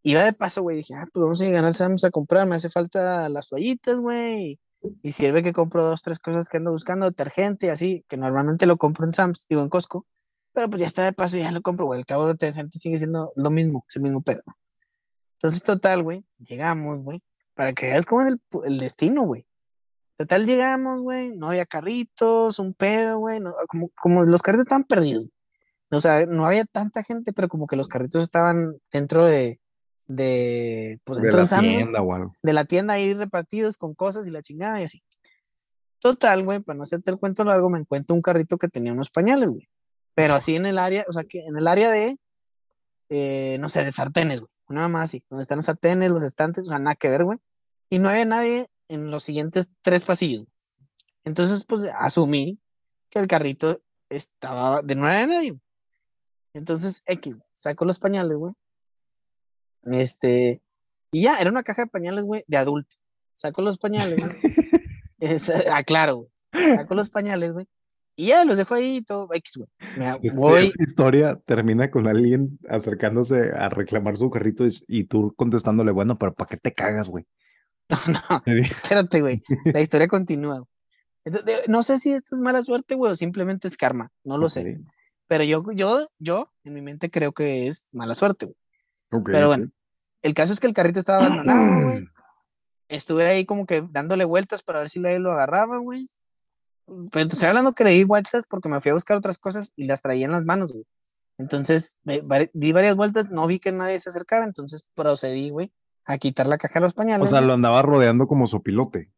Iba 0.09 0.25
de 0.25 0.33
paso, 0.33 0.63
güey, 0.63 0.79
dije, 0.79 0.95
ah, 0.95 1.07
pues 1.13 1.21
vamos 1.21 1.39
a 1.43 1.45
llegar 1.45 1.67
al 1.67 1.75
Sam's 1.75 2.03
a 2.03 2.11
comprar, 2.11 2.47
me 2.47 2.55
hace 2.55 2.71
falta 2.71 3.29
las 3.29 3.51
toallitas, 3.51 4.01
güey. 4.01 4.59
Y 5.03 5.13
sirve 5.13 5.43
que 5.43 5.53
compro 5.53 5.85
dos, 5.85 6.01
tres 6.01 6.19
cosas 6.19 6.49
que 6.49 6.57
ando 6.57 6.73
buscando, 6.73 7.05
detergente 7.05 7.67
y 7.67 7.69
así, 7.69 8.07
que 8.09 8.17
normalmente 8.17 8.65
lo 8.65 8.79
compro 8.79 9.05
en 9.05 9.13
Sam's, 9.13 9.45
digo 9.51 9.61
en 9.61 9.69
Costco. 9.69 10.07
Pero 10.55 10.71
pues 10.71 10.81
ya 10.81 10.87
está 10.87 11.05
de 11.05 11.13
paso, 11.13 11.37
ya 11.37 11.53
lo 11.53 11.61
compro, 11.61 11.85
güey. 11.85 12.01
El 12.01 12.07
cabo 12.07 12.25
de 12.25 12.33
detergente 12.33 12.79
sigue 12.79 12.97
siendo 12.97 13.35
lo 13.37 13.51
mismo, 13.51 13.85
es 13.87 13.97
el 13.97 14.03
mismo 14.03 14.23
pedo. 14.23 14.43
Entonces, 15.35 15.63
total, 15.63 16.03
güey, 16.03 16.25
llegamos, 16.39 17.03
güey, 17.03 17.23
para 17.53 17.75
que 17.75 17.89
veas 17.89 18.07
cómo 18.07 18.23
es 18.23 18.35
el, 18.65 18.79
destino, 18.79 19.25
güey. 19.25 19.47
Total, 20.17 20.47
llegamos, 20.47 21.03
güey, 21.03 21.37
no 21.37 21.49
había 21.49 21.67
carritos, 21.67 22.59
un 22.59 22.73
pedo, 22.73 23.19
güey, 23.19 23.41
no- 23.41 23.55
como, 23.69 23.91
como 23.91 24.25
los 24.25 24.41
carritos 24.41 24.65
estaban 24.65 24.85
perdidos. 24.85 25.29
O 25.91 26.01
sea, 26.01 26.25
no 26.25 26.47
había 26.47 26.65
tanta 26.65 27.03
gente, 27.03 27.35
pero 27.35 27.49
como 27.49 27.67
que 27.67 27.77
los 27.77 27.89
carritos 27.89 28.23
estaban 28.23 28.79
dentro 28.91 29.27
de, 29.27 29.61
de, 30.09 31.01
pues 31.05 31.21
de 31.21 31.31
la 31.31 31.47
tienda 31.47 32.03
o 32.03 32.15
algo. 32.15 32.35
de 32.43 32.53
la 32.53 32.65
tienda 32.65 32.95
ahí 32.95 33.15
repartidos 33.15 33.77
con 33.77 33.95
cosas 33.95 34.27
y 34.27 34.31
la 34.31 34.43
chingada 34.43 34.81
y 34.81 34.85
así. 34.85 35.03
Total, 36.01 36.45
güey, 36.45 36.61
para 36.61 36.77
no 36.77 36.83
hacerte 36.85 37.11
el 37.11 37.19
cuento 37.19 37.45
largo, 37.45 37.69
me 37.71 37.79
encuentro 37.79 38.17
un 38.17 38.23
carrito 38.23 38.57
que 38.57 38.69
tenía 38.69 38.93
unos 38.93 39.11
pañales, 39.11 39.51
güey. 39.51 39.69
Pero 40.15 40.35
así 40.35 40.57
en 40.57 40.67
el 40.67 40.79
área, 40.79 41.05
o 41.09 41.13
sea, 41.13 41.25
que 41.25 41.45
en 41.45 41.57
el 41.57 41.69
área 41.69 41.91
de, 41.91 42.19
eh, 43.11 43.59
no 43.61 43.69
sé, 43.69 43.85
de 43.85 43.93
sartenes, 43.93 44.41
güey. 44.41 44.51
Una 44.69 44.83
mamá 44.83 45.03
así, 45.03 45.23
donde 45.31 45.43
están 45.43 45.57
los 45.57 45.67
sartenes, 45.67 46.11
los 46.11 46.23
estantes, 46.23 46.67
o 46.67 46.69
sea, 46.69 46.79
nada 46.79 46.97
que 46.97 47.09
ver, 47.09 47.25
güey. 47.25 47.39
Y 47.91 47.99
no 47.99 48.09
había 48.09 48.25
nadie 48.25 48.69
en 48.89 49.11
los 49.11 49.23
siguientes 49.23 49.71
tres 49.83 50.03
pasillos. 50.03 50.47
Entonces, 51.25 51.65
pues 51.65 51.83
asumí 51.99 52.59
que 53.11 53.19
el 53.19 53.27
carrito 53.27 53.81
estaba 54.09 54.83
de 54.83 54.95
no 54.95 55.07
había 55.07 55.27
nadie. 55.27 55.59
Entonces, 56.55 57.03
X, 57.07 57.37
güey, 57.37 57.49
saco 57.53 57.85
los 57.85 57.99
pañales, 57.99 58.37
güey. 58.37 58.55
Este, 59.85 60.63
y 61.11 61.23
ya, 61.23 61.39
era 61.39 61.51
una 61.51 61.63
caja 61.63 61.83
de 61.83 61.89
pañales, 61.89 62.25
güey, 62.25 62.45
de 62.47 62.57
adulto. 62.57 62.97
Saco 63.35 63.63
los 63.63 63.79
pañales, 63.79 64.19
güey. 64.19 64.33
Es, 65.21 65.51
ah, 65.51 65.83
güey. 65.89 66.29
Saco 66.77 66.95
los 66.95 67.11
pañales, 67.11 67.53
güey. 67.53 67.67
Y 68.15 68.29
ya 68.29 68.45
los 68.45 68.57
dejo 68.57 68.75
ahí 68.75 68.97
y 68.97 69.03
todo, 69.03 69.29
X, 69.33 69.57
güey. 69.57 69.69
Me 69.97 70.09
Este- 70.09 70.31
voy, 70.33 70.67
Esta 70.67 70.83
historia 70.83 71.41
termina 71.45 71.91
con 71.91 72.07
alguien 72.07 72.59
acercándose 72.69 73.51
a 73.57 73.69
reclamar 73.69 74.17
su 74.17 74.31
carrito 74.31 74.67
y, 74.67 74.71
y 74.87 75.05
tú 75.05 75.33
contestándole, 75.37 75.91
bueno, 75.93 76.19
pero 76.19 76.35
¿para 76.35 76.49
qué 76.49 76.57
te 76.57 76.73
cagas, 76.73 77.09
güey? 77.09 77.25
no, 78.09 78.43
espérate, 78.47 79.21
güey. 79.21 79.41
La 79.73 79.81
historia 79.81 80.09
continúa. 80.09 80.65
Entonces, 81.25 81.69
no 81.69 81.83
sé 81.83 81.99
si 81.99 82.13
esto 82.13 82.35
es 82.35 82.41
mala 82.41 82.63
suerte, 82.63 82.95
güey, 82.95 83.13
o 83.13 83.17
simplemente 83.17 83.69
es 83.69 83.77
karma. 83.77 84.11
No 84.25 84.39
lo 84.39 84.49
sé. 84.49 84.81
Pero 85.27 85.45
yo, 85.45 85.63
yo, 85.73 86.09
yo, 86.19 86.53
en 86.65 86.75
mi 86.75 86.81
mente 86.83 87.11
creo 87.11 87.33
que 87.33 87.67
es 87.67 87.91
mala 87.93 88.15
suerte, 88.15 88.47
güey. 88.47 88.57
Pero 89.25 89.49
bueno, 89.49 89.69
el 90.23 90.35
caso 90.35 90.53
es 90.53 90.61
que 90.61 90.67
el 90.67 90.75
carrito 90.75 91.01
estaba 91.01 91.25
abandonado, 91.27 91.85
güey. 91.91 92.09
Estuve 92.89 93.27
ahí 93.27 93.45
como 93.45 93.67
que 93.67 93.85
dándole 93.91 94.25
vueltas 94.25 94.63
para 94.63 94.79
ver 94.81 94.89
si 94.89 94.99
nadie 95.01 95.19
lo 95.19 95.33
agarraba, 95.33 95.79
güey. 95.79 96.09
Pero 96.87 97.29
te 97.29 97.35
estoy 97.35 97.49
hablando 97.49 97.73
que 97.73 97.85
le 97.85 97.91
di 97.91 98.05
vueltas 98.05 98.47
porque 98.49 98.69
me 98.71 98.81
fui 98.81 98.91
a 98.91 98.95
buscar 98.95 99.17
otras 99.19 99.39
cosas 99.39 99.73
y 99.77 99.85
las 99.85 100.01
traía 100.01 100.25
en 100.25 100.33
las 100.33 100.45
manos, 100.45 100.73
güey. 100.73 100.87
Entonces, 101.37 101.99
me- 102.03 102.23
di 102.55 102.73
varias 102.73 102.97
vueltas, 102.97 103.31
no 103.31 103.47
vi 103.47 103.59
que 103.59 103.73
nadie 103.73 104.01
se 104.01 104.09
acercara, 104.09 104.45
entonces 104.47 104.87
procedí, 104.95 105.51
güey, 105.51 105.71
a 106.07 106.17
quitar 106.19 106.47
la 106.47 106.57
caja 106.57 106.75
de 106.81 106.81
los 106.81 106.93
O 106.93 106.97
pañales. 106.97 107.29
sea, 107.29 107.39
güey. 107.41 107.47
lo 107.49 107.53
andaba 107.53 107.83
rodeando 107.83 108.27
como 108.27 108.47
sopilote. 108.47 109.11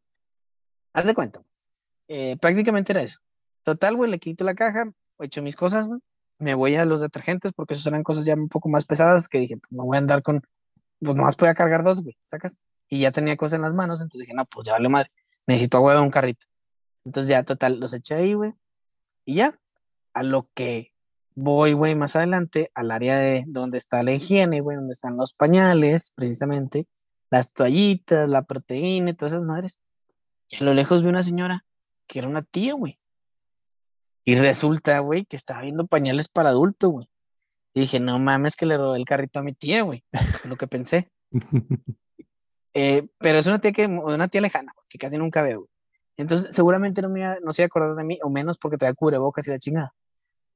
Haz 0.93 1.05
de 1.05 1.15
cuenta. 1.15 1.41
Eh, 2.09 2.37
prácticamente 2.41 2.91
era 2.91 3.01
eso. 3.03 3.19
Total, 3.63 3.95
güey, 3.95 4.11
le 4.11 4.19
quito 4.19 4.43
la 4.43 4.53
caja, 4.53 4.83
echo 5.19 5.41
mis 5.41 5.55
cosas, 5.55 5.87
güey. 5.87 6.01
Me 6.41 6.55
voy 6.55 6.75
a 6.75 6.85
los 6.85 7.01
detergentes 7.01 7.53
porque 7.53 7.75
esos 7.75 7.87
eran 7.87 8.03
cosas 8.03 8.25
ya 8.25 8.33
un 8.33 8.49
poco 8.49 8.67
más 8.67 8.85
pesadas 8.85 9.29
que 9.29 9.37
dije, 9.37 9.57
pues 9.57 9.71
no 9.71 9.85
voy 9.85 9.95
a 9.95 9.99
andar 9.99 10.23
con, 10.23 10.41
pues 10.99 11.15
nomás 11.15 11.35
podía 11.35 11.53
cargar 11.53 11.83
dos, 11.83 12.01
güey, 12.01 12.17
¿sacas? 12.23 12.59
Y 12.89 12.99
ya 13.01 13.11
tenía 13.11 13.37
cosas 13.37 13.57
en 13.57 13.61
las 13.61 13.73
manos, 13.73 14.01
entonces 14.01 14.21
dije, 14.21 14.33
no, 14.33 14.45
pues 14.45 14.67
ya 14.67 14.73
vale 14.73 14.89
madre, 14.89 15.11
necesito 15.47 15.77
a 15.77 15.81
huevo 15.81 16.01
un 16.01 16.09
carrito. 16.09 16.47
Entonces 17.05 17.29
ya, 17.29 17.43
total, 17.43 17.79
los 17.79 17.93
eché 17.93 18.15
ahí, 18.15 18.33
güey. 18.33 18.53
Y 19.25 19.35
ya, 19.35 19.59
a 20.13 20.23
lo 20.23 20.49
que 20.53 20.93
voy, 21.35 21.73
güey, 21.73 21.95
más 21.95 22.15
adelante, 22.15 22.71
al 22.73 22.91
área 22.91 23.17
de 23.17 23.45
donde 23.47 23.77
está 23.77 24.03
la 24.03 24.11
higiene, 24.11 24.61
güey, 24.61 24.77
donde 24.77 24.93
están 24.93 25.17
los 25.17 25.33
pañales, 25.33 26.11
precisamente, 26.15 26.87
las 27.29 27.53
toallitas, 27.53 28.29
la 28.29 28.43
proteína 28.43 29.11
y 29.11 29.15
todas 29.15 29.33
esas 29.33 29.45
madres. 29.45 29.79
Y 30.49 30.57
a 30.57 30.63
lo 30.63 30.73
lejos 30.73 31.03
vi 31.03 31.09
una 31.09 31.23
señora 31.23 31.65
que 32.07 32.19
era 32.19 32.27
una 32.27 32.43
tía, 32.43 32.73
güey. 32.73 32.97
Y 34.25 34.35
resulta, 34.35 34.99
güey, 34.99 35.25
que 35.25 35.35
estaba 35.35 35.61
viendo 35.61 35.87
pañales 35.87 36.27
para 36.29 36.49
adulto, 36.49 36.89
güey. 36.89 37.07
Y 37.73 37.81
dije, 37.81 37.99
no 37.99 38.19
mames, 38.19 38.55
que 38.55 38.65
le 38.65 38.77
robé 38.77 38.97
el 38.97 39.05
carrito 39.05 39.39
a 39.39 39.43
mi 39.43 39.53
tía, 39.53 39.81
güey. 39.83 40.03
Lo 40.43 40.57
que 40.57 40.67
pensé. 40.67 41.09
Eh, 42.73 43.07
pero 43.17 43.37
es 43.37 43.47
una 43.47 43.59
tía 43.59 43.71
que, 43.73 43.85
una 43.85 44.29
tía 44.29 44.39
lejana, 44.39 44.71
güey, 44.73 44.85
que 44.87 44.97
casi 44.97 45.17
nunca 45.17 45.41
veo. 45.41 45.67
Entonces, 46.17 46.55
seguramente 46.55 47.01
no 47.01 47.09
me 47.09 47.19
iba- 47.19 47.37
no 47.43 47.51
se 47.51 47.61
iba 47.61 47.65
a 47.65 47.67
acordar 47.67 47.95
de 47.95 48.03
mí, 48.05 48.17
o 48.23 48.29
menos 48.29 48.57
porque 48.57 48.77
traía 48.77 48.93
cubrebocas 48.93 49.45
y 49.47 49.51
la 49.51 49.59
chingada. 49.59 49.93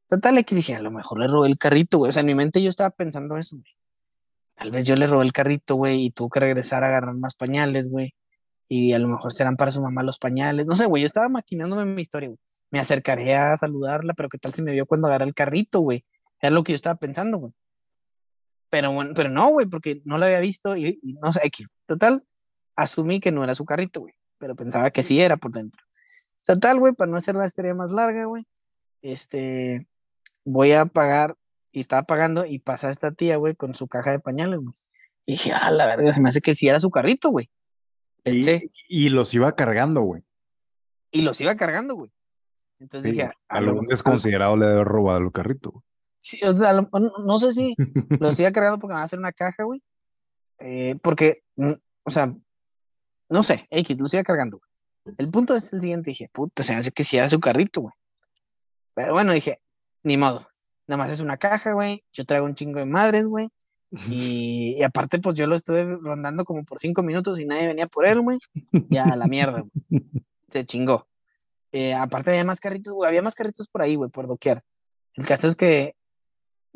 Total, 0.08 0.38
X 0.38 0.56
dije, 0.56 0.75
a 0.75 0.82
lo 0.82 0.91
mejor 0.91 1.19
le 1.19 1.28
robé 1.28 1.49
el 1.49 1.58
carrito, 1.58 1.97
güey. 1.97 2.10
O 2.10 2.13
sea, 2.13 2.21
en 2.21 2.28
mi 2.28 2.36
mente 2.36 2.62
yo 2.63 2.69
estaba 2.69 2.89
pensando 2.91 3.38
eso, 3.38 3.58
güey. 3.58 3.69
Tal 4.56 4.71
vez 4.71 4.86
yo 4.88 4.95
le 4.95 5.08
robé 5.08 5.25
el 5.25 5.34
carrito, 5.34 5.75
güey, 5.75 6.06
y 6.06 6.12
tuvo 6.12 6.30
que 6.30 6.39
regresar 6.39 6.84
a 6.86 6.88
agarrar 6.88 7.15
más 7.15 7.36
pañales, 7.36 7.89
güey. 7.89 8.13
Y 8.69 8.93
a 8.93 8.99
lo 8.99 9.10
mejor 9.10 9.34
serán 9.34 9.58
para 9.58 9.71
su 9.71 9.82
mamá 9.82 10.01
los 10.01 10.17
pañales. 10.17 10.67
No 10.67 10.75
sé, 10.78 10.86
güey, 10.86 11.01
yo 11.01 11.08
estaba 11.08 11.28
maquinándome 11.28 11.84
mi 11.86 12.01
historia, 12.01 12.30
güey. 12.30 12.39
Me 12.71 12.80
acercaré 12.80 13.36
a 13.36 13.56
saludarla, 13.58 14.13
pero 14.13 14.30
¿qué 14.30 14.38
tal 14.38 14.54
si 14.54 14.62
me 14.62 14.71
vio 14.71 14.86
cuando 14.86 15.08
agarré 15.08 15.25
el 15.25 15.34
carrito, 15.34 15.80
güey? 15.80 16.06
Era 16.41 16.51
lo 16.51 16.63
que 16.63 16.73
yo 16.73 16.75
estaba 16.75 16.95
pensando, 16.95 17.38
güey. 17.38 17.54
Pero 18.69 18.91
bueno, 18.91 19.13
pero 19.15 19.30
no, 19.30 19.49
güey, 19.49 19.67
porque 19.67 20.01
no 20.06 20.17
la 20.17 20.25
había 20.25 20.39
visto 20.39 20.75
y, 20.75 20.99
y 21.01 21.13
no 21.13 21.32
sé, 21.32 21.41
X. 21.43 21.67
Total, 21.86 22.23
asumí 22.75 23.19
que 23.19 23.32
no 23.32 23.43
era 23.43 23.56
su 23.56 23.65
carrito, 23.65 24.01
güey. 24.01 24.13
Pero 24.38 24.56
pensaba 24.56 24.91
que 24.91 25.04
sí 25.04 25.21
era 25.21 25.38
por 25.38 25.51
dentro. 25.51 25.84
Total, 26.45 26.80
güey, 26.80 26.93
para 26.93 27.10
no 27.10 27.17
hacer 27.17 27.36
la 27.36 27.45
historia 27.45 27.73
más 27.73 27.91
larga, 27.91 28.25
güey. 28.25 28.45
Este, 29.01 29.88
voy 30.43 30.73
a 30.73 30.86
pagar 30.86 31.36
y 31.71 31.80
estaba 31.80 32.04
pagando 32.04 32.45
y 32.45 32.60
pasa 32.60 32.89
esta 32.89 33.12
tía, 33.12 33.38
güey, 33.38 33.56
con 33.56 33.75
su 33.75 33.88
caja 33.88 34.12
de 34.12 34.19
pañales, 34.19 34.60
güey. 34.60 34.73
Y 35.25 35.34
dije, 35.34 35.51
ah, 35.54 35.71
la 35.71 35.88
verga, 35.88 36.12
se 36.12 36.21
me 36.21 36.30
hace 36.30 36.41
que 36.41 36.54
sí 36.54 36.67
era 36.67 36.80
su 36.80 36.91
carrito, 36.91 37.30
güey. 37.30 37.49
Pensé. 38.23 38.71
Y, 38.88 39.08
y 39.08 39.10
los 39.10 39.34
iba 39.34 39.56
cargando, 39.56 40.01
güey. 40.01 40.23
Y, 41.12 41.21
los 41.21 41.39
iba 41.41 41.56
cargando, 41.56 41.95
güey. 41.95 42.12
Entonces 42.86 43.12
Sí, 43.15 43.17
dije, 43.21 43.32
a 43.48 43.62
lo- 43.62 43.69
algún 43.71 43.88
desconsiderado 43.88 44.56
le 44.58 44.65
debe 44.65 44.76
haber 44.78 44.88
robado 44.88 45.19
el 45.19 45.32
carrito. 45.32 45.71
güey. 45.71 45.84
sí, 46.17 46.43
o 46.45 46.52
sea, 46.52 46.74
lo- 46.74 46.88
no, 46.93 47.12
no 47.26 47.39
sé 47.39 47.52
si 47.52 47.76
los 48.19 48.39
iba 48.39 48.52
cargando 48.52 48.80
porque 48.80 48.91
me 48.93 48.98
va 48.98 49.02
a 49.02 49.06
hacer 49.06 49.19
una 49.19 49.32
caja, 49.32 49.63
güey. 49.63 49.82
Eh, 50.60 50.95
porque, 51.02 51.43
mm, 51.56 51.71
o 52.04 52.10
sea, 52.12 52.34
no 53.30 53.43
sé, 53.43 53.65
X, 53.69 53.98
los 54.00 54.13
iba 54.13 54.24
cargando, 54.24 54.60
güey. 54.60 55.15
El 55.17 55.30
punto 55.30 55.54
es 55.56 55.71
el 55.74 55.82
siguiente, 55.82 56.12
dije, 56.12 56.30
puta, 56.32 56.63
se 56.63 56.74
me 56.74 56.80
hace 56.80 56.91
que 56.91 57.04
sí 57.04 57.17
era 57.17 57.30
su 57.30 57.39
carrito, 57.39 57.82
güey. 57.82 57.93
Pero 58.93 59.13
bueno, 59.13 59.34
dije, 59.34 59.60
ni 60.04 60.17
modo. 60.17 60.48
Nada 60.88 60.98
más 61.04 61.12
es 61.12 61.19
una 61.19 61.38
caja, 61.38 61.74
güey. 61.74 62.04
Yo 62.13 62.26
traigo 62.26 62.45
un 62.45 62.56
chingo 62.56 62.80
de 62.80 62.86
madres, 62.86 63.26
güey. 63.28 63.50
Y, 64.10 64.76
y 64.80 64.84
aparte, 64.84 65.19
pues 65.19 65.38
yo 65.38 65.48
lo 65.48 65.56
estuve 65.56 65.84
rondando 66.02 66.43
como 66.45 66.63
por 66.63 66.80
cinco 66.80 67.04
minutos 67.04 67.39
y 67.39 67.45
nadie 67.45 67.67
venía 67.67 67.88
por 67.88 68.06
él, 68.06 68.21
güey. 68.21 68.38
Ya, 68.89 69.15
la 69.15 69.28
mierda, 69.28 69.63
güey. 69.89 70.04
Se 70.48 70.65
chingó. 70.65 71.08
Eh, 71.71 71.93
aparte 71.93 72.32
había 72.32 72.43
más 72.43 72.60
carritos, 72.60 72.93
güey. 72.93 73.08
Había 73.08 73.21
más 73.21 73.36
carritos 73.36 73.67
por 73.67 73.82
ahí, 73.82 73.95
güey, 73.95 74.10
por 74.10 74.28
doquier. 74.28 74.63
El 75.15 75.25
caso 75.25 75.47
es 75.47 75.56
que, 75.56 75.95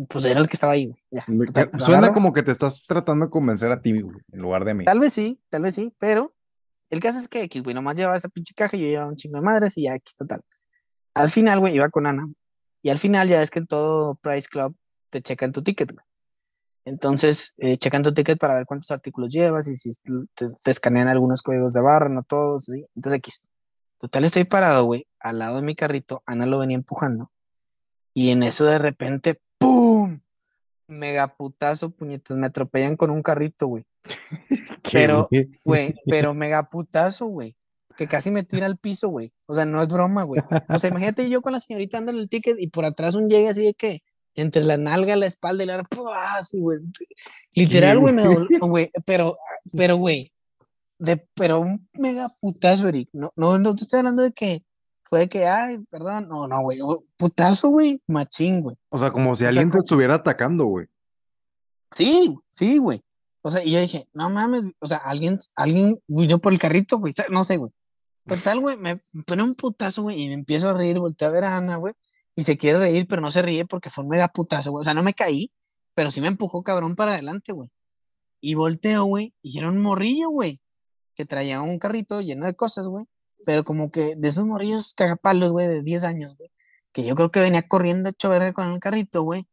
pues 0.07 0.25
era 0.25 0.39
el 0.39 0.47
que 0.47 0.53
estaba 0.53 0.73
ahí, 0.73 0.87
güey. 0.87 1.01
Ya, 1.11 1.25
total, 1.25 1.71
Suena 1.81 1.97
agarro. 1.99 2.13
como 2.13 2.33
que 2.33 2.43
te 2.43 2.51
estás 2.51 2.85
tratando 2.87 3.25
de 3.25 3.31
convencer 3.31 3.71
a 3.71 3.81
ti, 3.81 4.01
güey, 4.01 4.15
en 4.31 4.41
lugar 4.41 4.65
de 4.65 4.71
a 4.71 4.73
mí. 4.73 4.85
Tal 4.85 4.99
vez 4.99 5.13
sí, 5.13 5.41
tal 5.49 5.63
vez 5.63 5.75
sí, 5.75 5.93
pero 5.99 6.33
el 6.89 6.99
caso 6.99 7.17
es 7.19 7.27
que 7.27 7.43
X, 7.43 7.63
güey, 7.63 7.75
nomás 7.75 7.97
llevaba 7.97 8.15
esa 8.17 8.29
pinche 8.29 8.53
caja 8.53 8.75
y 8.77 8.81
yo 8.81 8.85
llevaba 8.87 9.09
un 9.09 9.15
chingo 9.15 9.37
de 9.37 9.43
madres 9.43 9.77
y 9.77 9.83
ya 9.83 9.95
X, 9.95 10.15
total. 10.15 10.41
Al 11.13 11.29
final, 11.29 11.59
güey, 11.59 11.75
iba 11.75 11.89
con 11.89 12.07
Ana. 12.07 12.27
Y 12.81 12.89
al 12.89 12.97
final 12.99 13.27
ya 13.27 13.41
es 13.41 13.51
que 13.51 13.59
en 13.59 13.67
todo 13.67 14.15
Price 14.15 14.47
Club 14.49 14.75
te 15.09 15.21
checan 15.21 15.51
tu 15.51 15.61
ticket, 15.61 15.91
güey. 15.91 16.05
Entonces, 16.85 17.53
eh, 17.57 17.77
checan 17.77 18.03
tu 18.03 18.13
ticket 18.13 18.39
para 18.39 18.55
ver 18.55 18.65
cuántos 18.65 18.89
artículos 18.91 19.29
llevas 19.29 19.67
y 19.67 19.75
si 19.75 19.91
te, 20.33 20.49
te 20.63 20.71
escanean 20.71 21.07
algunos 21.07 21.41
códigos 21.41 21.73
de 21.73 21.81
barra, 21.81 22.09
no 22.09 22.23
todos. 22.23 22.65
¿sí? 22.65 22.85
Entonces, 22.95 23.17
X. 23.19 23.41
Total, 23.99 24.23
estoy 24.23 24.45
parado, 24.45 24.85
güey, 24.85 25.07
al 25.19 25.39
lado 25.39 25.57
de 25.57 25.61
mi 25.61 25.75
carrito. 25.75 26.23
Ana 26.25 26.45
lo 26.45 26.59
venía 26.59 26.75
empujando. 26.75 27.31
Y 28.13 28.29
en 28.31 28.43
eso 28.43 28.65
de 28.65 28.79
repente, 28.79 29.41
¡pum! 29.57 30.19
Megaputazo, 30.87 31.91
puñetas, 31.91 32.37
me 32.37 32.47
atropellan 32.47 32.95
con 32.95 33.11
un 33.11 33.21
carrito, 33.21 33.67
güey. 33.67 33.85
¿Qué, 34.83 34.91
pero- 34.91 35.29
güey? 35.63 35.93
Pero 36.05 36.33
megaputazo, 36.33 37.27
güey. 37.27 37.55
Que 37.97 38.07
casi 38.07 38.31
me 38.31 38.43
tira 38.43 38.65
al 38.65 38.77
piso, 38.77 39.09
güey. 39.09 39.33
O 39.45 39.53
sea, 39.53 39.65
no 39.65 39.81
es 39.81 39.89
broma, 39.89 40.23
güey. 40.23 40.41
O 40.69 40.79
sea, 40.79 40.89
imagínate 40.89 41.29
yo 41.29 41.41
con 41.41 41.51
la 41.51 41.59
señorita 41.59 41.97
dándole 41.97 42.21
el 42.21 42.29
ticket 42.29 42.55
y 42.57 42.67
por 42.67 42.85
atrás 42.85 43.13
un 43.15 43.29
llegue 43.29 43.49
así 43.49 43.65
de 43.65 43.73
que 43.73 43.99
entre 44.35 44.63
la 44.63 44.77
nalga, 44.77 45.17
la 45.17 45.25
espalda 45.25 45.63
y 45.63 45.67
la 45.67 45.83
así, 46.37 46.61
güey. 46.61 46.79
Literal, 47.53 47.99
güey, 47.99 48.13
me 48.13 48.23
dolió, 48.23 48.59
güey. 48.61 48.89
Pero, 49.05 49.37
pero, 49.75 49.97
güey, 49.97 50.31
de, 50.99 51.17
pero 51.33 51.59
un 51.59 51.89
megaputazo, 51.93 52.87
Eric. 52.87 53.09
No, 53.13 53.31
no, 53.35 53.57
no 53.57 53.75
te 53.75 53.83
estoy 53.83 53.99
hablando 53.99 54.21
de 54.21 54.31
que 54.31 54.63
fue 55.03 55.19
de 55.19 55.29
que, 55.29 55.47
ay, 55.47 55.79
perdón. 55.89 56.27
No, 56.29 56.47
no, 56.47 56.61
güey. 56.61 56.79
Putazo, 57.17 57.69
güey. 57.69 58.01
Machín, 58.07 58.61
güey. 58.61 58.77
O 58.89 58.97
sea, 58.97 59.11
como 59.11 59.35
si 59.35 59.45
O 59.45 59.51
sea, 59.51 59.61
alguien 59.61 59.71
te 59.71 59.79
estuviera 59.79 60.15
atacando, 60.15 60.65
güey. 60.65 60.87
Sí, 61.91 62.37
sí, 62.51 62.77
güey. 62.77 63.01
O 63.41 63.51
sea, 63.51 63.63
y 63.63 63.71
yo 63.71 63.79
dije, 63.79 64.07
no 64.13 64.29
mames, 64.29 64.65
o 64.79 64.87
sea, 64.87 64.97
alguien, 64.97 65.39
alguien 65.55 65.99
vino 66.07 66.39
por 66.39 66.53
el 66.53 66.59
carrito, 66.59 66.99
güey. 66.99 67.13
No 67.31 67.43
sé, 67.43 67.57
güey. 67.57 67.71
Total, 68.29 68.59
güey, 68.59 68.77
me 68.77 68.97
pone 69.25 69.41
un 69.43 69.55
putazo, 69.55 70.03
güey, 70.03 70.21
y 70.21 70.27
me 70.27 70.35
empiezo 70.35 70.69
a 70.69 70.73
reír, 70.73 70.99
volteo 70.99 71.29
a 71.29 71.31
ver 71.31 71.45
a 71.45 71.57
Ana, 71.57 71.77
güey, 71.77 71.95
y 72.35 72.43
se 72.43 72.57
quiere 72.57 72.77
reír, 72.77 73.07
pero 73.07 73.21
no 73.21 73.31
se 73.31 73.41
ríe 73.41 73.65
porque 73.65 73.89
fue 73.89 74.03
un 74.03 74.09
mega 74.11 74.27
putazo, 74.27 74.71
güey. 74.71 74.81
O 74.81 74.83
sea, 74.83 74.93
no 74.93 75.01
me 75.01 75.15
caí, 75.15 75.51
pero 75.95 76.11
sí 76.11 76.21
me 76.21 76.27
empujó 76.27 76.61
cabrón 76.61 76.95
para 76.95 77.13
adelante, 77.13 77.53
güey. 77.53 77.69
Y 78.39 78.53
volteo, 78.53 79.05
güey, 79.05 79.33
y 79.41 79.57
era 79.57 79.69
un 79.69 79.81
morrillo, 79.81 80.29
güey, 80.29 80.61
que 81.19 81.25
traía 81.25 81.61
un 81.61 81.79
carrito 81.79 82.21
lleno 82.21 82.45
de 82.45 82.55
cosas, 82.55 82.87
güey, 82.87 83.03
pero 83.45 83.65
como 83.65 83.91
que 83.91 84.15
de 84.15 84.29
esos 84.29 84.45
morrillos 84.45 84.93
cagapalos, 84.93 85.51
güey, 85.51 85.67
de 85.67 85.83
10 85.83 86.05
años, 86.05 86.37
güey, 86.37 86.49
que 86.93 87.03
yo 87.05 87.13
creo 87.13 87.29
que 87.29 87.41
venía 87.41 87.61
corriendo 87.67 88.07
hecho 88.07 88.29
verga 88.29 88.53
con 88.53 88.69
el 88.69 88.79
carrito, 88.79 89.23
güey, 89.23 89.45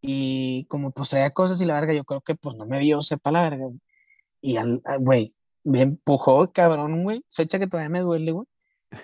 y 0.00 0.64
como 0.70 0.92
pues 0.92 1.10
traía 1.10 1.30
cosas 1.32 1.60
y 1.60 1.66
la 1.66 1.74
verga, 1.78 1.92
yo 1.92 2.04
creo 2.04 2.22
que 2.22 2.34
pues 2.36 2.56
no 2.56 2.64
me 2.64 2.78
vio, 2.78 3.02
sepa 3.02 3.30
la 3.32 3.42
verga, 3.42 3.66
güey. 3.66 3.80
Y 4.40 4.56
al, 4.56 4.80
a- 4.86 4.96
güey, 4.96 5.34
me 5.62 5.82
empujó, 5.82 6.50
cabrón, 6.52 7.02
güey, 7.02 7.22
fecha 7.30 7.58
que 7.58 7.66
todavía 7.66 7.90
me 7.90 8.00
duele, 8.00 8.32
güey. 8.32 8.46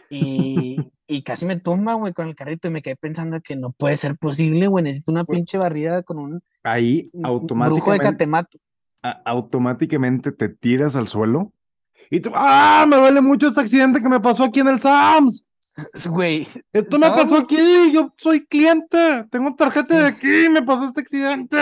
Y, 0.08 0.76
y 1.06 1.22
casi 1.22 1.44
me 1.44 1.56
tumba, 1.56 1.94
güey, 1.94 2.14
con 2.14 2.28
el 2.28 2.34
carrito 2.34 2.68
y 2.68 2.70
me 2.70 2.80
quedé 2.80 2.96
pensando 2.96 3.40
que 3.42 3.56
no 3.56 3.72
puede 3.72 3.98
ser 3.98 4.16
posible, 4.16 4.68
güey, 4.68 4.84
necesito 4.84 5.12
una 5.12 5.24
pinche 5.26 5.58
barrida 5.58 6.02
con 6.02 6.18
un 6.18 6.42
Ahí 6.62 7.10
un 7.12 7.22
brujo 7.22 7.32
de 7.32 7.32
automáticamente, 7.42 8.04
catemato. 8.04 8.58
a- 9.02 9.20
automáticamente 9.26 10.32
te 10.32 10.48
tiras 10.48 10.96
al 10.96 11.08
suelo 11.08 11.52
y 12.10 12.20
tú, 12.20 12.30
¡ah! 12.34 12.84
Me 12.88 12.96
duele 12.96 13.20
mucho 13.20 13.48
este 13.48 13.60
accidente 13.60 14.02
que 14.02 14.08
me 14.08 14.20
pasó 14.20 14.44
aquí 14.44 14.60
en 14.60 14.68
el 14.68 14.80
Sams. 14.80 15.44
Güey, 16.08 16.46
Esto 16.72 16.98
me 16.98 17.08
No, 17.08 17.14
pasó 17.14 17.28
güey. 17.28 17.42
aquí, 17.42 17.92
yo 17.92 18.12
soy 18.16 18.44
cliente, 18.46 19.24
tengo 19.30 19.54
tarjeta 19.54 19.96
de 19.98 20.06
aquí, 20.06 20.48
me 20.50 20.62
pasó 20.62 20.84
este 20.86 21.00
accidente. 21.00 21.56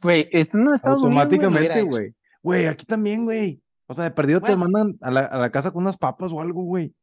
Güey, 0.00 0.28
güey, 0.30 0.54
lo 0.54 0.70
hubiera 0.70 0.90
Automáticamente, 0.92 1.82
güey. 1.82 2.14
Güey, 2.42 2.66
aquí 2.66 2.86
también, 2.86 3.24
güey. 3.24 3.60
O 3.86 3.94
sea, 3.94 4.04
de 4.04 4.10
perdido 4.12 4.40
te 4.40 4.56
mandan 4.56 4.96
a 5.02 5.10
la, 5.10 5.20
a 5.22 5.38
la 5.38 5.50
casa 5.50 5.70
con 5.70 5.82
unas 5.82 5.96
papas 5.96 6.32
o 6.32 6.40
algo, 6.40 6.62
güey. 6.62 6.94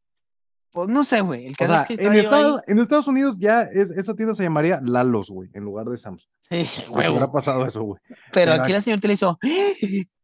Pues 0.72 0.88
no 0.88 1.04
sé, 1.04 1.22
güey. 1.22 1.48
El 1.48 1.54
O 1.54 1.56
caso 1.58 1.74
sea, 1.74 1.82
es 1.82 2.00
que 2.00 2.06
en 2.06 2.14
Estados, 2.14 2.62
en 2.68 2.80
Estados 2.80 3.08
Unidos 3.08 3.38
ya 3.40 3.64
es, 3.64 3.92
esa 3.92 4.14
tienda 4.14 4.36
se 4.36 4.44
llamaría 4.44 4.80
Lalos, 4.84 5.30
güey, 5.30 5.50
en 5.54 5.64
lugar 5.64 5.88
de 5.88 5.98
Sam's. 5.98 6.30
Sí, 6.50 6.64
Si 6.64 6.92
hubiera 6.92 7.28
pasado 7.32 7.66
eso, 7.66 7.82
güey. 7.84 8.00
Pero 8.08 8.20
Pero 8.34 8.54
aquí 8.54 8.72
la 8.72 8.82
señorita 8.82 9.08
le 9.08 9.14
hizo. 9.16 9.38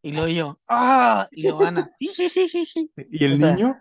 Y 0.06 0.12
luego 0.12 0.28
yo. 0.28 0.58
¡Ah! 0.70 1.28
Y 1.32 1.42
luego 1.42 1.64
Ana. 1.66 1.92
¿Y 1.98 2.10
el 3.24 3.34
O 3.34 3.36
sea, 3.38 3.56
niño? 3.56 3.76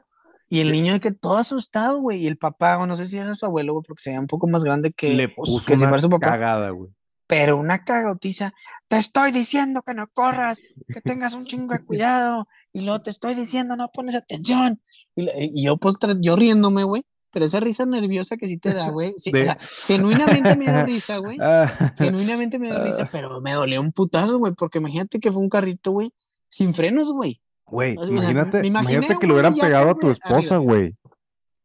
Y 0.48 0.60
el 0.60 0.72
niño 0.72 0.94
de 0.94 1.00
que 1.00 1.12
todo 1.12 1.36
asustado, 1.36 2.00
güey. 2.00 2.22
Y 2.22 2.26
el 2.26 2.38
papá, 2.38 2.78
o 2.78 2.86
no 2.86 2.96
sé 2.96 3.06
si 3.06 3.18
era 3.18 3.34
su 3.34 3.44
abuelo, 3.44 3.74
güey, 3.74 3.84
porque 3.86 4.00
se 4.00 4.10
veía 4.10 4.20
un 4.20 4.26
poco 4.26 4.46
más 4.46 4.64
grande 4.64 4.92
que, 4.92 5.10
Le 5.12 5.28
pues, 5.28 5.50
puso 5.50 5.66
que 5.66 5.76
si 5.76 5.84
fuera 5.84 5.98
su 5.98 6.08
papá. 6.08 6.30
cagada, 6.30 6.70
güey. 6.70 6.90
Pero 7.26 7.58
una 7.58 7.84
cagotiza. 7.84 8.54
Te 8.88 8.96
estoy 8.96 9.32
diciendo 9.32 9.82
que 9.82 9.92
no 9.92 10.06
corras, 10.08 10.60
que 10.88 11.00
tengas 11.04 11.34
un 11.34 11.44
chingo 11.44 11.74
de 11.74 11.84
cuidado. 11.84 12.48
Y 12.72 12.82
luego 12.86 13.02
te 13.02 13.10
estoy 13.10 13.34
diciendo, 13.34 13.76
no 13.76 13.88
pones 13.92 14.14
atención. 14.14 14.80
Y, 15.14 15.28
y 15.60 15.66
yo, 15.66 15.76
pues, 15.76 15.96
yo 16.20 16.36
riéndome, 16.36 16.84
güey. 16.84 17.04
Pero 17.34 17.46
esa 17.46 17.58
risa 17.58 17.84
nerviosa 17.84 18.36
que 18.36 18.46
sí 18.46 18.58
te 18.58 18.72
da, 18.72 18.90
güey. 18.90 19.12
Sí, 19.18 19.30
o 19.30 19.36
De- 19.36 19.44
sea, 19.44 19.58
genuinamente 19.86 20.56
me 20.56 20.66
dio 20.72 20.84
risa, 20.86 21.18
güey. 21.18 21.36
Ah, 21.40 21.92
Genuinamente 21.98 22.60
me 22.60 22.68
dio 22.68 22.82
risa, 22.82 23.08
pero 23.10 23.40
me 23.40 23.52
dolió 23.52 23.80
un 23.80 23.90
putazo, 23.90 24.38
güey. 24.38 24.54
Porque 24.54 24.78
imagínate 24.78 25.18
que 25.18 25.32
fue 25.32 25.42
un 25.42 25.48
carrito, 25.48 25.90
güey, 25.90 26.12
sin 26.48 26.72
frenos, 26.72 27.12
güey. 27.12 27.40
Güey, 27.66 27.96
O 27.98 28.06
sea, 28.06 28.10
imagínate, 28.16 28.64
imaginé 28.64 28.92
imagínate 28.94 29.18
que 29.18 29.26
de 29.26 29.32
hubieran 29.32 29.54
Yacas, 29.54 29.68
pegado 29.68 29.90
a 29.90 29.94
tu 29.96 30.10
esposa, 30.10 30.58
güey. 30.58 30.94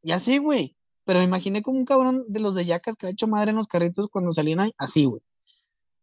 Ya 0.01 0.19
sé, 0.19 0.39
güey. 0.39 0.75
Pero 1.05 1.19
me 1.19 1.25
imaginé 1.25 1.61
como 1.61 1.77
un 1.77 1.85
cabrón 1.85 2.25
de 2.27 2.39
los 2.39 2.55
de 2.55 2.65
Yacas 2.65 2.95
que 2.95 3.05
ha 3.05 3.09
hecho 3.11 3.27
madre 3.27 3.51
en 3.51 3.57
los 3.57 3.67
carritos 3.67 4.07
cuando 4.11 4.31
salían 4.31 4.59
ahí, 4.61 4.73
así, 4.77 5.05
güey. 5.05 5.21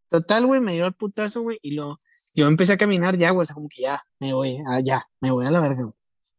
Total, 0.08 0.46
güey, 0.46 0.60
me 0.60 0.74
dio 0.74 0.86
el 0.86 0.92
putazo, 0.92 1.42
güey, 1.42 1.58
y 1.62 1.72
lo, 1.72 1.98
yo 2.36 2.46
empecé 2.46 2.74
a 2.74 2.76
caminar 2.76 3.16
ya, 3.16 3.30
güey, 3.30 3.42
o 3.42 3.44
sea, 3.44 3.54
como 3.54 3.68
que 3.68 3.82
ya, 3.82 4.00
me 4.20 4.32
voy, 4.32 4.58
ah, 4.68 4.78
ya, 4.80 5.08
me 5.20 5.32
voy 5.32 5.44
a 5.44 5.50
la 5.50 5.58
verga, 5.58 5.82
güey. 5.82 5.94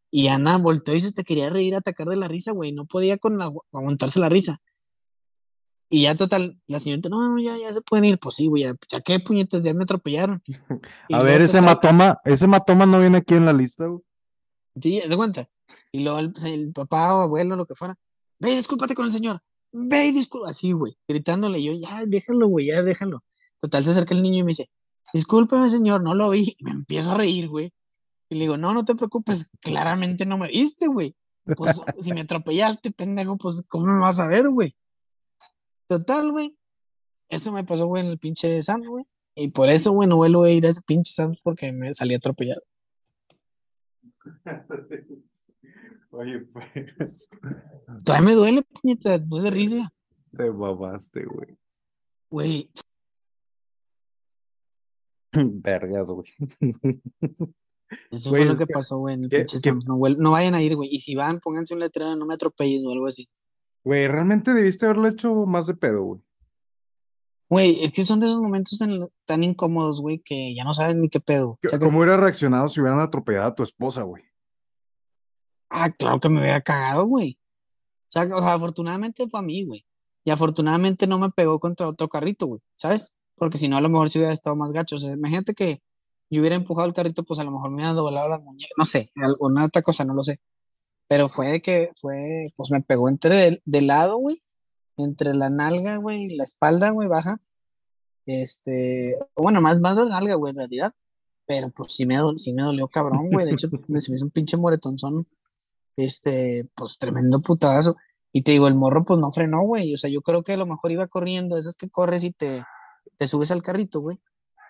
Y 0.09 0.27
Ana 0.27 0.57
volteó 0.57 0.95
y 0.95 1.01
se 1.01 1.11
te 1.11 1.23
quería 1.23 1.49
reír, 1.49 1.75
atacar 1.75 2.07
de 2.07 2.15
la 2.15 2.27
risa, 2.27 2.51
güey, 2.51 2.71
no 2.71 2.85
podía 2.85 3.17
con 3.17 3.37
la, 3.37 3.51
aguantarse 3.71 4.19
la 4.19 4.29
risa. 4.29 4.61
Y 5.89 6.03
ya, 6.03 6.15
total, 6.15 6.59
la 6.67 6.79
señorita, 6.79 7.07
no, 7.09 7.29
no, 7.29 7.41
ya, 7.41 7.57
ya 7.57 7.73
se 7.73 7.81
pueden 7.81 8.05
ir, 8.05 8.19
pues 8.19 8.35
sí, 8.35 8.47
güey, 8.47 8.63
ya, 8.63 8.75
ya 8.89 9.01
qué 9.01 9.19
puñetas, 9.19 9.63
ya 9.63 9.73
me 9.73 9.83
atropellaron. 9.83 10.43
Y 11.09 11.13
A 11.15 11.19
ver, 11.19 11.41
ese 11.41 11.59
hematoma, 11.59 12.19
ese 12.25 12.45
hematoma 12.45 12.85
no 12.85 12.99
viene 12.99 13.19
aquí 13.19 13.35
en 13.35 13.45
la 13.45 13.53
lista, 13.53 13.85
güey. 13.85 14.01
Sí, 14.81 15.01
de 15.07 15.15
cuenta. 15.15 15.49
Y 15.91 16.01
luego 16.03 16.19
el, 16.19 16.33
el 16.45 16.73
papá 16.73 17.15
o 17.15 17.21
abuelo, 17.21 17.55
lo 17.55 17.65
que 17.65 17.75
fuera, 17.75 17.97
ve, 18.39 18.51
y 18.51 18.55
discúlpate 18.57 18.95
con 18.95 19.05
el 19.05 19.11
señor, 19.13 19.39
ve, 19.71 20.07
y 20.07 20.11
disculpa, 20.11 20.49
así, 20.49 20.73
güey, 20.73 20.97
gritándole, 21.07 21.63
yo, 21.63 21.71
ya, 21.73 22.03
déjalo, 22.05 22.47
güey, 22.47 22.67
ya, 22.67 22.83
déjalo. 22.83 23.23
Total, 23.59 23.83
se 23.83 23.91
acerca 23.91 24.13
el 24.13 24.21
niño 24.21 24.39
y 24.39 24.43
me 24.43 24.49
dice, 24.49 24.69
discúlpeme, 25.13 25.69
señor, 25.69 26.03
no 26.03 26.13
lo 26.13 26.29
vi. 26.29 26.55
Y 26.57 26.63
me 26.63 26.71
empiezo 26.71 27.11
a 27.11 27.15
reír, 27.15 27.47
güey. 27.47 27.73
Y 28.29 28.35
le 28.35 28.41
digo, 28.41 28.57
no, 28.57 28.73
no 28.73 28.83
te 28.83 28.95
preocupes, 28.95 29.49
claramente 29.61 30.25
no 30.25 30.37
me 30.37 30.47
viste, 30.47 30.87
güey. 30.87 31.15
Pues 31.55 31.81
si 32.01 32.13
me 32.13 32.21
atropellaste, 32.21 32.91
pendejo, 32.91 33.37
pues 33.37 33.63
¿cómo 33.69 33.85
me 33.85 33.99
vas 33.99 34.19
a 34.19 34.27
ver, 34.27 34.49
güey? 34.49 34.75
Total, 35.87 36.31
güey. 36.31 36.57
Eso 37.29 37.51
me 37.51 37.63
pasó, 37.63 37.87
güey, 37.87 38.03
en 38.03 38.09
el 38.11 38.19
pinche 38.19 38.61
Sam, 38.63 38.83
güey. 38.83 39.05
Y 39.35 39.49
por 39.49 39.69
eso, 39.69 39.91
güey, 39.91 40.09
no 40.09 40.17
vuelvo 40.17 40.43
a 40.43 40.49
ir 40.49 40.65
a 40.65 40.69
ese 40.69 40.81
pinche 40.85 41.13
Sam 41.13 41.35
porque 41.43 41.71
me 41.71 41.93
salí 41.93 42.13
atropellado. 42.15 42.61
Oye, 46.11 46.39
pues, 46.39 46.65
Todavía 48.03 48.25
me 48.27 48.33
duele, 48.33 48.63
puñeta, 48.63 49.15
es 49.15 49.29
de 49.29 49.51
risa. 49.51 49.89
te 50.35 50.49
babaste, 50.49 51.23
güey. 51.25 51.57
Güey, 52.29 52.69
Vergas, 55.33 56.09
güey. 56.09 56.27
Eso 58.11 58.29
Güey, 58.29 58.43
fue 58.43 58.51
lo 58.51 58.57
que 58.57 58.65
que- 58.67 58.73
pasó, 58.73 58.97
güey, 58.99 59.15
en 59.15 59.23
el 59.25 59.29
que- 59.29 59.37
pinche 59.37 59.57
que- 59.61 59.69
Sam. 59.69 59.81
No, 59.85 60.31
vayan 60.31 60.55
a 60.55 60.61
ir, 60.61 60.75
güey. 60.75 60.89
Y 60.91 60.99
si 60.99 61.15
van, 61.15 61.39
pónganse 61.39 61.73
un 61.73 61.79
letrero, 61.79 62.15
no 62.15 62.25
me 62.25 62.33
atropelles 62.33 62.83
o 62.85 62.91
algo 62.91 63.07
así. 63.07 63.29
Güey, 63.83 64.07
realmente 64.07 64.53
debiste 64.53 64.85
haberlo 64.85 65.07
hecho 65.07 65.33
más 65.45 65.67
de 65.67 65.73
pedo, 65.75 66.03
güey. 66.03 66.21
Güey, 67.49 67.83
es 67.85 67.93
que 67.93 68.03
son 68.03 68.19
de 68.19 68.25
esos 68.25 68.41
momentos 68.41 68.77
tan, 68.77 69.07
tan 69.25 69.43
incómodos, 69.43 70.01
güey, 70.01 70.19
que 70.19 70.53
ya 70.53 70.65
no 70.65 70.73
sabes 70.73 70.97
ni 70.97 71.07
qué 71.09 71.21
pedo. 71.21 71.57
¿Qué- 71.61 71.69
Sacas- 71.69 71.87
¿Cómo 71.87 71.99
hubiera 71.99 72.17
reaccionado 72.17 72.67
si 72.67 72.81
hubieran 72.81 72.99
atropellado 72.99 73.47
a 73.47 73.55
tu 73.55 73.63
esposa, 73.63 74.01
güey? 74.03 74.23
Ah, 75.69 75.89
claro 75.91 76.19
que 76.19 76.29
me 76.29 76.39
hubiera 76.39 76.61
cagado, 76.61 77.05
güey. 77.05 77.37
O 78.03 78.09
sea, 78.09 78.23
o 78.23 78.39
sea, 78.39 78.53
afortunadamente 78.53 79.27
fue 79.29 79.39
a 79.39 79.43
mí, 79.43 79.65
güey. 79.65 79.85
Y 80.23 80.31
afortunadamente 80.31 81.07
no 81.07 81.19
me 81.19 81.29
pegó 81.29 81.59
contra 81.59 81.87
otro 81.87 82.07
carrito, 82.09 82.47
güey, 82.47 82.61
¿sabes? 82.75 83.13
Porque 83.35 83.57
si 83.57 83.67
no, 83.69 83.77
a 83.77 83.81
lo 83.81 83.89
mejor 83.89 84.09
sí 84.09 84.17
hubiera 84.19 84.33
estado 84.33 84.55
más 84.55 84.71
gacho. 84.71 84.95
O 84.95 84.99
sea, 84.99 85.13
imagínate 85.13 85.53
que 85.53 85.81
yo 86.29 86.41
hubiera 86.41 86.55
empujado 86.55 86.87
el 86.87 86.93
carrito, 86.93 87.23
pues 87.23 87.39
a 87.39 87.43
lo 87.43 87.51
mejor 87.51 87.69
me 87.69 87.75
hubieran 87.77 87.95
doblado 87.95 88.29
las 88.29 88.41
muñecas, 88.41 88.73
no 88.77 88.85
sé, 88.85 89.11
alguna 89.15 89.65
otra 89.65 89.81
cosa, 89.81 90.03
no 90.05 90.13
lo 90.13 90.23
sé. 90.23 90.39
Pero 91.07 91.29
fue 91.29 91.61
que, 91.61 91.91
fue, 91.95 92.47
pues 92.55 92.69
me 92.71 92.81
pegó 92.81 93.07
entre 93.09 93.47
el, 93.47 93.61
de 93.65 93.81
lado, 93.81 94.17
güey, 94.17 94.43
entre 94.97 95.33
la 95.33 95.49
nalga, 95.49 95.97
güey, 95.97 96.23
y 96.23 96.35
la 96.35 96.43
espalda, 96.43 96.89
güey, 96.89 97.07
baja. 97.07 97.39
Este, 98.25 99.17
bueno, 99.35 99.61
más, 99.61 99.79
más 99.79 99.95
la 99.95 100.05
nalga, 100.05 100.35
güey, 100.35 100.51
en 100.51 100.57
realidad. 100.57 100.93
Pero 101.45 101.69
pues 101.69 101.93
sí 101.93 102.05
me, 102.05 102.19
dol- 102.19 102.37
sí 102.37 102.53
me 102.53 102.63
dolió 102.63 102.87
cabrón, 102.89 103.29
güey. 103.31 103.45
De 103.45 103.53
hecho, 103.53 103.69
me, 103.87 104.01
se 104.01 104.11
me 104.11 104.17
hizo 104.17 104.25
un 104.25 104.31
pinche 104.31 104.57
moretonzón 104.57 105.27
este, 105.95 106.69
pues 106.75 106.97
tremendo 106.97 107.41
putazo. 107.41 107.95
Y 108.33 108.41
te 108.41 108.51
digo, 108.51 108.67
el 108.67 108.75
morro 108.75 109.05
pues 109.05 109.17
no 109.19 109.31
frenó, 109.31 109.61
güey. 109.61 109.93
O 109.93 109.97
sea, 109.97 110.09
yo 110.09 110.21
creo 110.21 110.43
que 110.43 110.53
a 110.53 110.57
lo 110.57 110.65
mejor 110.65 110.91
iba 110.91 111.07
corriendo, 111.07 111.57
esas 111.57 111.77
que 111.77 111.89
corres 111.89 112.25
y 112.25 112.31
te, 112.31 112.65
te 113.17 113.27
subes 113.27 113.51
al 113.51 113.63
carrito, 113.63 114.01
güey. 114.01 114.19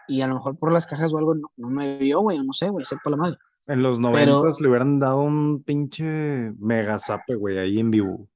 Y 0.08 0.22
a 0.22 0.28
lo 0.28 0.36
mejor 0.36 0.58
por 0.58 0.72
las 0.72 0.88
cajas 0.88 1.14
o 1.14 1.18
algo 1.18 1.36
no, 1.36 1.52
no 1.58 1.70
me 1.70 1.98
vio, 1.98 2.22
güey, 2.22 2.38
o 2.40 2.44
no 2.44 2.54
sé, 2.54 2.70
güey, 2.70 2.86
sepa 2.86 3.10
la 3.10 3.18
madre. 3.18 3.38
En 3.68 3.84
los 3.84 3.98
Pero- 3.98 4.12
noventas 4.12 4.62
le 4.62 4.68
hubieran 4.70 5.00
dado 5.00 5.20
un 5.22 5.62
pinche 5.64 6.54
mega 6.60 6.98
zape, 7.00 7.36
güey, 7.36 7.58
ahí 7.58 7.80
en 7.80 7.92
vivo. 7.92 8.30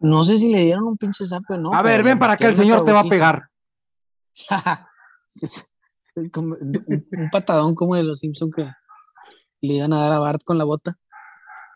No 0.00 0.24
sé 0.24 0.36
si 0.36 0.52
le 0.52 0.58
dieron 0.64 0.84
un 0.84 0.96
pinche 0.98 1.24
zape 1.24 1.54
o 1.54 1.58
no. 1.58 1.68
a 1.72 1.82
pero 1.82 1.84
ver, 1.96 2.02
ven 2.04 2.18
para 2.18 2.34
acá, 2.34 2.48
el 2.48 2.56
señor 2.56 2.84
te 2.84 2.92
va 2.92 3.00
a 3.00 3.04
pegar. 3.04 3.48
como 6.32 6.54
un, 6.60 6.84
un 6.86 7.30
patadón 7.30 7.74
como 7.74 7.94
de 7.96 8.02
los 8.02 8.18
Simpsons 8.20 8.52
que 8.54 8.68
le 9.62 9.74
iban 9.74 9.92
a 9.92 10.00
dar 10.00 10.12
a 10.12 10.18
Bart 10.18 10.42
con 10.44 10.58
la 10.58 10.64
bota. 10.64 10.96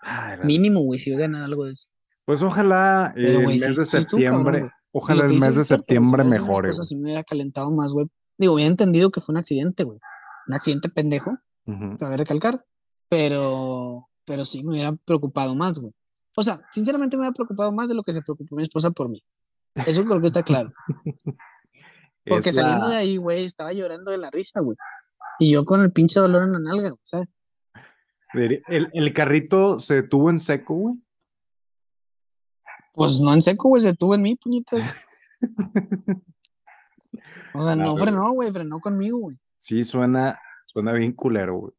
Ay, 0.02 0.38
la- 0.38 0.44
Mínimo, 0.44 0.80
güey, 0.82 0.98
si 0.98 1.10
ganar 1.12 1.42
algo 1.44 1.64
de 1.64 1.72
eso. 1.72 1.88
Pues 2.24 2.42
ojalá 2.42 3.12
eh, 3.16 3.22
Pero, 3.24 3.38
el 3.40 3.46
mes 3.46 3.60
de 3.60 3.66
cabrón, 3.68 3.86
septiembre, 3.86 4.70
ojalá 4.92 5.24
el 5.26 5.38
mes 5.38 5.54
de 5.56 5.64
septiembre 5.64 6.24
mejore, 6.24 6.72
si 6.72 6.96
me 6.96 7.02
hubiera 7.04 7.22
calentado 7.24 7.70
más, 7.70 7.92
güey. 7.92 8.06
Digo, 8.39 8.55
hubiera 8.55 8.68
entendido 8.70 9.11
que 9.11 9.20
fue 9.20 9.32
un 9.32 9.39
accidente, 9.39 9.84
güey. 9.84 9.99
Un 10.47 10.55
accidente 10.55 10.89
pendejo, 10.89 11.39
Ujú. 11.66 11.97
cabe 11.99 12.16
recalcar. 12.16 12.64
Pero, 13.09 14.09
pero 14.24 14.45
sí 14.45 14.62
me 14.64 14.70
hubiera 14.72 14.93
preocupado 14.93 15.55
más, 15.55 15.78
güey. 15.78 15.93
O 16.37 16.43
sea, 16.43 16.61
sinceramente 16.72 17.16
me 17.16 17.22
hubiera 17.22 17.34
preocupado 17.34 17.72
más 17.72 17.89
de 17.89 17.95
lo 17.95 18.03
que 18.03 18.12
se 18.12 18.20
preocupó 18.22 18.57
mi 18.57 18.62
esposa 18.64 18.91
por 18.91 19.09
mí. 19.09 19.22
Eso 19.87 20.05
creo 20.05 20.20
que 20.20 20.26
está 20.26 20.43
claro. 20.43 20.72
Porque 22.26 22.49
Es 22.51 22.55
saliendo 22.57 22.87
la- 22.87 22.91
de 22.91 22.97
ahí, 22.97 23.16
güey, 23.16 23.45
estaba 23.45 23.72
llorando 23.72 24.11
de 24.11 24.18
la 24.18 24.30
risa, 24.30 24.61
güey. 24.61 24.76
Y 25.39 25.51
yo 25.53 25.64
con 25.64 25.80
el 25.82 25.93
pinche 25.93 26.18
dolor 26.18 26.43
en 26.43 26.53
la 26.53 26.59
nalga, 26.59 26.89
güey, 26.91 27.01
¿sabes? 27.05 27.28
El, 28.34 28.91
el 28.93 29.12
carrito 29.14 29.78
se 29.78 29.95
detuvo 29.97 30.28
en 30.30 30.39
seco, 30.39 30.74
güey. 30.74 30.95
Pues 32.93 33.20
no 33.20 33.32
en 33.32 33.43
seco, 33.43 33.68
güey, 33.68 33.82
se 33.82 33.95
tuvo 33.95 34.14
en 34.14 34.22
mí, 34.22 34.34
puñetas. 34.37 34.80
O 37.59 37.62
sea, 37.64 37.76
no 37.76 37.96
frenó, 37.96 38.32
güey, 38.32 38.50
frenó 38.52 38.78
conmigo, 38.80 39.18
güey. 39.18 39.36
Sí, 39.59 39.84
suena, 39.84 40.38
suena 40.66 40.92
bien 40.92 41.12
culero, 41.12 41.57
güey. 41.57 41.72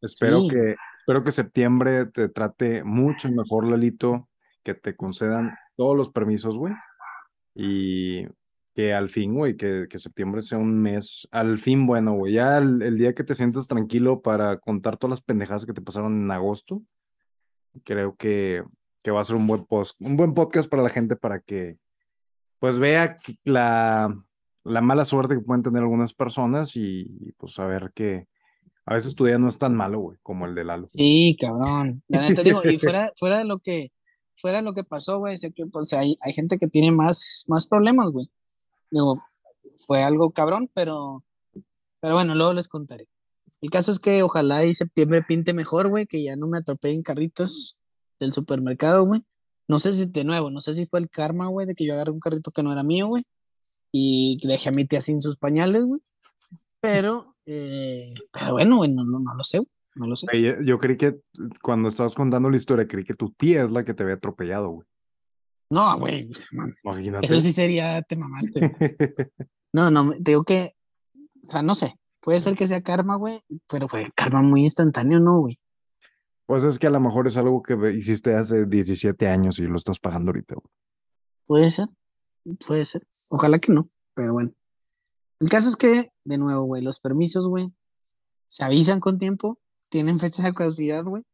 Espero 0.00 0.42
Sí. 0.42 0.48
que, 0.50 0.76
espero 1.00 1.24
que 1.24 1.32
septiembre 1.32 2.06
te 2.06 2.28
trate 2.28 2.84
mucho 2.84 3.28
mejor, 3.30 3.66
Lalito, 3.66 4.28
que 4.62 4.74
te 4.74 4.94
concedan 4.94 5.56
todos 5.76 5.96
los 5.96 6.10
permisos, 6.10 6.56
güey. 6.56 6.74
Y 7.54 8.26
que 8.74 8.94
al 8.94 9.08
fin, 9.10 9.34
güey, 9.34 9.56
que, 9.56 9.86
que 9.90 9.98
septiembre 9.98 10.40
sea 10.42 10.58
un 10.58 10.80
mes, 10.80 11.26
al 11.32 11.58
fin, 11.58 11.84
bueno, 11.86 12.12
güey, 12.12 12.34
ya 12.34 12.58
el, 12.58 12.80
el 12.82 12.96
día 12.96 13.12
que 13.14 13.24
te 13.24 13.34
sientas 13.34 13.66
tranquilo 13.66 14.22
para 14.22 14.58
contar 14.58 14.96
todas 14.96 15.10
las 15.10 15.20
pendejadas 15.20 15.66
que 15.66 15.72
te 15.72 15.82
pasaron 15.82 16.22
en 16.22 16.30
agosto, 16.30 16.82
creo 17.84 18.14
que, 18.14 18.62
que 19.02 19.10
va 19.10 19.20
a 19.20 19.24
ser 19.24 19.34
un 19.34 19.48
buen 19.48 19.64
post, 19.64 19.96
un 20.00 20.16
buen 20.16 20.32
podcast 20.34 20.70
para 20.70 20.84
la 20.84 20.90
gente 20.90 21.16
para 21.16 21.40
que 21.40 21.76
pues 22.60 22.78
vea 22.78 23.18
la, 23.44 24.16
la 24.68 24.80
mala 24.80 25.04
suerte 25.04 25.34
que 25.34 25.40
pueden 25.40 25.62
tener 25.62 25.82
algunas 25.82 26.12
personas 26.12 26.76
y, 26.76 27.00
y, 27.20 27.32
pues 27.32 27.54
saber 27.54 27.92
que 27.94 28.28
a 28.86 28.94
veces 28.94 29.14
tu 29.14 29.26
día 29.26 29.38
no 29.38 29.48
es 29.48 29.58
tan 29.58 29.74
malo, 29.74 30.00
güey, 30.00 30.18
como 30.22 30.46
el 30.46 30.54
de 30.54 30.64
Lalo. 30.64 30.88
Sí, 30.94 31.36
cabrón. 31.38 32.02
La 32.08 32.22
neta 32.22 32.42
digo, 32.42 32.60
y 32.64 32.78
fuera, 32.78 33.12
fuera 33.16 33.38
de 33.38 33.44
lo 33.44 33.58
que, 33.58 33.92
fuera 34.36 34.58
de 34.58 34.62
lo 34.62 34.72
que 34.72 34.84
pasó, 34.84 35.18
güey, 35.18 35.36
sé 35.36 35.52
que 35.52 35.66
pues 35.66 35.92
hay, 35.92 36.16
hay 36.20 36.32
gente 36.32 36.58
que 36.58 36.68
tiene 36.68 36.90
más, 36.90 37.44
más 37.48 37.66
problemas, 37.66 38.10
güey. 38.10 38.30
Digo, 38.90 39.22
fue 39.86 40.02
algo 40.02 40.30
cabrón, 40.30 40.70
pero, 40.74 41.24
pero 42.00 42.14
bueno, 42.14 42.34
luego 42.34 42.54
les 42.54 42.68
contaré. 42.68 43.08
El 43.60 43.70
caso 43.70 43.90
es 43.90 43.98
que 43.98 44.22
ojalá 44.22 44.64
y 44.64 44.72
septiembre 44.72 45.22
pinte 45.22 45.52
mejor, 45.52 45.88
güey, 45.88 46.06
que 46.06 46.22
ya 46.22 46.36
no 46.36 46.46
me 46.46 46.58
atropellen 46.58 47.02
carritos 47.02 47.78
del 48.20 48.32
supermercado, 48.32 49.04
güey. 49.04 49.24
No 49.66 49.78
sé 49.78 49.92
si, 49.92 50.06
de 50.06 50.24
nuevo, 50.24 50.50
no 50.50 50.60
sé 50.60 50.74
si 50.74 50.86
fue 50.86 51.00
el 51.00 51.10
karma, 51.10 51.48
güey, 51.48 51.66
de 51.66 51.74
que 51.74 51.84
yo 51.84 51.92
agarré 51.92 52.10
un 52.10 52.20
carrito 52.20 52.50
que 52.52 52.62
no 52.62 52.72
era 52.72 52.82
mío, 52.82 53.08
güey, 53.08 53.24
y 53.92 54.38
dejé 54.46 54.68
a 54.68 54.72
mi 54.72 54.86
tía 54.86 55.00
sin 55.00 55.20
sus 55.22 55.36
pañales, 55.36 55.84
güey. 55.84 56.00
Pero, 56.80 57.34
eh, 57.46 58.08
pero 58.32 58.52
bueno, 58.52 58.76
güey, 58.78 58.92
no, 58.92 59.04
no, 59.04 59.18
no 59.18 59.34
lo 59.34 59.42
sé, 59.44 59.58
güey, 59.58 59.68
no 59.96 60.06
lo 60.06 60.16
sé. 60.16 60.26
Yo- 60.40 60.60
Yo 60.62 60.78
creí 60.78 60.96
que 60.96 61.16
cuando 61.62 61.88
estabas 61.88 62.14
contando 62.14 62.50
la 62.50 62.56
historia, 62.56 62.86
creí 62.86 63.04
que 63.04 63.14
tu 63.14 63.30
tía 63.30 63.64
es 63.64 63.70
la 63.70 63.84
que 63.84 63.94
te 63.94 64.02
había 64.02 64.14
atropellado, 64.16 64.68
güey. 64.70 64.86
No, 65.70 65.98
güey, 65.98 66.30
Imagínate. 66.84 67.26
eso 67.26 67.40
sí 67.40 67.52
sería, 67.52 68.00
te 68.02 68.16
mamaste. 68.16 68.60
güey. 68.60 68.70
No, 69.70 69.90
no, 69.90 70.12
te 70.12 70.30
digo 70.30 70.44
que, 70.44 70.74
o 71.14 71.44
sea, 71.44 71.62
no 71.62 71.74
sé, 71.74 71.94
puede 72.20 72.40
ser 72.40 72.54
que 72.54 72.66
sea 72.66 72.80
karma, 72.80 73.16
güey, 73.16 73.38
pero 73.68 73.86
fue 73.86 74.10
karma 74.16 74.40
muy 74.40 74.62
instantáneo, 74.62 75.20
¿no, 75.20 75.40
güey? 75.40 75.58
Pues 76.46 76.64
es 76.64 76.78
que 76.78 76.86
a 76.86 76.90
lo 76.90 76.98
mejor 77.00 77.26
es 77.26 77.36
algo 77.36 77.62
que 77.62 77.74
hiciste 77.94 78.34
hace 78.34 78.64
17 78.64 79.28
años 79.28 79.58
y 79.58 79.64
lo 79.64 79.76
estás 79.76 79.98
pagando 79.98 80.30
ahorita, 80.30 80.54
güey. 80.54 80.72
Puede 81.46 81.70
ser, 81.70 81.88
puede 82.56 82.86
ser. 82.86 83.06
Ojalá 83.30 83.58
que 83.58 83.72
no, 83.72 83.82
pero 84.14 84.32
bueno. 84.32 84.52
El 85.40 85.48
caso 85.48 85.68
es 85.68 85.76
que, 85.76 86.12
de 86.24 86.38
nuevo, 86.38 86.64
güey, 86.64 86.82
los 86.82 87.00
permisos, 87.00 87.48
güey, 87.48 87.72
se 88.48 88.64
avisan 88.64 89.00
con 89.00 89.18
tiempo, 89.18 89.58
tienen 89.88 90.18
fecha 90.18 90.42
de 90.42 90.54
caducidad, 90.54 91.04
güey. 91.04 91.24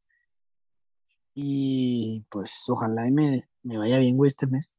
Y 1.35 2.25
pues 2.29 2.65
ojalá 2.69 3.09
y 3.09 3.12
me, 3.12 3.49
me 3.62 3.79
vaya 3.79 3.99
bien, 3.99 4.17
güey, 4.17 4.29
este 4.29 4.47
mes. 4.47 4.77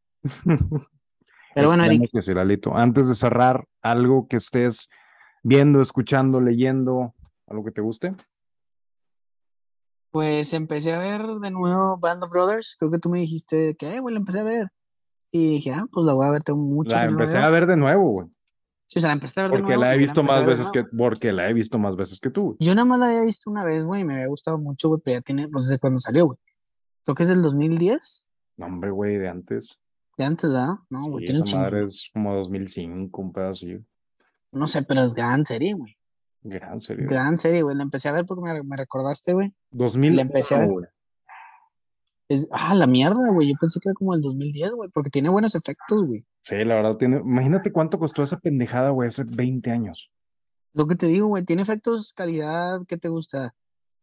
Pero 1.55 1.69
bueno, 1.69 1.85
Eric, 1.85 2.09
que 2.11 2.21
sí, 2.21 2.33
Lalito. 2.33 2.75
Antes 2.75 3.07
de 3.07 3.15
cerrar, 3.15 3.67
algo 3.81 4.27
que 4.27 4.37
estés 4.37 4.89
viendo, 5.41 5.81
escuchando, 5.81 6.41
leyendo, 6.41 7.15
algo 7.47 7.63
que 7.63 7.71
te 7.71 7.81
guste. 7.81 8.15
pues 10.11 10.53
empecé 10.53 10.93
a 10.93 10.99
ver 10.99 11.25
de 11.25 11.51
nuevo 11.51 11.97
Band 11.99 12.23
of 12.23 12.29
Brothers. 12.29 12.77
Creo 12.79 12.89
que 12.89 12.99
tú 12.99 13.09
me 13.09 13.19
dijiste 13.19 13.75
que, 13.75 13.95
eh, 13.95 13.99
güey, 13.99 14.13
la 14.13 14.19
empecé 14.19 14.39
a 14.39 14.43
ver. 14.43 14.67
Y 15.31 15.49
dije, 15.55 15.73
ah, 15.73 15.85
pues 15.91 16.05
la 16.05 16.13
voy 16.13 16.25
a 16.27 16.31
ver, 16.31 16.43
tengo 16.43 16.59
mucho 16.59 16.95
La 16.95 17.01
que 17.03 17.07
no 17.11 17.17
la 17.17 17.23
empecé 17.23 17.37
a 17.37 17.49
ver 17.49 17.65
de 17.67 17.75
nuevo, 17.77 18.09
güey. 18.11 18.27
Sí, 18.87 18.99
o 18.99 19.01
sea, 19.01 19.09
la 19.09 19.13
empecé 19.13 19.39
a 19.39 19.43
ver 19.43 19.51
de 19.51 19.57
Porque 19.57 19.67
nuevo 19.75 19.81
la 19.81 19.95
he 19.95 19.97
visto 19.97 20.23
más 20.23 20.39
de 20.39 20.45
veces 20.45 20.69
que, 20.71 20.83
porque 20.83 21.31
la 21.31 21.49
he 21.49 21.53
visto 21.53 21.79
más 21.79 21.95
veces 21.95 22.19
que 22.19 22.29
tú, 22.29 22.41
güey. 22.43 22.57
Yo 22.59 22.75
nada 22.75 22.85
más 22.85 22.99
la 22.99 23.07
había 23.07 23.21
visto 23.21 23.49
una 23.49 23.63
vez, 23.63 23.85
güey, 23.85 24.01
y 24.01 24.03
me 24.05 24.13
había 24.13 24.27
gustado 24.27 24.59
mucho, 24.59 24.89
güey, 24.89 25.01
pero 25.03 25.17
ya 25.17 25.21
tiene, 25.21 25.47
pues 25.49 25.67
desde 25.67 25.79
cuando 25.79 25.99
salió, 25.99 26.25
güey. 26.27 26.37
Creo 27.03 27.15
que 27.15 27.23
es 27.23 27.29
del 27.29 27.41
2010, 27.41 28.27
No, 28.57 28.65
hombre, 28.67 28.91
güey, 28.91 29.17
de 29.17 29.27
antes. 29.27 29.79
de 30.17 30.23
antes, 30.23 30.51
¿verdad? 30.51 30.75
No, 30.89 31.03
güey, 31.09 31.25
Sí, 31.25 31.33
tiene 31.33 31.45
esa 31.45 31.59
madre 31.59 31.83
es 31.83 32.09
como 32.13 32.35
2005, 32.35 33.21
un 33.21 33.33
pedazo 33.33 33.65
así. 33.65 33.85
No 34.51 34.67
sé, 34.67 34.83
pero 34.83 35.01
es 35.01 35.13
gran 35.13 35.43
serie, 35.43 35.73
güey. 35.73 35.93
Gran 36.43 36.79
serie. 36.79 37.05
Gran 37.07 37.37
serie, 37.39 37.63
güey. 37.63 37.75
La 37.75 37.83
empecé 37.83 38.07
a 38.07 38.11
ver 38.11 38.25
porque 38.25 38.43
me, 38.43 38.63
me 38.63 38.77
recordaste, 38.77 39.33
güey. 39.33 39.51
2000 39.71 40.15
La 40.15 40.21
empecé 40.21 40.55
a 40.55 40.59
ver. 40.59 40.93
Es, 42.27 42.47
ah, 42.51 42.73
la 42.75 42.87
mierda, 42.87 43.29
güey. 43.31 43.49
Yo 43.49 43.55
pensé 43.59 43.79
que 43.79 43.89
era 43.89 43.93
como 43.95 44.13
el 44.15 44.21
2010, 44.21 44.71
güey, 44.71 44.89
porque 44.91 45.09
tiene 45.09 45.29
buenos 45.29 45.53
efectos, 45.55 46.05
güey. 46.05 46.25
Sí, 46.43 46.55
la 46.63 46.75
verdad 46.75 46.97
tiene. 46.97 47.17
Imagínate 47.17 47.71
cuánto 47.71 47.99
costó 47.99 48.23
esa 48.23 48.39
pendejada, 48.39 48.89
güey, 48.89 49.07
hace 49.07 49.23
20 49.23 49.69
años. 49.71 50.11
Lo 50.73 50.87
que 50.87 50.95
te 50.95 51.05
digo, 51.07 51.27
güey, 51.27 51.43
tiene 51.45 51.61
efectos, 51.61 52.13
calidad, 52.13 52.79
¿qué 52.87 52.97
te 52.97 53.07
gusta? 53.09 53.53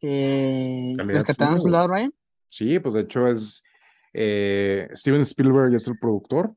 Eh, 0.01 0.95
¿Rescataron 0.99 1.59
sí, 1.59 1.63
Soldado 1.65 1.89
Ryan? 1.89 2.13
Sí, 2.49 2.79
pues 2.81 2.95
de 2.95 3.01
hecho 3.03 3.27
es. 3.29 3.63
eh, 4.13 4.89
Steven 4.95 5.21
Spielberg 5.23 5.75
es 5.75 5.87
el 5.89 5.99
productor. 5.99 6.55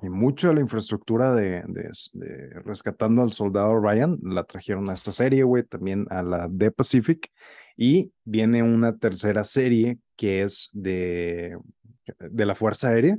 Y 0.00 0.08
mucho 0.10 0.48
de 0.48 0.54
la 0.54 0.60
infraestructura 0.60 1.34
de, 1.34 1.62
de- 1.66 1.90
de 2.12 2.60
Rescatando 2.64 3.22
al 3.22 3.32
Soldado 3.32 3.80
Ryan 3.80 4.16
la 4.22 4.44
trajeron 4.44 4.88
a 4.90 4.94
esta 4.94 5.10
serie, 5.10 5.42
güey, 5.42 5.64
también 5.64 6.06
a 6.10 6.22
la 6.22 6.48
The 6.56 6.70
Pacific. 6.70 7.32
Y 7.80 8.12
viene 8.24 8.64
una 8.64 8.98
tercera 8.98 9.44
serie 9.44 10.00
que 10.16 10.42
es 10.42 10.68
de, 10.72 11.56
de 12.18 12.44
la 12.44 12.56
Fuerza 12.56 12.88
Aérea. 12.88 13.16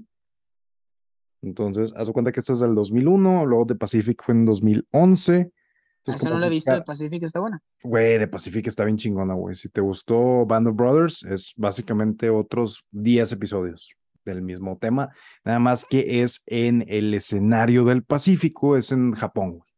Entonces, 1.42 1.94
haz 1.96 2.08
de 2.08 2.14
cuenta 2.14 2.34
que 2.34 2.42
esta 2.42 2.52
es 2.52 2.60
del 2.60 2.76
2001, 2.76 3.46
luego 3.46 3.66
The 3.66 3.76
Pacific 3.76 4.22
fue 4.22 4.36
en 4.36 4.44
2011. 4.44 5.34
Ah, 5.34 5.62
Entonces, 6.00 6.22
como 6.22 6.34
no 6.34 6.40
la 6.42 6.48
he 6.48 6.50
visto 6.50 6.74
de 6.74 6.82
Pacific, 6.82 7.24
está 7.24 7.40
buena. 7.40 7.64
Güey, 7.82 8.20
The 8.20 8.28
Pacific 8.28 8.68
está 8.68 8.84
bien 8.84 8.98
chingona, 8.98 9.34
güey. 9.34 9.56
Si 9.56 9.70
te 9.70 9.80
gustó 9.80 10.46
Band 10.46 10.68
of 10.68 10.76
Brothers, 10.76 11.24
es 11.24 11.54
básicamente 11.56 12.30
otros 12.30 12.84
10 12.92 13.32
episodios 13.32 13.96
del 14.26 14.42
mismo 14.42 14.78
tema, 14.78 15.10
nada 15.46 15.60
más 15.60 15.86
que 15.86 16.22
es 16.22 16.44
en 16.48 16.84
el 16.90 17.14
escenario 17.14 17.86
del 17.86 18.04
Pacífico, 18.04 18.76
es 18.76 18.92
en 18.92 19.14
Japón, 19.14 19.60
güey. 19.60 19.70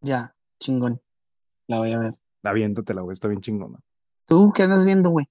Ya, 0.00 0.34
chingón. 0.58 1.02
La 1.66 1.78
voy 1.78 1.92
a 1.92 1.98
ver. 1.98 2.14
Aviéntatela, 2.42 3.02
güey, 3.02 3.12
está 3.12 3.28
bien 3.28 3.42
chingona. 3.42 3.78
¿Tú 4.30 4.52
qué 4.54 4.62
andas 4.62 4.86
viendo, 4.86 5.10
güey? 5.10 5.26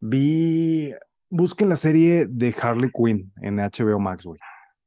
Vi, 0.00 0.92
busquen 1.30 1.68
la 1.68 1.76
serie 1.76 2.26
de 2.28 2.52
Harley 2.60 2.90
Quinn 2.90 3.32
en 3.40 3.58
HBO 3.58 4.00
Max, 4.00 4.24
güey. 4.24 4.40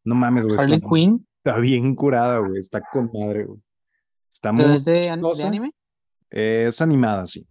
No 0.03 0.13
mames, 0.13 0.43
güey, 0.43 0.59
Harley 0.59 0.75
está, 0.79 0.89
Quinn, 0.89 1.25
está 1.37 1.57
bien 1.59 1.95
curada, 1.95 2.39
güey, 2.39 2.59
está 2.59 2.81
con 2.81 3.09
madre, 3.13 3.45
güey. 3.45 3.59
Está 4.29 4.51
pero 4.51 4.67
muy 4.67 4.75
es 4.75 4.83
de, 4.83 5.09
an- 5.09 5.21
de 5.21 5.27
chistosa. 5.29 5.47
anime. 5.47 5.71
Es 6.29 6.81
animada, 6.81 7.25
sí. 7.27 7.47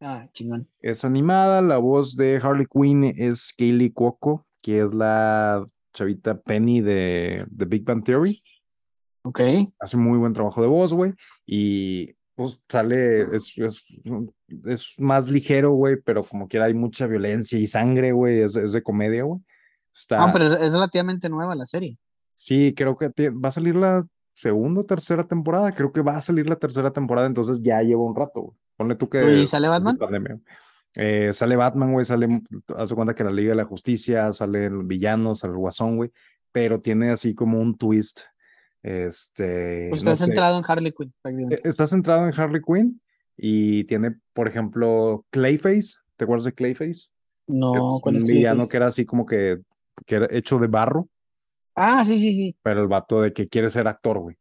Ah, 0.00 0.28
chingón. 0.32 0.68
Es 0.80 1.04
animada, 1.04 1.60
la 1.62 1.78
voz 1.78 2.16
de 2.16 2.40
Harley 2.42 2.66
Quinn 2.72 3.02
es 3.04 3.52
Kaylee 3.58 3.92
Cuoco, 3.92 4.46
que 4.62 4.80
es 4.82 4.94
la 4.94 5.66
chavita 5.92 6.40
Penny 6.40 6.80
de, 6.80 7.44
de 7.48 7.64
Big 7.64 7.84
Bang 7.84 8.04
Theory. 8.04 8.40
Ok. 9.22 9.40
Hace 9.80 9.96
muy 9.96 10.16
buen 10.18 10.32
trabajo 10.32 10.62
de 10.62 10.68
voz, 10.68 10.92
güey. 10.92 11.12
Y 11.44 12.13
pues 12.34 12.60
sale, 12.68 13.22
es, 13.34 13.52
es, 13.56 13.84
es 14.66 14.94
más 14.98 15.28
ligero, 15.28 15.72
güey, 15.72 15.96
pero 16.04 16.24
como 16.24 16.48
quiera 16.48 16.66
hay 16.66 16.74
mucha 16.74 17.06
violencia 17.06 17.58
y 17.58 17.66
sangre, 17.66 18.12
güey. 18.12 18.40
Es, 18.40 18.56
es 18.56 18.72
de 18.72 18.82
comedia, 18.82 19.22
güey. 19.24 19.40
Está, 19.94 20.26
No, 20.26 20.32
pero 20.32 20.46
es- 20.54 20.72
relativamente 20.72 21.28
nueva 21.28 21.54
la 21.54 21.66
serie. 21.66 21.96
Sí, 22.34 22.74
creo 22.76 22.96
que 22.96 23.08
va 23.30 23.48
a 23.50 23.52
salir 23.52 23.76
la 23.76 24.04
segunda 24.32 24.80
o 24.80 24.84
tercera 24.84 25.26
temporada. 25.28 25.72
Creo 25.72 25.92
que 25.92 26.02
va 26.02 26.16
a 26.16 26.22
salir 26.22 26.48
la 26.48 26.56
tercera 26.56 26.92
temporada, 26.92 27.26
entonces 27.28 27.60
ya 27.62 27.80
lleva 27.82 28.02
un 28.02 28.16
rato, 28.16 28.40
güey. 28.40 28.58
Ponle 28.76 28.96
tú 28.96 29.08
que. 29.08 29.38
¿Y 29.38 29.46
sale 29.46 29.68
Batman? 29.68 29.96
Eh, 30.96 31.32
sale 31.32 31.56
Batman, 31.56 31.92
güey, 31.92 32.04
sale, 32.04 32.40
haz 32.76 32.88
de 32.90 32.94
cuenta 32.94 33.14
que 33.14 33.24
la 33.24 33.32
Liga 33.32 33.50
de 33.50 33.56
la 33.56 33.64
Justicia, 33.64 34.32
sale 34.32 34.66
el 34.66 34.84
villano, 34.84 35.34
sale 35.34 35.52
el 35.52 35.58
Guasón, 35.58 35.96
güey, 35.96 36.12
pero 36.52 36.80
tiene 36.80 37.10
así 37.10 37.34
como 37.34 37.58
un 37.60 37.76
twist, 37.76 38.20
este, 38.84 39.88
Pues 39.90 40.04
no 40.04 40.10
está 40.12 40.14
sé, 40.14 40.24
centrado 40.26 40.58
en 40.58 40.64
Harley 40.68 40.92
Quinn, 40.92 41.08
eh, 41.08 41.14
prácticamente. 41.22 41.68
está 41.68 41.86
centrado 41.86 42.28
en 42.28 42.38
Harley 42.38 42.60
Quinn 42.62 43.00
y 43.36 43.84
tiene, 43.84 44.14
por 44.32 44.46
ejemplo, 44.46 45.24
Clayface, 45.30 45.94
¿te 46.16 46.24
acuerdas 46.24 46.44
de 46.44 46.52
Clayface? 46.52 47.08
No, 47.48 47.96
es 47.96 48.02
¿cuál 48.02 48.14
un 48.14 48.16
es 48.16 48.24
villano 48.28 48.58
Clayface? 48.58 48.70
que 48.70 48.76
era 48.76 48.86
así 48.86 49.04
como 49.06 49.26
que, 49.26 49.58
que 50.06 50.14
era 50.16 50.28
hecho 50.30 50.58
de 50.58 50.66
barro, 50.68 51.08
Ah, 51.74 52.04
sí, 52.04 52.18
sí, 52.20 52.34
sí. 52.34 52.56
pero 52.62 52.82
el 52.82 52.88
vato 52.88 53.20
de 53.22 53.32
que 53.32 53.48
quiere 53.48 53.68
ser 53.70 53.88
actor, 53.88 54.18
güey. 54.20 54.36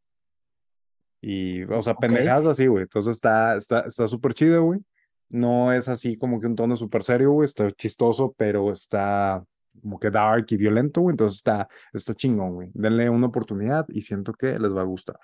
Y, 1.21 1.63
o 1.63 1.81
sea, 1.81 1.93
Ok. 1.93 2.01
pendejadas 2.01 2.45
así, 2.45 2.67
güey. 2.67 2.83
Entonces 2.83 3.13
está, 3.15 3.55
está, 3.55 3.79
está 3.87 4.07
súper 4.07 4.33
chido, 4.33 4.61
güey. 4.63 4.81
No 5.29 5.71
es 5.73 5.87
así 5.89 6.15
como 6.17 6.39
que 6.39 6.47
un 6.47 6.55
tono 6.55 6.75
súper 6.75 7.03
serio, 7.03 7.31
güey. 7.31 7.45
Está 7.45 7.71
chistoso, 7.71 8.35
pero 8.37 8.71
está 8.71 9.43
como 9.81 9.99
que 9.99 10.09
dark 10.09 10.45
y 10.49 10.57
violento, 10.57 11.01
güey. 11.01 11.13
Entonces 11.13 11.37
está, 11.37 11.67
está 11.91 12.13
chingón, 12.13 12.53
güey. 12.53 12.71
Denle 12.73 13.09
una 13.09 13.27
oportunidad 13.27 13.85
y 13.89 14.01
siento 14.01 14.33
que 14.33 14.57
les 14.59 14.73
va 14.73 14.81
a 14.81 14.85
gustar. 14.85 15.19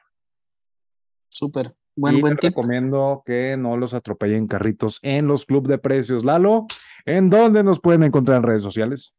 Súper. 1.27 1.75
Buen, 1.95 2.17
y 2.17 2.21
buen 2.21 2.37
tip. 2.37 2.49
recomiendo 2.55 3.23
que 3.25 3.57
no 3.57 3.75
los 3.75 3.93
atropellen 3.93 4.47
carritos 4.47 4.99
en 5.01 5.27
los 5.27 5.45
club 5.45 5.67
de 5.67 5.77
precios. 5.77 6.23
Lalo, 6.23 6.65
¿en 7.05 7.29
dónde 7.29 7.63
nos 7.63 7.79
pueden 7.79 8.03
encontrar 8.03 8.37
en 8.37 8.43
redes 8.43 8.63
sociales? 8.63 9.13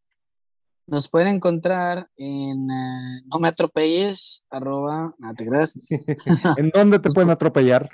Nos 0.86 1.08
pueden 1.08 1.28
encontrar 1.28 2.08
en 2.16 2.70
eh, 2.70 3.22
No 3.26 3.38
me 3.38 3.48
atropelles, 3.48 4.44
arroba, 4.50 5.14
no 5.18 5.34
te 5.34 5.46
creas, 5.46 5.78
¿En 6.56 6.70
dónde 6.70 6.98
te 6.98 7.10
pueden 7.10 7.30
atropellar? 7.30 7.88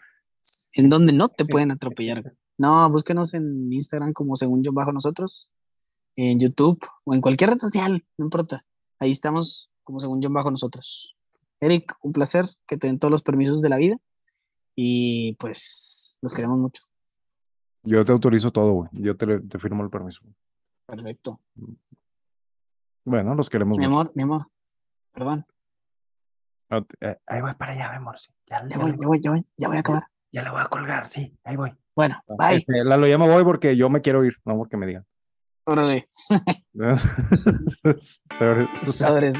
en 0.74 0.88
donde 0.88 1.12
no 1.12 1.28
te 1.28 1.44
pueden 1.44 1.70
atropellar. 1.70 2.34
No, 2.58 2.90
búsquenos 2.90 3.34
en 3.34 3.72
Instagram 3.72 4.12
como 4.12 4.36
según 4.36 4.62
yo 4.62 4.72
bajo 4.72 4.92
nosotros, 4.92 5.50
en 6.16 6.40
YouTube 6.40 6.84
o 7.04 7.14
en 7.14 7.20
cualquier 7.20 7.50
red 7.50 7.58
social, 7.58 8.04
no 8.18 8.24
importa. 8.26 8.64
Ahí 8.98 9.10
estamos 9.10 9.70
como 9.84 10.00
según 10.00 10.20
yo 10.20 10.28
bajo 10.30 10.50
nosotros. 10.50 11.16
Eric, 11.60 11.94
un 12.02 12.12
placer 12.12 12.44
que 12.66 12.76
te 12.76 12.86
den 12.86 12.98
todos 12.98 13.12
los 13.12 13.22
permisos 13.22 13.62
de 13.62 13.68
la 13.68 13.76
vida 13.76 13.96
y 14.74 15.34
pues 15.34 16.18
los 16.22 16.34
queremos 16.34 16.58
mucho. 16.58 16.82
Yo 17.82 18.04
te 18.04 18.12
autorizo 18.12 18.50
todo, 18.50 18.72
güey. 18.72 18.90
Yo 18.92 19.16
te, 19.16 19.40
te 19.40 19.58
firmo 19.58 19.84
el 19.84 19.90
permiso. 19.90 20.22
Perfecto. 20.86 21.40
Bueno, 23.04 23.34
los 23.34 23.48
queremos 23.48 23.78
Mi 23.78 23.86
mucho. 23.86 24.00
amor, 24.00 24.12
mi 24.14 24.22
amor, 24.24 24.46
perdón. 25.12 25.46
Ah, 26.68 26.82
eh, 27.00 27.16
Ahí 27.26 27.40
voy 27.40 27.54
para 27.54 27.72
allá, 27.72 27.90
mi 27.90 27.96
amor. 27.98 28.18
sí. 28.18 28.32
Ya, 28.48 28.62
Ya 28.62 28.68
ya 28.70 28.78
voy, 28.78 28.90
ya 28.98 29.06
voy, 29.06 29.20
ya 29.22 29.30
voy, 29.30 29.46
ya 29.56 29.68
voy 29.68 29.76
a 29.76 29.80
acabar. 29.80 30.06
ya 30.32 30.42
le 30.42 30.50
voy 30.50 30.60
a 30.60 30.66
colgar, 30.66 31.08
sí, 31.08 31.32
ahí 31.44 31.54
voy. 31.56 31.72
Bueno, 31.94 32.20
bye. 32.26 32.56
Este, 32.56 32.84
Lalo, 32.84 33.06
ya 33.06 33.18
me 33.18 33.28
voy 33.28 33.44
porque 33.44 33.76
yo 33.76 33.88
me 33.88 34.00
quiero 34.02 34.24
ir, 34.24 34.34
no 34.44 34.56
porque 34.56 34.76
me 34.76 34.86
digan. 34.86 35.06
Órale. 35.66 36.08
Sobre- 38.38 38.68
Sobres. 38.84 39.36